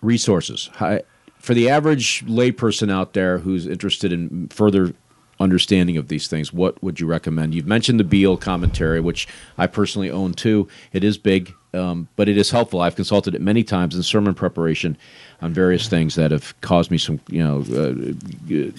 resources 0.01 0.69
Hi, 0.75 1.03
for 1.39 1.53
the 1.53 1.69
average 1.69 2.25
layperson 2.25 2.91
out 2.91 3.13
there 3.13 3.39
who's 3.39 3.65
interested 3.65 4.13
in 4.13 4.47
further 4.49 4.93
understanding 5.39 5.97
of 5.97 6.09
these 6.09 6.27
things. 6.27 6.51
What 6.51 6.81
would 6.83 6.99
you 6.99 7.07
recommend? 7.07 7.55
You've 7.55 7.65
mentioned 7.65 7.99
the 7.99 8.03
Beale 8.03 8.37
commentary, 8.37 8.99
which 8.99 9.27
I 9.57 9.67
personally 9.67 10.11
own 10.11 10.33
too. 10.33 10.67
It 10.91 11.03
is 11.03 11.17
big, 11.17 11.53
um, 11.73 12.09
but 12.17 12.27
it 12.27 12.37
is 12.37 12.51
helpful. 12.51 12.81
I've 12.81 12.95
consulted 12.95 13.35
it 13.35 13.41
many 13.41 13.63
times 13.63 13.95
in 13.95 14.03
sermon 14.03 14.33
preparation 14.33 14.97
on 15.41 15.53
various 15.53 15.87
things 15.87 16.15
that 16.15 16.31
have 16.31 16.59
caused 16.61 16.91
me 16.91 16.97
some, 16.97 17.21
you 17.29 17.43
know, 17.43 17.59
uh, 17.73 18.71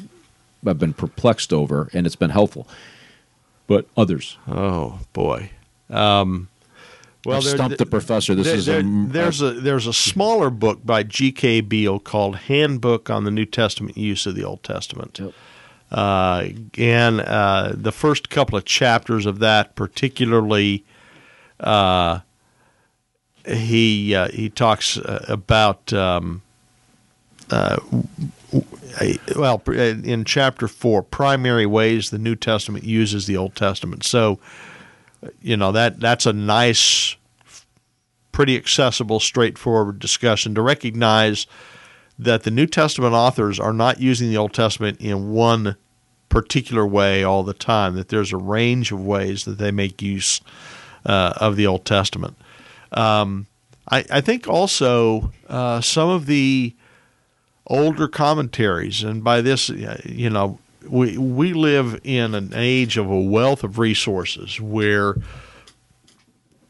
I've 0.68 0.78
been 0.78 0.92
perplexed 0.92 1.54
over, 1.54 1.88
and 1.94 2.06
it's 2.06 2.16
been 2.16 2.30
helpful. 2.30 2.68
But 3.66 3.86
others, 3.96 4.36
Oh 4.46 4.98
boy. 5.14 5.50
Um, 5.88 6.49
well, 7.24 7.38
I've 7.38 7.44
stumped 7.44 7.78
the 7.78 7.86
professor. 7.86 8.34
This 8.34 8.46
there- 8.46 8.56
is 8.56 8.66
there- 8.66 8.80
a, 8.80 9.06
there's 9.08 9.42
a 9.42 9.52
there's 9.52 9.86
a 9.86 9.92
smaller 9.92 10.50
book 10.50 10.84
by 10.84 11.02
G.K. 11.02 11.62
Beale 11.62 11.98
called 11.98 12.36
Handbook 12.36 13.10
on 13.10 13.24
the 13.24 13.30
New 13.30 13.46
Testament 13.46 13.96
Use 13.96 14.26
of 14.26 14.34
the 14.34 14.44
Old 14.44 14.62
Testament. 14.62 15.18
Yep. 15.18 15.32
Uh, 15.90 16.48
and 16.78 17.20
uh, 17.20 17.72
the 17.74 17.90
first 17.92 18.30
couple 18.30 18.56
of 18.56 18.64
chapters 18.64 19.26
of 19.26 19.40
that, 19.40 19.74
particularly, 19.74 20.84
uh, 21.58 22.20
he 23.44 24.14
uh, 24.14 24.28
he 24.28 24.48
talks 24.48 24.96
uh, 24.96 25.24
about 25.28 25.92
um, 25.92 26.42
uh, 27.50 27.78
well 29.36 29.62
in 29.68 30.24
chapter 30.24 30.68
four 30.68 31.02
primary 31.02 31.66
ways 31.66 32.10
the 32.10 32.18
New 32.18 32.36
Testament 32.36 32.84
uses 32.84 33.26
the 33.26 33.36
Old 33.36 33.54
Testament. 33.56 34.04
So 34.04 34.38
you 35.40 35.56
know 35.56 35.72
that 35.72 36.00
that's 36.00 36.26
a 36.26 36.32
nice, 36.32 37.16
pretty 38.32 38.56
accessible, 38.56 39.20
straightforward 39.20 39.98
discussion 39.98 40.54
to 40.54 40.62
recognize 40.62 41.46
that 42.18 42.42
the 42.42 42.50
New 42.50 42.66
Testament 42.66 43.14
authors 43.14 43.58
are 43.58 43.72
not 43.72 44.00
using 44.00 44.28
the 44.28 44.36
Old 44.36 44.52
Testament 44.52 45.00
in 45.00 45.32
one 45.32 45.76
particular 46.28 46.86
way 46.86 47.24
all 47.24 47.42
the 47.42 47.54
time. 47.54 47.94
That 47.94 48.08
there's 48.08 48.32
a 48.32 48.38
range 48.38 48.92
of 48.92 49.04
ways 49.04 49.44
that 49.44 49.58
they 49.58 49.70
make 49.70 50.02
use 50.02 50.40
uh, 51.04 51.34
of 51.36 51.56
the 51.56 51.66
Old 51.66 51.84
Testament. 51.84 52.36
Um, 52.92 53.46
I, 53.90 54.04
I, 54.10 54.20
think 54.20 54.48
also 54.48 55.32
uh, 55.48 55.80
some 55.80 56.08
of 56.08 56.26
the 56.26 56.74
older 57.66 58.08
commentaries, 58.08 59.02
and 59.02 59.22
by 59.22 59.40
this, 59.40 59.68
you 59.68 60.28
know, 60.28 60.58
we 60.88 61.18
we 61.18 61.52
live 61.52 62.00
in 62.04 62.34
an 62.34 62.52
age 62.54 62.96
of 62.96 63.10
a 63.10 63.20
wealth 63.20 63.64
of 63.64 63.78
resources 63.78 64.60
where 64.60 65.16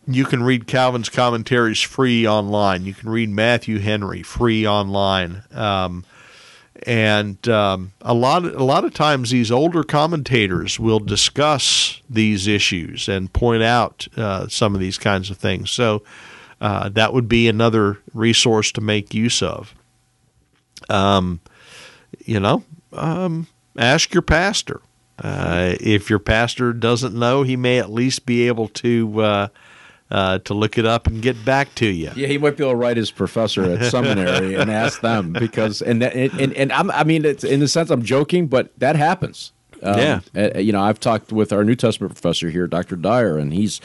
you 0.07 0.25
can 0.25 0.43
read 0.43 0.67
Calvin's 0.67 1.09
commentaries 1.09 1.81
free 1.81 2.27
online. 2.27 2.85
You 2.85 2.95
can 2.95 3.09
read 3.09 3.31
Matthew 3.31 3.79
Henry 3.79 4.23
free 4.23 4.67
online. 4.67 5.43
Um, 5.53 6.05
and 6.87 7.47
um, 7.49 7.93
a 8.01 8.15
lot 8.15 8.45
a 8.45 8.65
lot 8.65 8.85
of 8.85 8.95
times 8.95 9.31
these 9.31 9.51
older 9.51 9.83
commentators 9.83 10.81
will 10.81 11.01
discuss 11.01 12.01
these 12.09 12.47
issues 12.47 13.09
and 13.09 13.33
point 13.33 13.63
out 13.63 14.09
uh, 14.17 14.49
some 14.49 14.75
of 14.75 14.81
these 14.81 14.97
kinds 14.97 15.31
of 15.31 15.37
things. 15.37 15.71
So 15.71 16.03
uh, 16.61 16.89
that 16.91 17.13
would 17.13 17.29
be 17.29 17.49
another 17.49 17.99
resource 18.15 18.73
to 18.73 18.81
make 18.81 19.15
use 19.15 19.43
of. 19.43 19.75
Um, 20.89 21.41
you 22.25 22.41
know, 22.41 22.65
um, 22.93 23.47
ask 23.77 24.15
your 24.15 24.23
pastor. 24.23 24.81
Uh, 25.23 25.77
if 25.81 26.09
your 26.09 26.19
pastor 26.19 26.73
doesn't 26.73 27.15
know, 27.15 27.43
he 27.43 27.57
may 27.57 27.79
at 27.79 27.91
least 27.91 28.25
be 28.25 28.47
able 28.47 28.69
to 28.69 29.21
uh, 29.21 29.49
uh, 30.11 30.39
to 30.39 30.55
look 30.55 30.79
it 30.79 30.87
up 30.87 31.07
and 31.07 31.23
get 31.23 31.45
back 31.45 31.75
to 31.77 31.87
you. 31.87 32.11
Yeah, 32.17 32.27
he 32.27 32.39
might 32.39 32.57
be 32.57 32.65
able 32.65 32.73
to 32.73 32.77
write 32.77 32.97
his 32.97 33.11
professor 33.11 33.63
at 33.65 33.91
seminary 33.91 34.55
and 34.55 34.71
ask 34.71 35.01
them 35.01 35.33
because 35.33 35.83
and 35.83 36.03
and 36.03 36.53
and 36.55 36.73
I'm, 36.73 36.91
i 36.91 37.05
mean, 37.05 37.25
in 37.25 37.63
a 37.63 37.69
sense, 37.69 37.91
I'm 37.91 38.03
joking, 38.03 38.47
but 38.47 38.73
that 38.79 38.97
happens. 38.97 39.53
Um, 39.83 39.99
yeah, 39.99 40.21
uh, 40.37 40.59
you 40.59 40.73
know, 40.73 40.83
I've 40.83 41.01
talked 41.01 41.33
with 41.33 41.53
our 41.53 41.65
New 41.65 41.75
Testament 41.75 42.13
professor 42.13 42.51
here, 42.51 42.67
Dr. 42.67 42.97
Dyer, 42.97 43.39
and 43.39 43.53
he's 43.53 43.81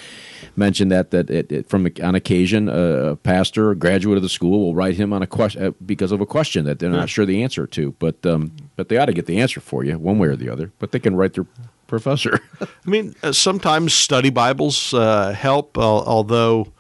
mentioned 0.55 0.91
that 0.91 1.11
that 1.11 1.29
it, 1.29 1.51
it, 1.51 1.69
from 1.69 1.87
on 2.03 2.15
occasion 2.15 2.69
a 2.69 3.15
pastor, 3.15 3.71
a 3.71 3.75
graduate 3.75 4.17
of 4.17 4.23
the 4.23 4.29
school, 4.29 4.59
will 4.65 4.75
write 4.75 4.95
him 4.95 5.13
on 5.13 5.21
a 5.21 5.27
question 5.27 5.63
uh, 5.63 5.71
because 5.85 6.11
of 6.11 6.21
a 6.21 6.25
question 6.25 6.65
that 6.65 6.79
they're 6.79 6.89
not 6.89 7.09
sure 7.09 7.25
the 7.25 7.43
answer 7.43 7.65
to, 7.67 7.93
but 7.99 8.25
um, 8.25 8.51
but 8.75 8.89
they 8.89 8.97
ought 8.97 9.05
to 9.05 9.13
get 9.13 9.25
the 9.25 9.39
answer 9.39 9.59
for 9.59 9.83
you 9.83 9.97
one 9.97 10.19
way 10.19 10.27
or 10.27 10.35
the 10.35 10.49
other. 10.49 10.71
But 10.79 10.91
they 10.91 10.99
can 10.99 11.15
write 11.15 11.33
their 11.33 11.45
professor. 11.87 12.39
I 12.61 12.67
mean, 12.89 13.15
uh, 13.23 13.31
sometimes 13.31 13.93
study 13.93 14.29
Bibles 14.29 14.93
uh, 14.93 15.31
help, 15.31 15.77
although. 15.77 16.71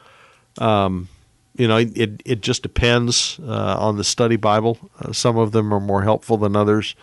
Um, 0.57 1.09
you 1.57 1.69
know, 1.69 1.77
it 1.77 2.21
it 2.25 2.41
just 2.41 2.63
depends 2.63 3.39
uh, 3.41 3.77
on 3.79 3.95
the 3.95 4.03
study 4.03 4.35
Bible. 4.35 4.77
Uh, 4.99 5.13
some 5.13 5.37
of 5.37 5.53
them 5.53 5.73
are 5.73 5.79
more 5.79 6.03
helpful 6.03 6.37
than 6.37 6.55
others. 6.55 6.95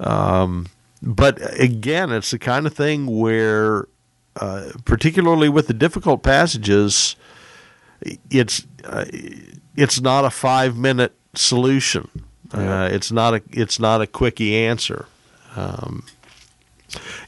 Um, 0.00 0.66
but 1.02 1.38
again, 1.60 2.10
it's 2.12 2.30
the 2.30 2.38
kind 2.38 2.66
of 2.66 2.74
thing 2.74 3.06
where, 3.06 3.86
uh, 4.36 4.70
particularly 4.84 5.48
with 5.48 5.66
the 5.66 5.74
difficult 5.74 6.22
passages, 6.22 7.16
it's 8.30 8.66
it's 9.76 10.00
not 10.00 10.24
a 10.24 10.30
five 10.30 10.76
minute 10.76 11.14
solution. 11.34 12.08
Yeah. 12.54 12.86
it's 12.86 13.10
not 13.10 13.34
a 13.34 13.42
it's 13.50 13.78
not 13.80 14.00
a 14.00 14.06
quickie 14.06 14.54
answer. 14.54 15.06
Um, 15.56 16.04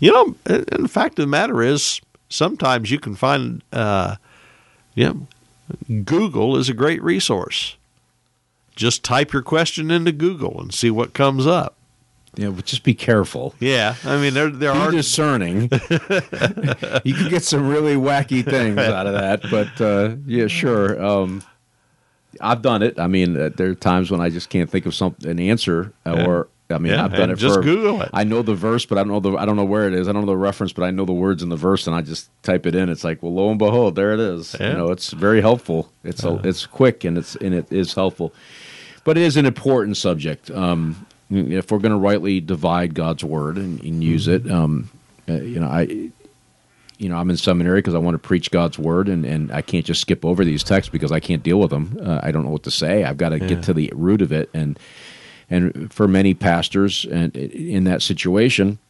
you 0.00 0.12
know, 0.12 0.34
and 0.46 0.84
the 0.84 0.88
fact 0.88 1.18
of 1.18 1.24
the 1.24 1.26
matter 1.26 1.62
is, 1.62 2.00
sometimes 2.28 2.90
you 2.90 2.98
can 2.98 3.14
find, 3.14 3.62
uh, 3.72 4.16
yeah, 4.94 5.14
Google 6.04 6.56
is 6.56 6.68
a 6.68 6.74
great 6.74 7.02
resource. 7.02 7.76
Just 8.76 9.02
type 9.02 9.32
your 9.32 9.42
question 9.42 9.90
into 9.90 10.12
Google 10.12 10.60
and 10.60 10.72
see 10.72 10.90
what 10.90 11.14
comes 11.14 11.46
up. 11.46 11.77
Yeah, 12.38 12.50
but 12.50 12.64
just 12.66 12.84
be 12.84 12.94
careful. 12.94 13.52
Yeah, 13.58 13.96
I 14.04 14.16
mean 14.16 14.32
there 14.32 14.48
there 14.48 14.72
be 14.72 14.78
are 14.78 14.90
discerning. 14.92 15.62
you 17.02 17.14
can 17.14 17.28
get 17.28 17.42
some 17.42 17.68
really 17.68 17.96
wacky 17.96 18.44
things 18.44 18.78
out 18.78 19.08
of 19.08 19.14
that, 19.14 19.42
but 19.50 19.80
uh, 19.80 20.14
yeah, 20.24 20.46
sure. 20.46 21.04
Um, 21.04 21.42
I've 22.40 22.62
done 22.62 22.84
it. 22.84 22.96
I 23.00 23.08
mean, 23.08 23.36
uh, 23.36 23.50
there 23.56 23.70
are 23.70 23.74
times 23.74 24.12
when 24.12 24.20
I 24.20 24.30
just 24.30 24.50
can't 24.50 24.70
think 24.70 24.86
of 24.86 24.94
some 24.94 25.16
an 25.24 25.40
answer, 25.40 25.92
or 26.06 26.46
I 26.70 26.78
mean, 26.78 26.92
yeah, 26.92 27.04
I've 27.04 27.12
done 27.12 27.30
it. 27.30 27.36
Just 27.38 27.56
for, 27.56 27.62
Google 27.62 28.02
it. 28.02 28.10
I 28.12 28.22
know 28.22 28.42
the 28.42 28.54
verse, 28.54 28.86
but 28.86 28.98
I 28.98 29.02
don't 29.02 29.08
know 29.08 29.20
the 29.20 29.36
I 29.36 29.44
don't 29.44 29.56
know 29.56 29.64
where 29.64 29.88
it 29.88 29.94
is. 29.94 30.06
I 30.06 30.12
don't 30.12 30.22
know 30.22 30.32
the 30.32 30.36
reference, 30.36 30.72
but 30.72 30.84
I 30.84 30.92
know 30.92 31.06
the 31.06 31.12
words 31.12 31.42
in 31.42 31.48
the 31.48 31.56
verse, 31.56 31.88
and 31.88 31.96
I 31.96 32.02
just 32.02 32.30
type 32.44 32.66
it 32.66 32.76
in. 32.76 32.88
It's 32.88 33.02
like, 33.02 33.20
well, 33.22 33.34
lo 33.34 33.50
and 33.50 33.58
behold, 33.58 33.96
there 33.96 34.12
it 34.12 34.20
is. 34.20 34.54
Yeah. 34.60 34.68
You 34.68 34.74
know, 34.76 34.90
it's 34.92 35.10
very 35.10 35.40
helpful. 35.40 35.90
It's 36.04 36.22
a, 36.22 36.40
it's 36.44 36.66
quick 36.66 37.02
and 37.02 37.18
it's 37.18 37.34
and 37.34 37.52
it 37.52 37.72
is 37.72 37.94
helpful, 37.94 38.32
but 39.02 39.16
it 39.16 39.24
is 39.24 39.36
an 39.36 39.46
important 39.46 39.96
subject. 39.96 40.50
Um, 40.52 41.06
if 41.30 41.70
we're 41.70 41.78
going 41.78 41.92
to 41.92 41.98
rightly 41.98 42.40
divide 42.40 42.94
God's 42.94 43.24
word 43.24 43.56
and, 43.56 43.82
and 43.82 44.02
use 44.02 44.26
mm-hmm. 44.26 44.48
it, 44.48 44.52
um, 44.52 44.90
uh, 45.28 45.34
you 45.34 45.60
know, 45.60 45.68
I. 45.68 46.10
You 47.00 47.08
know, 47.08 47.16
I'm 47.16 47.30
in 47.30 47.36
seminary 47.36 47.78
because 47.78 47.94
I 47.94 47.98
want 47.98 48.16
to 48.16 48.18
preach 48.18 48.50
God's 48.50 48.76
word, 48.76 49.08
and, 49.08 49.24
and 49.24 49.52
I 49.52 49.62
can't 49.62 49.86
just 49.86 50.00
skip 50.00 50.24
over 50.24 50.44
these 50.44 50.64
texts 50.64 50.90
because 50.90 51.12
I 51.12 51.20
can't 51.20 51.44
deal 51.44 51.60
with 51.60 51.70
them. 51.70 51.96
Uh, 52.02 52.18
I 52.24 52.32
don't 52.32 52.42
know 52.42 52.50
what 52.50 52.64
to 52.64 52.72
say. 52.72 53.04
I've 53.04 53.16
got 53.16 53.28
to 53.28 53.38
Yeah. 53.38 53.46
get 53.46 53.62
to 53.62 53.72
the 53.72 53.92
root 53.94 54.20
of 54.20 54.32
it, 54.32 54.50
and 54.52 54.76
and 55.48 55.92
for 55.92 56.08
many 56.08 56.34
pastors 56.34 57.04
and 57.04 57.36
in 57.36 57.84
that 57.84 58.02
situation, 58.02 58.80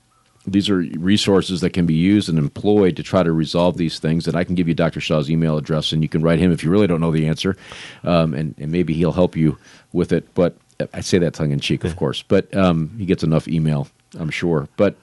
these 0.47 0.70
are 0.70 0.78
resources 0.99 1.61
that 1.61 1.70
can 1.70 1.86
be 1.86 1.95
used 1.95 2.28
and 2.28 2.39
employed 2.39 2.97
to 2.97 3.03
try 3.03 3.22
to 3.22 3.32
resolve 3.32 3.76
these 3.76 3.99
things. 3.99 4.26
And 4.26 4.36
I 4.36 4.45
can 4.45 4.55
give 4.55 4.68
you 4.68 4.74
Dr. 4.74 5.01
Shaw's 5.01 5.30
email 5.30 5.57
address, 5.57 5.93
and 5.93 6.03
you 6.03 6.09
can 6.09 6.22
write 6.22 6.39
him 6.39 6.53
if 6.53 6.64
you 6.64 6.70
really 6.70 6.86
don't 6.86 7.01
know 7.01 7.12
the 7.12 7.26
answer, 7.26 7.57
um, 8.05 8.34
and, 8.34 8.55
and 8.59 8.72
maybe 8.72 8.95
he'll 8.95 9.12
help 9.12 9.36
you 9.36 9.59
with 9.93 10.12
it. 10.12 10.34
But 10.34 10.57
I 10.93 11.01
say 11.01 11.18
that 11.18 11.35
tongue 11.35 11.51
in 11.51 11.61
cheek, 11.61 11.85
of 11.85 11.97
course. 11.97 12.22
But 12.22 12.55
um, 12.57 12.95
he 12.99 13.07
gets 13.07 13.22
enough 13.22 13.49
email, 13.49 13.89
I'm 14.18 14.31
sure. 14.31 14.68
But 14.76 14.97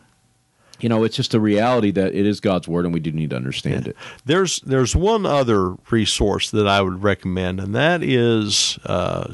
you 0.79 0.89
know, 0.89 1.03
it's 1.03 1.15
just 1.15 1.33
a 1.33 1.39
reality 1.39 1.91
that 1.91 2.13
it 2.13 2.25
is 2.25 2.39
God's 2.39 2.67
word, 2.67 2.85
and 2.85 2.93
we 2.93 2.99
do 2.99 3.11
need 3.11 3.29
to 3.29 3.35
understand 3.35 3.87
it. 3.87 3.95
There's 4.25 4.59
there's 4.61 4.95
one 4.95 5.25
other 5.25 5.75
resource 5.89 6.51
that 6.51 6.67
I 6.67 6.81
would 6.81 7.03
recommend, 7.03 7.59
and 7.59 7.73
that 7.75 8.03
is 8.03 8.77
uh, 8.85 9.33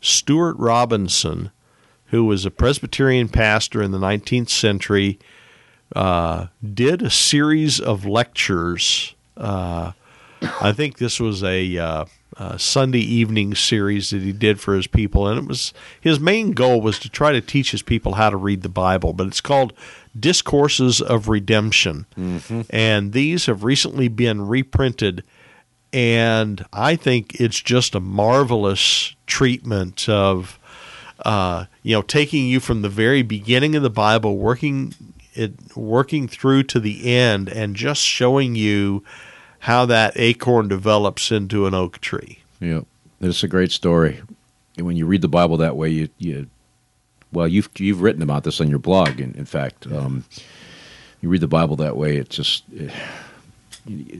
Stuart 0.00 0.56
Robinson, 0.58 1.50
who 2.06 2.24
was 2.24 2.44
a 2.44 2.50
Presbyterian 2.50 3.28
pastor 3.28 3.82
in 3.82 3.90
the 3.90 3.98
19th 3.98 4.50
century, 4.50 5.18
uh, 5.94 6.46
did 6.74 7.02
a 7.02 7.10
series 7.10 7.80
of 7.80 8.06
lectures. 8.06 9.14
Uh, 9.36 9.92
I 10.42 10.72
think 10.72 10.98
this 10.98 11.18
was 11.18 11.42
a, 11.42 11.78
uh, 11.78 12.04
a 12.36 12.58
Sunday 12.58 13.00
evening 13.00 13.54
series 13.54 14.10
that 14.10 14.22
he 14.22 14.32
did 14.32 14.60
for 14.60 14.74
his 14.74 14.86
people, 14.86 15.26
and 15.26 15.38
it 15.38 15.46
was 15.46 15.72
his 16.00 16.20
main 16.20 16.52
goal 16.52 16.80
was 16.80 16.98
to 17.00 17.08
try 17.08 17.32
to 17.32 17.40
teach 17.40 17.70
his 17.70 17.82
people 17.82 18.14
how 18.14 18.30
to 18.30 18.36
read 18.36 18.62
the 18.62 18.68
Bible. 18.68 19.12
But 19.12 19.26
it's 19.28 19.40
called 19.40 19.72
Discourses 20.18 21.00
of 21.00 21.28
Redemption, 21.28 22.06
and 22.70 23.12
these 23.12 23.46
have 23.46 23.64
recently 23.64 24.08
been 24.08 24.46
reprinted. 24.46 25.24
And 25.92 26.64
I 26.72 26.96
think 26.96 27.40
it's 27.40 27.60
just 27.60 27.94
a 27.94 28.00
marvelous 28.00 29.14
treatment 29.26 30.08
of 30.08 30.58
uh, 31.24 31.64
you 31.82 31.94
know, 31.94 32.02
taking 32.02 32.46
you 32.46 32.60
from 32.60 32.82
the 32.82 32.88
very 32.88 33.22
beginning 33.22 33.74
of 33.74 33.82
the 33.82 33.90
Bible, 33.90 34.36
working 34.36 34.94
it, 35.34 35.54
working 35.76 36.28
through 36.28 36.64
to 36.64 36.80
the 36.80 37.14
end, 37.14 37.48
and 37.48 37.74
just 37.74 38.02
showing 38.02 38.54
you 38.54 39.02
how 39.66 39.84
that 39.84 40.12
acorn 40.14 40.68
develops 40.68 41.32
into 41.32 41.66
an 41.66 41.74
oak 41.74 41.98
tree. 41.98 42.38
Yeah, 42.60 42.82
it's 43.20 43.42
a 43.42 43.48
great 43.48 43.72
story. 43.72 44.22
And 44.76 44.86
when 44.86 44.96
you 44.96 45.06
read 45.06 45.22
the 45.22 45.28
Bible 45.28 45.56
that 45.56 45.76
way, 45.76 45.88
you, 45.88 46.08
you 46.18 46.46
well, 47.32 47.48
you've 47.48 47.68
you've 47.76 48.00
written 48.00 48.22
about 48.22 48.44
this 48.44 48.60
on 48.60 48.70
your 48.70 48.78
blog. 48.78 49.18
In, 49.18 49.34
in 49.34 49.44
fact, 49.44 49.84
um, 49.88 50.24
you 51.20 51.28
read 51.28 51.40
the 51.40 51.48
Bible 51.48 51.74
that 51.76 51.96
way. 51.96 52.16
It 52.16 52.28
just 52.28 52.62
it, 52.72 52.92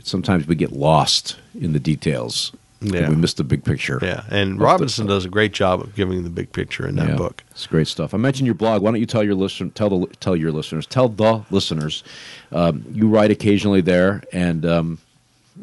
sometimes 0.04 0.48
we 0.48 0.56
get 0.56 0.72
lost 0.72 1.36
in 1.54 1.72
the 1.72 1.80
details. 1.80 2.50
Yeah. 2.80 3.08
we 3.08 3.14
miss 3.14 3.34
the 3.34 3.44
big 3.44 3.64
picture. 3.64 4.00
Yeah, 4.02 4.24
and 4.30 4.60
Robinson 4.60 5.06
does 5.06 5.24
a 5.24 5.28
great 5.28 5.52
job 5.52 5.80
of 5.80 5.94
giving 5.94 6.24
the 6.24 6.30
big 6.30 6.52
picture 6.52 6.88
in 6.88 6.96
that 6.96 7.10
Yeah, 7.10 7.16
book. 7.16 7.44
It's 7.52 7.68
great 7.68 7.86
stuff. 7.86 8.14
I 8.14 8.16
mentioned 8.16 8.46
your 8.46 8.54
blog. 8.56 8.82
Why 8.82 8.90
don't 8.90 9.00
you 9.00 9.06
tell 9.06 9.22
your 9.22 9.36
listen, 9.36 9.70
tell 9.70 9.90
the 9.90 10.06
tell 10.16 10.34
your 10.34 10.50
listeners, 10.50 10.86
tell 10.86 11.08
the 11.08 11.44
listeners, 11.52 12.02
um, 12.50 12.84
you 12.92 13.08
write 13.08 13.30
occasionally 13.30 13.80
there, 13.80 14.24
and 14.32 14.66
um, 14.66 14.98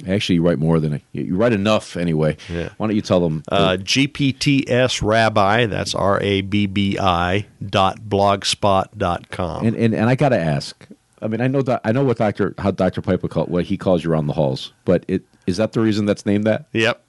actually 0.08 0.36
you 0.36 0.42
write 0.42 0.60
more 0.60 0.80
than 0.80 0.94
a, 0.96 1.02
you 1.12 1.36
write 1.36 1.54
enough 1.54 1.96
anyway. 1.98 2.38
Yeah. 2.50 2.70
Why 2.78 2.88
don't 2.88 2.96
you 2.96 3.02
tell 3.02 3.20
them? 3.20 3.44
Uh, 3.50 3.78
GPTS 3.80 5.02
Rabbi, 5.02 5.66
that's 5.68 5.96
R 5.96 6.20
A 6.22 6.42
B 6.42 6.66
B 6.66 6.98
I 7.00 7.46
dot 7.66 8.02
blogspot 8.02 8.98
dot 8.98 9.30
com. 9.30 9.66
and, 9.66 9.76
and 9.76 9.94
and 9.94 10.10
I 10.10 10.16
got 10.16 10.30
to 10.30 10.40
ask. 10.40 10.88
I 11.22 11.28
mean, 11.28 11.42
I 11.42 11.48
know 11.48 11.62
that 11.62 11.82
I 11.84 11.92
know 11.92 12.04
what 12.04 12.18
Doctor 12.18 12.54
how 12.58 12.72
Doctor 12.72 13.02
Pipa 13.02 13.30
call 13.30 13.46
what 13.46 13.66
he 13.66 13.78
calls 13.78 14.04
you 14.04 14.12
around 14.12 14.28
the 14.28 14.34
halls, 14.34 14.74
but 14.86 15.06
it 15.08 15.24
is 15.48 15.58
that 15.58 15.74
the 15.74 15.80
reason 15.80 16.06
that's 16.06 16.26
named 16.26 16.46
that 16.46 16.66
yep. 16.74 17.04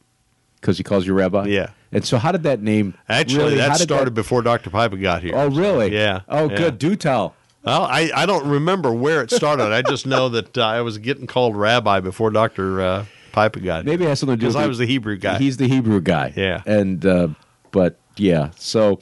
because 0.60 0.78
he 0.78 0.84
calls 0.84 1.06
you 1.06 1.14
Rabbi? 1.14 1.46
Yeah. 1.46 1.70
And 1.92 2.04
so, 2.04 2.18
how 2.18 2.32
did 2.32 2.42
that 2.42 2.60
name 2.60 2.94
Actually, 3.08 3.44
really, 3.44 3.56
that 3.58 3.76
started 3.76 4.14
before 4.14 4.42
Dr. 4.42 4.68
Pipa 4.68 4.96
got 4.96 5.22
here. 5.22 5.32
Oh, 5.36 5.48
really? 5.48 5.94
Yeah. 5.94 6.22
Oh, 6.28 6.50
Yeah. 6.50 6.56
good. 6.56 6.78
Do 6.78 6.96
tell. 6.96 7.36
Well, 7.64 7.84
I, 7.84 8.10
I 8.14 8.26
don't 8.26 8.46
remember 8.46 8.92
where 8.92 9.22
it 9.22 9.30
started. 9.30 9.72
I 9.72 9.82
just 9.82 10.06
know 10.06 10.28
that 10.28 10.58
uh, 10.58 10.66
I 10.66 10.82
was 10.82 10.98
getting 10.98 11.26
called 11.26 11.56
rabbi 11.56 12.00
before 12.00 12.30
Dr. 12.30 12.80
Uh, 12.80 13.04
Pipa 13.32 13.60
got. 13.60 13.84
Maybe 13.84 14.04
it 14.04 14.08
has 14.08 14.20
something 14.20 14.36
to 14.36 14.40
do 14.40 14.46
Because 14.46 14.56
I 14.56 14.66
was 14.66 14.78
the 14.78 14.86
Hebrew 14.86 15.16
guy. 15.16 15.38
He's 15.38 15.56
the 15.56 15.68
Hebrew 15.68 16.00
guy. 16.00 16.32
Yeah. 16.36 16.62
And 16.66 17.04
uh, 17.04 17.28
but 17.70 17.98
yeah, 18.16 18.50
so 18.56 19.00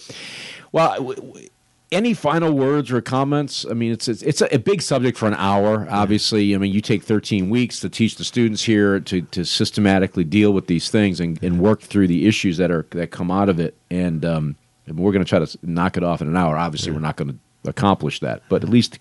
well, 0.70 0.94
w- 0.94 1.14
w- 1.16 1.48
any 1.90 2.14
final 2.14 2.52
words 2.52 2.90
or 2.90 3.00
comments? 3.02 3.66
I 3.70 3.74
mean, 3.74 3.92
it's 3.92 4.08
it's, 4.08 4.22
it's 4.22 4.40
a, 4.40 4.54
a, 4.54 4.58
big 4.58 4.80
subject 4.80 5.18
for 5.18 5.26
an 5.26 5.34
hour. 5.34 5.86
Obviously, 5.90 6.54
I 6.54 6.58
mean, 6.58 6.72
you 6.72 6.80
take 6.80 7.02
13 7.02 7.50
weeks 7.50 7.80
to 7.80 7.90
teach 7.90 8.16
the 8.16 8.24
students 8.24 8.64
here 8.64 8.98
to, 9.00 9.20
to 9.22 9.44
systematically 9.44 10.24
deal 10.24 10.52
with 10.52 10.68
these 10.68 10.88
things 10.88 11.20
and, 11.20 11.42
and 11.42 11.60
work 11.60 11.82
through 11.82 12.08
the 12.08 12.26
issues 12.26 12.56
that 12.56 12.70
are 12.70 12.86
that 12.90 13.10
come 13.10 13.30
out 13.30 13.50
of 13.50 13.60
it. 13.60 13.76
And, 13.90 14.24
um, 14.24 14.56
and 14.86 14.98
we're 14.98 15.12
going 15.12 15.24
to 15.24 15.28
try 15.28 15.44
to 15.44 15.58
knock 15.62 15.98
it 15.98 16.02
off 16.02 16.22
in 16.22 16.28
an 16.28 16.36
hour. 16.36 16.56
Obviously, 16.56 16.90
yeah. 16.90 16.96
we're 16.96 17.02
not 17.02 17.16
going 17.16 17.28
to 17.28 17.38
accomplish 17.64 18.20
that, 18.20 18.42
but 18.48 18.62
at 18.62 18.68
least 18.68 18.98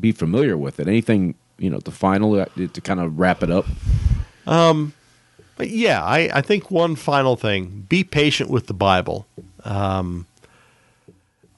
be 0.00 0.12
familiar 0.12 0.56
with 0.56 0.80
it. 0.80 0.88
Anything 0.88 1.34
you 1.58 1.70
know, 1.70 1.78
the 1.78 1.90
final 1.90 2.38
uh, 2.38 2.46
to 2.56 2.80
kind 2.80 3.00
of 3.00 3.18
wrap 3.18 3.42
it 3.42 3.50
up. 3.50 3.66
Um, 4.46 4.92
yeah, 5.58 6.02
I, 6.02 6.30
I 6.34 6.40
think 6.40 6.70
one 6.70 6.96
final 6.96 7.36
thing: 7.36 7.86
be 7.88 8.02
patient 8.04 8.50
with 8.50 8.66
the 8.66 8.74
Bible. 8.74 9.26
Um, 9.64 10.26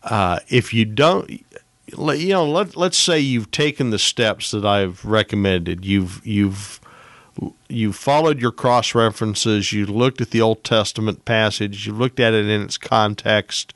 uh, 0.03 0.41
if 0.49 0.75
you 0.75 0.85
don't, 0.85 1.31
you 1.31 2.29
know, 2.29 2.45
let 2.49 2.77
let's 2.77 2.99
say 2.99 3.19
you've 3.19 3.51
taken 3.51 3.91
the 3.91 3.99
steps 3.99 4.51
that 4.51 4.67
I've 4.67 5.05
recommended. 5.05 5.85
You've 5.85 6.25
you've 6.27 6.81
you 7.69 7.93
followed 7.93 8.41
your 8.41 8.53
cross 8.53 8.95
references. 8.95 9.73
You 9.73 9.87
looked 9.87 10.21
at 10.21 10.31
the 10.31 10.41
Old 10.43 10.65
Testament 10.65 11.25
passage. 11.25 11.87
You 11.87 11.95
looked 11.95 12.21
at 12.21 12.35
it 12.35 12.47
in 12.47 12.61
its 12.61 12.77
context, 12.77 13.73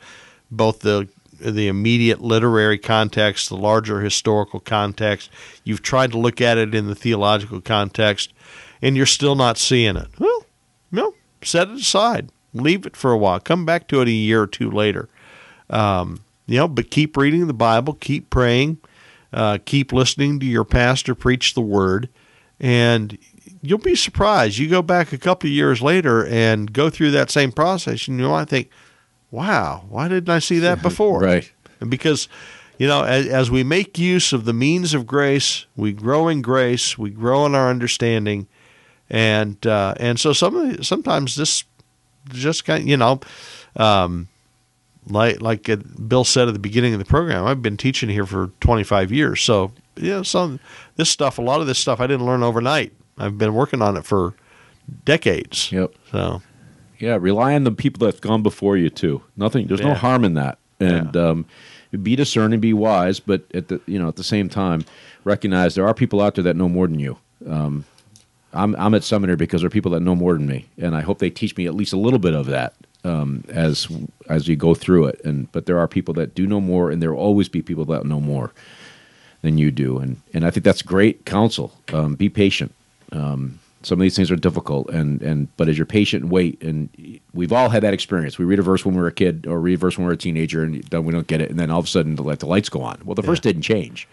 both 0.50 0.80
the 0.80 1.08
the 1.40 1.68
immediate 1.68 2.20
literary 2.20 2.78
context, 2.78 3.48
the 3.48 3.56
larger 3.56 4.00
historical 4.00 4.60
context. 4.60 5.30
You've 5.64 5.82
tried 5.82 6.12
to 6.12 6.18
look 6.18 6.40
at 6.40 6.58
it 6.58 6.74
in 6.74 6.86
the 6.86 6.94
theological 6.94 7.60
context, 7.60 8.32
and 8.82 8.96
you're 8.96 9.06
still 9.06 9.34
not 9.34 9.58
seeing 9.58 9.96
it. 9.96 10.08
Well, 10.18 10.46
no, 10.90 11.14
set 11.42 11.68
it 11.68 11.78
aside. 11.78 12.30
Leave 12.54 12.86
it 12.86 12.96
for 12.96 13.12
a 13.12 13.18
while. 13.18 13.40
Come 13.40 13.66
back 13.66 13.88
to 13.88 14.00
it 14.00 14.08
a 14.08 14.12
year 14.12 14.42
or 14.42 14.46
two 14.46 14.70
later. 14.70 15.08
Um, 15.70 16.20
you 16.46 16.56
know, 16.56 16.68
but 16.68 16.90
keep 16.90 17.16
reading 17.16 17.46
the 17.46 17.54
Bible, 17.54 17.94
keep 17.94 18.30
praying, 18.30 18.78
uh, 19.32 19.58
keep 19.64 19.92
listening 19.92 20.40
to 20.40 20.46
your 20.46 20.64
pastor 20.64 21.14
preach 21.14 21.54
the 21.54 21.60
word, 21.60 22.08
and 22.58 23.18
you'll 23.60 23.78
be 23.78 23.94
surprised. 23.94 24.56
You 24.56 24.68
go 24.68 24.80
back 24.80 25.12
a 25.12 25.18
couple 25.18 25.48
of 25.48 25.52
years 25.52 25.82
later 25.82 26.26
and 26.26 26.72
go 26.72 26.88
through 26.88 27.10
that 27.12 27.30
same 27.30 27.52
process, 27.52 28.08
and 28.08 28.18
you 28.18 28.28
might 28.28 28.48
think, 28.48 28.70
wow, 29.30 29.84
why 29.88 30.08
didn't 30.08 30.30
I 30.30 30.38
see 30.38 30.58
that 30.60 30.82
before? 30.88 31.20
right. 31.20 31.50
And 31.80 31.90
because, 31.90 32.28
you 32.78 32.88
know, 32.88 33.04
as, 33.04 33.26
as, 33.28 33.50
we 33.50 33.62
make 33.62 33.98
use 33.98 34.32
of 34.32 34.44
the 34.44 34.52
means 34.52 34.94
of 34.94 35.06
grace, 35.06 35.66
we 35.76 35.92
grow 35.92 36.26
in 36.26 36.42
grace, 36.42 36.98
we 36.98 37.10
grow 37.10 37.46
in 37.46 37.54
our 37.54 37.70
understanding, 37.70 38.48
and 39.08 39.64
uh, 39.66 39.94
and 39.98 40.18
so 40.18 40.32
some 40.32 40.82
sometimes 40.82 41.36
this 41.36 41.64
just 42.30 42.64
kind 42.64 42.82
of, 42.82 42.88
you 42.88 42.96
know, 42.96 43.20
um, 43.76 44.28
like 45.06 45.40
like 45.40 45.68
Bill 46.08 46.24
said 46.24 46.48
at 46.48 46.54
the 46.54 46.60
beginning 46.60 46.92
of 46.94 46.98
the 46.98 47.04
program, 47.04 47.44
I've 47.44 47.62
been 47.62 47.76
teaching 47.76 48.08
here 48.08 48.26
for 48.26 48.50
25 48.60 49.12
years, 49.12 49.40
so 49.40 49.72
yeah, 49.96 50.02
you 50.02 50.10
know, 50.10 50.22
some 50.22 50.60
this 50.96 51.10
stuff, 51.10 51.38
a 51.38 51.42
lot 51.42 51.60
of 51.60 51.66
this 51.66 51.78
stuff, 51.78 52.00
I 52.00 52.06
didn't 52.06 52.26
learn 52.26 52.42
overnight. 52.42 52.92
I've 53.16 53.38
been 53.38 53.54
working 53.54 53.82
on 53.82 53.96
it 53.96 54.04
for 54.04 54.34
decades. 55.04 55.72
Yep. 55.72 55.94
So 56.10 56.42
yeah, 56.98 57.16
rely 57.20 57.54
on 57.54 57.64
the 57.64 57.72
people 57.72 58.06
that've 58.06 58.20
gone 58.20 58.42
before 58.42 58.76
you 58.76 58.90
too. 58.90 59.22
Nothing. 59.36 59.66
There's 59.66 59.80
yeah. 59.80 59.88
no 59.88 59.94
harm 59.94 60.24
in 60.24 60.34
that, 60.34 60.58
and 60.80 61.14
yeah. 61.14 61.28
um, 61.28 61.46
be 62.02 62.16
discerning, 62.16 62.60
be 62.60 62.72
wise, 62.72 63.20
but 63.20 63.42
at 63.54 63.68
the 63.68 63.80
you 63.86 63.98
know 63.98 64.08
at 64.08 64.16
the 64.16 64.24
same 64.24 64.48
time, 64.48 64.84
recognize 65.24 65.74
there 65.74 65.86
are 65.86 65.94
people 65.94 66.20
out 66.20 66.34
there 66.34 66.44
that 66.44 66.56
know 66.56 66.68
more 66.68 66.86
than 66.86 66.98
you. 66.98 67.18
Um, 67.46 67.84
I'm 68.52 68.74
I'm 68.76 68.94
at 68.94 69.04
seminary 69.04 69.36
because 69.36 69.60
there 69.60 69.66
are 69.66 69.70
people 69.70 69.92
that 69.92 70.00
know 70.00 70.14
more 70.14 70.34
than 70.34 70.46
me, 70.46 70.66
and 70.78 70.94
I 70.94 71.00
hope 71.00 71.18
they 71.18 71.30
teach 71.30 71.56
me 71.56 71.66
at 71.66 71.74
least 71.74 71.92
a 71.92 71.98
little 71.98 72.18
bit 72.18 72.34
of 72.34 72.46
that 72.46 72.74
um, 73.04 73.44
as 73.48 73.88
as 74.28 74.48
you 74.48 74.56
go 74.56 74.74
through 74.74 75.06
it. 75.06 75.20
And 75.24 75.50
but 75.52 75.66
there 75.66 75.78
are 75.78 75.88
people 75.88 76.14
that 76.14 76.34
do 76.34 76.46
know 76.46 76.60
more, 76.60 76.90
and 76.90 77.02
there 77.02 77.12
will 77.12 77.20
always 77.20 77.48
be 77.48 77.62
people 77.62 77.84
that 77.86 78.04
know 78.04 78.20
more 78.20 78.52
than 79.42 79.58
you 79.58 79.70
do, 79.70 79.98
and 79.98 80.20
and 80.34 80.44
I 80.44 80.50
think 80.50 80.64
that's 80.64 80.82
great 80.82 81.24
counsel. 81.24 81.72
Um, 81.92 82.14
be 82.14 82.28
patient. 82.28 82.72
Um, 83.12 83.60
some 83.88 83.98
of 83.98 84.02
these 84.02 84.14
things 84.14 84.30
are 84.30 84.36
difficult 84.36 84.90
and 84.90 85.22
and 85.22 85.48
but 85.56 85.68
as 85.68 85.78
you're 85.78 85.86
patient 85.86 86.22
and 86.24 86.30
wait 86.30 86.62
and 86.62 87.20
we've 87.32 87.52
all 87.52 87.70
had 87.70 87.82
that 87.82 87.94
experience 87.94 88.38
we 88.38 88.44
read 88.44 88.58
a 88.58 88.62
verse 88.62 88.84
when 88.84 88.94
we 88.94 89.00
were 89.00 89.08
a 89.08 89.12
kid 89.12 89.46
or 89.46 89.58
read 89.60 89.74
a 89.74 89.78
verse 89.78 89.96
when 89.96 90.06
we 90.06 90.10
are 90.10 90.14
a 90.14 90.18
teenager 90.18 90.62
and 90.62 90.84
then 90.84 91.04
we 91.04 91.12
don't 91.12 91.26
get 91.26 91.40
it 91.40 91.50
and 91.50 91.58
then 91.58 91.70
all 91.70 91.78
of 91.78 91.86
a 91.86 91.88
sudden 91.88 92.14
the, 92.14 92.22
the 92.36 92.46
lights 92.46 92.68
go 92.68 92.82
on 92.82 93.00
well 93.04 93.14
the 93.14 93.22
yeah. 93.22 93.26
verse 93.26 93.40
didn't 93.40 93.62
change 93.62 94.06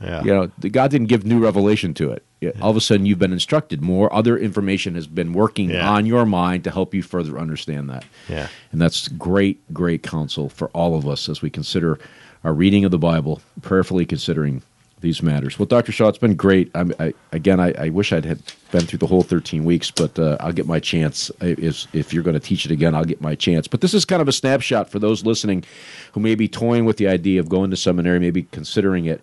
yeah. 0.00 0.22
you 0.22 0.32
know 0.32 0.46
god 0.70 0.90
didn't 0.90 1.08
give 1.08 1.26
new 1.26 1.40
revelation 1.40 1.92
to 1.92 2.12
it 2.12 2.24
yeah. 2.40 2.52
all 2.60 2.70
of 2.70 2.76
a 2.76 2.80
sudden 2.80 3.04
you've 3.04 3.18
been 3.18 3.32
instructed 3.32 3.82
more 3.82 4.12
other 4.12 4.38
information 4.38 4.94
has 4.94 5.08
been 5.08 5.32
working 5.32 5.70
yeah. 5.70 5.90
on 5.90 6.06
your 6.06 6.24
mind 6.24 6.62
to 6.62 6.70
help 6.70 6.94
you 6.94 7.02
further 7.02 7.38
understand 7.38 7.90
that 7.90 8.04
yeah 8.28 8.46
and 8.70 8.80
that's 8.80 9.08
great 9.08 9.60
great 9.74 10.04
counsel 10.04 10.48
for 10.48 10.68
all 10.68 10.96
of 10.96 11.08
us 11.08 11.28
as 11.28 11.42
we 11.42 11.50
consider 11.50 11.98
our 12.44 12.54
reading 12.54 12.84
of 12.84 12.92
the 12.92 12.98
bible 12.98 13.40
prayerfully 13.62 14.06
considering 14.06 14.62
these 15.02 15.22
matters. 15.22 15.58
Well, 15.58 15.66
Dr. 15.66 15.92
Shaw, 15.92 16.08
it's 16.08 16.18
been 16.18 16.34
great. 16.34 16.70
I, 16.74 16.86
I, 16.98 17.14
again, 17.32 17.60
I, 17.60 17.72
I, 17.72 17.88
wish 17.90 18.12
I'd 18.12 18.24
had 18.24 18.40
been 18.70 18.86
through 18.86 19.00
the 19.00 19.06
whole 19.06 19.22
13 19.22 19.64
weeks, 19.64 19.90
but 19.90 20.18
uh, 20.18 20.36
I'll 20.40 20.52
get 20.52 20.66
my 20.66 20.80
chance. 20.80 21.30
If, 21.40 21.94
if 21.94 22.14
you're 22.14 22.22
going 22.22 22.34
to 22.34 22.40
teach 22.40 22.64
it 22.64 22.70
again, 22.70 22.94
I'll 22.94 23.04
get 23.04 23.20
my 23.20 23.34
chance. 23.34 23.68
But 23.68 23.82
this 23.82 23.92
is 23.92 24.04
kind 24.04 24.22
of 24.22 24.28
a 24.28 24.32
snapshot 24.32 24.88
for 24.88 24.98
those 24.98 25.26
listening 25.26 25.64
who 26.12 26.20
may 26.20 26.34
be 26.34 26.48
toying 26.48 26.84
with 26.84 26.96
the 26.96 27.08
idea 27.08 27.40
of 27.40 27.48
going 27.48 27.70
to 27.70 27.76
seminary, 27.76 28.18
maybe 28.18 28.44
considering 28.44 29.04
it. 29.04 29.20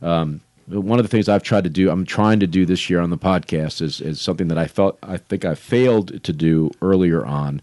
Um, 0.00 0.40
one 0.68 0.98
of 0.98 1.04
the 1.04 1.08
things 1.08 1.28
I've 1.28 1.42
tried 1.42 1.64
to 1.64 1.70
do, 1.70 1.90
I'm 1.90 2.06
trying 2.06 2.40
to 2.40 2.46
do 2.46 2.64
this 2.64 2.88
year 2.88 3.00
on 3.00 3.10
the 3.10 3.18
podcast, 3.18 3.82
is, 3.82 4.00
is 4.00 4.20
something 4.20 4.48
that 4.48 4.58
I 4.58 4.66
felt 4.66 4.98
I 5.02 5.16
think 5.16 5.44
I 5.44 5.54
failed 5.54 6.22
to 6.22 6.32
do 6.32 6.70
earlier 6.80 7.26
on, 7.26 7.60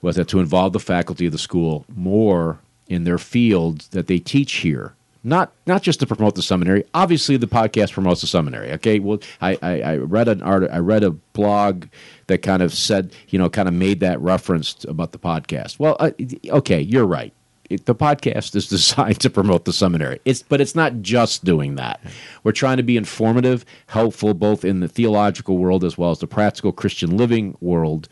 was 0.00 0.16
that 0.16 0.28
to 0.28 0.40
involve 0.40 0.72
the 0.72 0.80
faculty 0.80 1.26
of 1.26 1.32
the 1.32 1.38
school 1.38 1.84
more 1.94 2.58
in 2.88 3.04
their 3.04 3.18
field 3.18 3.80
that 3.90 4.06
they 4.06 4.18
teach 4.18 4.54
here 4.54 4.95
not 5.26 5.52
not 5.66 5.82
just 5.82 5.98
to 6.00 6.06
promote 6.06 6.36
the 6.36 6.42
seminary. 6.42 6.84
Obviously, 6.94 7.36
the 7.36 7.48
podcast 7.48 7.92
promotes 7.92 8.20
the 8.20 8.28
seminary. 8.28 8.72
Okay, 8.74 9.00
well, 9.00 9.18
I, 9.40 9.58
I, 9.60 9.80
I 9.80 9.96
read 9.96 10.28
an 10.28 10.40
art, 10.40 10.70
I 10.70 10.78
read 10.78 11.02
a 11.02 11.10
blog 11.10 11.86
that 12.28 12.42
kind 12.42 12.62
of 12.62 12.72
said, 12.72 13.12
you 13.28 13.38
know, 13.38 13.50
kind 13.50 13.66
of 13.66 13.74
made 13.74 14.00
that 14.00 14.20
reference 14.20 14.84
about 14.84 15.10
the 15.10 15.18
podcast. 15.18 15.80
Well, 15.80 15.96
uh, 15.98 16.12
okay, 16.48 16.80
you're 16.80 17.06
right. 17.06 17.32
It, 17.68 17.86
the 17.86 17.94
podcast 17.94 18.54
is 18.54 18.68
designed 18.68 19.18
to 19.20 19.28
promote 19.28 19.64
the 19.64 19.72
seminary. 19.72 20.20
It's 20.24 20.42
but 20.42 20.60
it's 20.60 20.76
not 20.76 21.02
just 21.02 21.44
doing 21.44 21.74
that. 21.74 22.00
We're 22.44 22.52
trying 22.52 22.76
to 22.76 22.84
be 22.84 22.96
informative, 22.96 23.64
helpful, 23.88 24.32
both 24.32 24.64
in 24.64 24.78
the 24.78 24.88
theological 24.88 25.58
world 25.58 25.82
as 25.82 25.98
well 25.98 26.12
as 26.12 26.20
the 26.20 26.28
practical 26.28 26.70
Christian 26.70 27.16
living 27.16 27.56
world, 27.60 28.08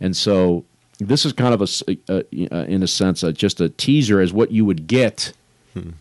and 0.00 0.16
so 0.16 0.64
this 0.98 1.26
is 1.26 1.34
kind 1.34 1.52
of 1.52 1.60
a, 1.60 1.94
a, 2.08 2.24
a 2.50 2.64
in 2.64 2.82
a 2.82 2.86
sense, 2.86 3.22
a, 3.22 3.30
just 3.30 3.60
a 3.60 3.68
teaser 3.68 4.20
as 4.20 4.32
what 4.32 4.50
you 4.50 4.64
would 4.64 4.86
get. 4.86 5.34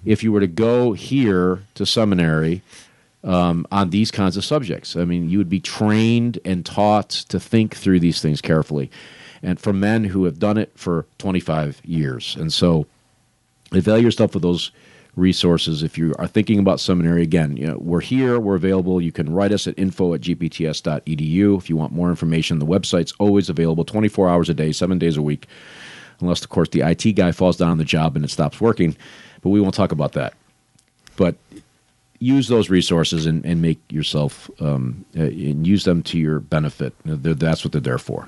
If 0.05 0.23
you 0.23 0.31
were 0.31 0.39
to 0.39 0.47
go 0.47 0.93
here 0.93 1.61
to 1.75 1.85
seminary 1.85 2.61
um, 3.23 3.65
on 3.71 3.89
these 3.89 4.11
kinds 4.11 4.37
of 4.37 4.45
subjects. 4.45 4.95
I 4.95 5.05
mean, 5.05 5.29
you 5.29 5.37
would 5.37 5.49
be 5.49 5.59
trained 5.59 6.39
and 6.45 6.65
taught 6.65 7.09
to 7.09 7.39
think 7.39 7.75
through 7.75 7.99
these 7.99 8.21
things 8.21 8.41
carefully, 8.41 8.91
and 9.41 9.59
from 9.59 9.79
men 9.79 10.05
who 10.05 10.25
have 10.25 10.39
done 10.39 10.57
it 10.57 10.71
for 10.75 11.05
25 11.17 11.81
years. 11.83 12.35
And 12.39 12.53
so, 12.53 12.85
avail 13.71 13.97
yourself 13.97 14.35
of 14.35 14.41
those 14.41 14.71
resources. 15.15 15.81
If 15.81 15.97
you 15.97 16.13
are 16.19 16.27
thinking 16.27 16.59
about 16.59 16.79
seminary 16.79 17.23
again 17.23 17.55
you 17.55 17.65
know 17.65 17.77
we're 17.79 18.01
here 18.01 18.39
we're 18.39 18.55
available. 18.55 19.01
You 19.01 19.11
can 19.11 19.33
write 19.33 19.53
us 19.53 19.65
at 19.65 19.79
info 19.79 20.13
at 20.13 20.21
gpts.edu 20.21 21.57
if 21.57 21.69
you 21.69 21.77
want 21.77 21.93
more 21.93 22.09
information. 22.09 22.59
The 22.59 22.65
website's 22.65 23.13
always 23.17 23.49
available 23.49 23.85
24 23.85 24.29
hours 24.29 24.49
a 24.49 24.53
day 24.53 24.71
seven 24.71 24.99
days 24.99 25.17
a 25.17 25.21
week 25.21 25.47
unless 26.19 26.43
of 26.43 26.49
course 26.49 26.69
the 26.69 26.81
it 26.81 27.15
guy 27.15 27.31
falls 27.31 27.57
down 27.57 27.69
on 27.69 27.77
the 27.77 27.85
job 27.85 28.15
and 28.15 28.25
it 28.25 28.31
stops 28.31 28.59
working 28.59 28.95
but 29.45 29.51
we 29.51 29.61
won't 29.61 29.75
talk 29.75 29.91
about 29.91 30.13
that. 30.13 30.33
But 31.17 31.35
use 32.17 32.47
those 32.47 32.71
resources 32.71 33.27
and, 33.27 33.45
and 33.45 33.61
make 33.61 33.79
yourself 33.91 34.49
um, 34.59 35.05
uh, 35.15 35.21
and 35.21 35.67
use 35.67 35.83
them 35.83 36.01
to 36.01 36.17
your 36.17 36.39
benefit. 36.39 36.95
They're, 37.05 37.35
that's 37.35 37.63
what 37.63 37.71
they're 37.71 37.79
there 37.79 37.99
for. 37.99 38.27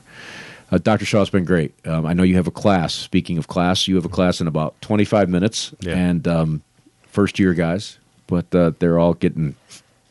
Uh, 0.71 0.77
Dr. 0.77 1.05
Shaw, 1.05 1.21
it's 1.21 1.31
been 1.31 1.43
great. 1.43 1.73
Um, 1.87 2.05
I 2.05 2.13
know 2.13 2.21
you 2.21 2.35
have 2.35 2.45
a 2.45 2.51
class. 2.51 2.93
Speaking 2.93 3.39
of 3.39 3.47
class, 3.47 3.87
you 3.87 3.95
have 3.95 4.05
a 4.05 4.09
class 4.09 4.39
in 4.39 4.45
about 4.45 4.79
25 4.81 5.27
minutes, 5.27 5.73
yeah. 5.79 5.95
and 5.95 6.27
um, 6.27 6.61
first 7.07 7.39
year 7.39 7.55
guys, 7.55 7.97
but 8.27 8.53
uh, 8.53 8.73
they're 8.77 8.99
all 8.99 9.15
getting 9.15 9.55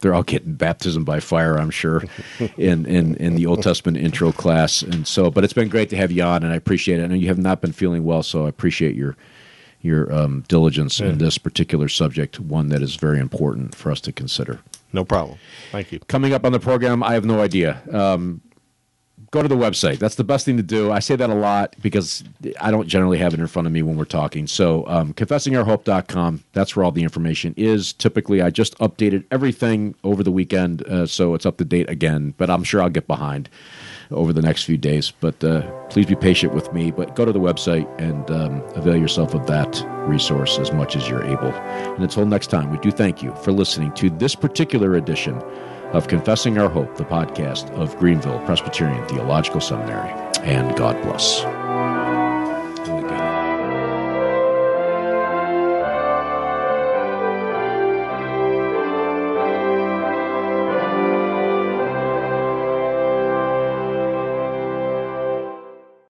they're 0.00 0.12
all 0.12 0.24
getting 0.24 0.54
baptism 0.54 1.04
by 1.04 1.20
fire, 1.20 1.56
I'm 1.56 1.70
sure, 1.70 2.02
in, 2.56 2.84
in 2.84 3.14
in 3.16 3.36
the 3.36 3.46
Old 3.46 3.62
Testament 3.62 3.96
intro 3.96 4.32
class. 4.32 4.82
And 4.82 5.06
so, 5.06 5.30
but 5.30 5.44
it's 5.44 5.52
been 5.52 5.68
great 5.68 5.88
to 5.90 5.96
have 5.96 6.10
you 6.10 6.24
on, 6.24 6.42
and 6.42 6.52
I 6.52 6.56
appreciate 6.56 6.98
it. 6.98 7.04
I 7.04 7.06
know 7.06 7.14
you 7.14 7.28
have 7.28 7.38
not 7.38 7.60
been 7.60 7.72
feeling 7.72 8.02
well, 8.02 8.24
so 8.24 8.46
I 8.46 8.48
appreciate 8.48 8.96
your 8.96 9.16
your 9.82 10.12
um, 10.12 10.44
diligence 10.48 11.00
yeah. 11.00 11.08
in 11.08 11.18
this 11.18 11.38
particular 11.38 11.88
subject, 11.88 12.40
one 12.40 12.68
that 12.68 12.82
is 12.82 12.96
very 12.96 13.20
important 13.20 13.74
for 13.74 13.90
us 13.90 14.00
to 14.02 14.12
consider. 14.12 14.60
No 14.92 15.04
problem. 15.04 15.38
Thank 15.72 15.92
you. 15.92 16.00
Coming 16.00 16.32
up 16.32 16.44
on 16.44 16.52
the 16.52 16.60
program, 16.60 17.02
I 17.02 17.14
have 17.14 17.24
no 17.24 17.40
idea. 17.40 17.82
Um, 17.92 18.40
go 19.30 19.42
to 19.42 19.48
the 19.48 19.56
website. 19.56 19.98
That's 19.98 20.14
the 20.14 20.24
best 20.24 20.44
thing 20.46 20.56
to 20.56 20.62
do. 20.62 20.90
I 20.90 21.00
say 21.00 21.16
that 21.16 21.28
a 21.28 21.34
lot 21.34 21.74
because 21.82 22.24
I 22.60 22.70
don't 22.70 22.88
generally 22.88 23.18
have 23.18 23.34
it 23.34 23.40
in 23.40 23.46
front 23.46 23.66
of 23.66 23.72
me 23.72 23.82
when 23.82 23.96
we're 23.96 24.04
talking. 24.04 24.46
So, 24.46 24.86
um, 24.86 25.12
confessingourhope.com, 25.14 26.44
that's 26.52 26.76
where 26.76 26.84
all 26.84 26.92
the 26.92 27.02
information 27.02 27.52
is. 27.56 27.92
Typically, 27.92 28.40
I 28.40 28.50
just 28.50 28.78
updated 28.78 29.24
everything 29.30 29.94
over 30.04 30.22
the 30.22 30.32
weekend, 30.32 30.82
uh, 30.86 31.06
so 31.06 31.34
it's 31.34 31.46
up 31.46 31.58
to 31.58 31.64
date 31.64 31.90
again, 31.90 32.34
but 32.38 32.50
I'm 32.50 32.64
sure 32.64 32.82
I'll 32.82 32.88
get 32.88 33.06
behind. 33.06 33.48
Over 34.10 34.32
the 34.32 34.42
next 34.42 34.64
few 34.64 34.76
days. 34.76 35.12
But 35.20 35.42
uh, 35.42 35.62
please 35.88 36.06
be 36.06 36.16
patient 36.16 36.54
with 36.54 36.72
me. 36.72 36.90
But 36.90 37.14
go 37.16 37.24
to 37.24 37.32
the 37.32 37.40
website 37.40 37.86
and 38.00 38.30
um, 38.30 38.62
avail 38.74 38.96
yourself 38.96 39.34
of 39.34 39.46
that 39.46 39.84
resource 40.08 40.58
as 40.58 40.72
much 40.72 40.96
as 40.96 41.08
you're 41.08 41.24
able. 41.24 41.52
And 41.52 42.02
until 42.02 42.26
next 42.26 42.48
time, 42.48 42.70
we 42.70 42.78
do 42.78 42.90
thank 42.90 43.22
you 43.22 43.34
for 43.36 43.52
listening 43.52 43.92
to 43.94 44.10
this 44.10 44.34
particular 44.34 44.94
edition 44.94 45.42
of 45.92 46.08
Confessing 46.08 46.58
Our 46.58 46.68
Hope, 46.68 46.96
the 46.96 47.04
podcast 47.04 47.70
of 47.70 47.96
Greenville 47.98 48.40
Presbyterian 48.40 49.06
Theological 49.08 49.60
Seminary. 49.60 50.10
And 50.42 50.76
God 50.76 51.00
bless. 51.02 52.05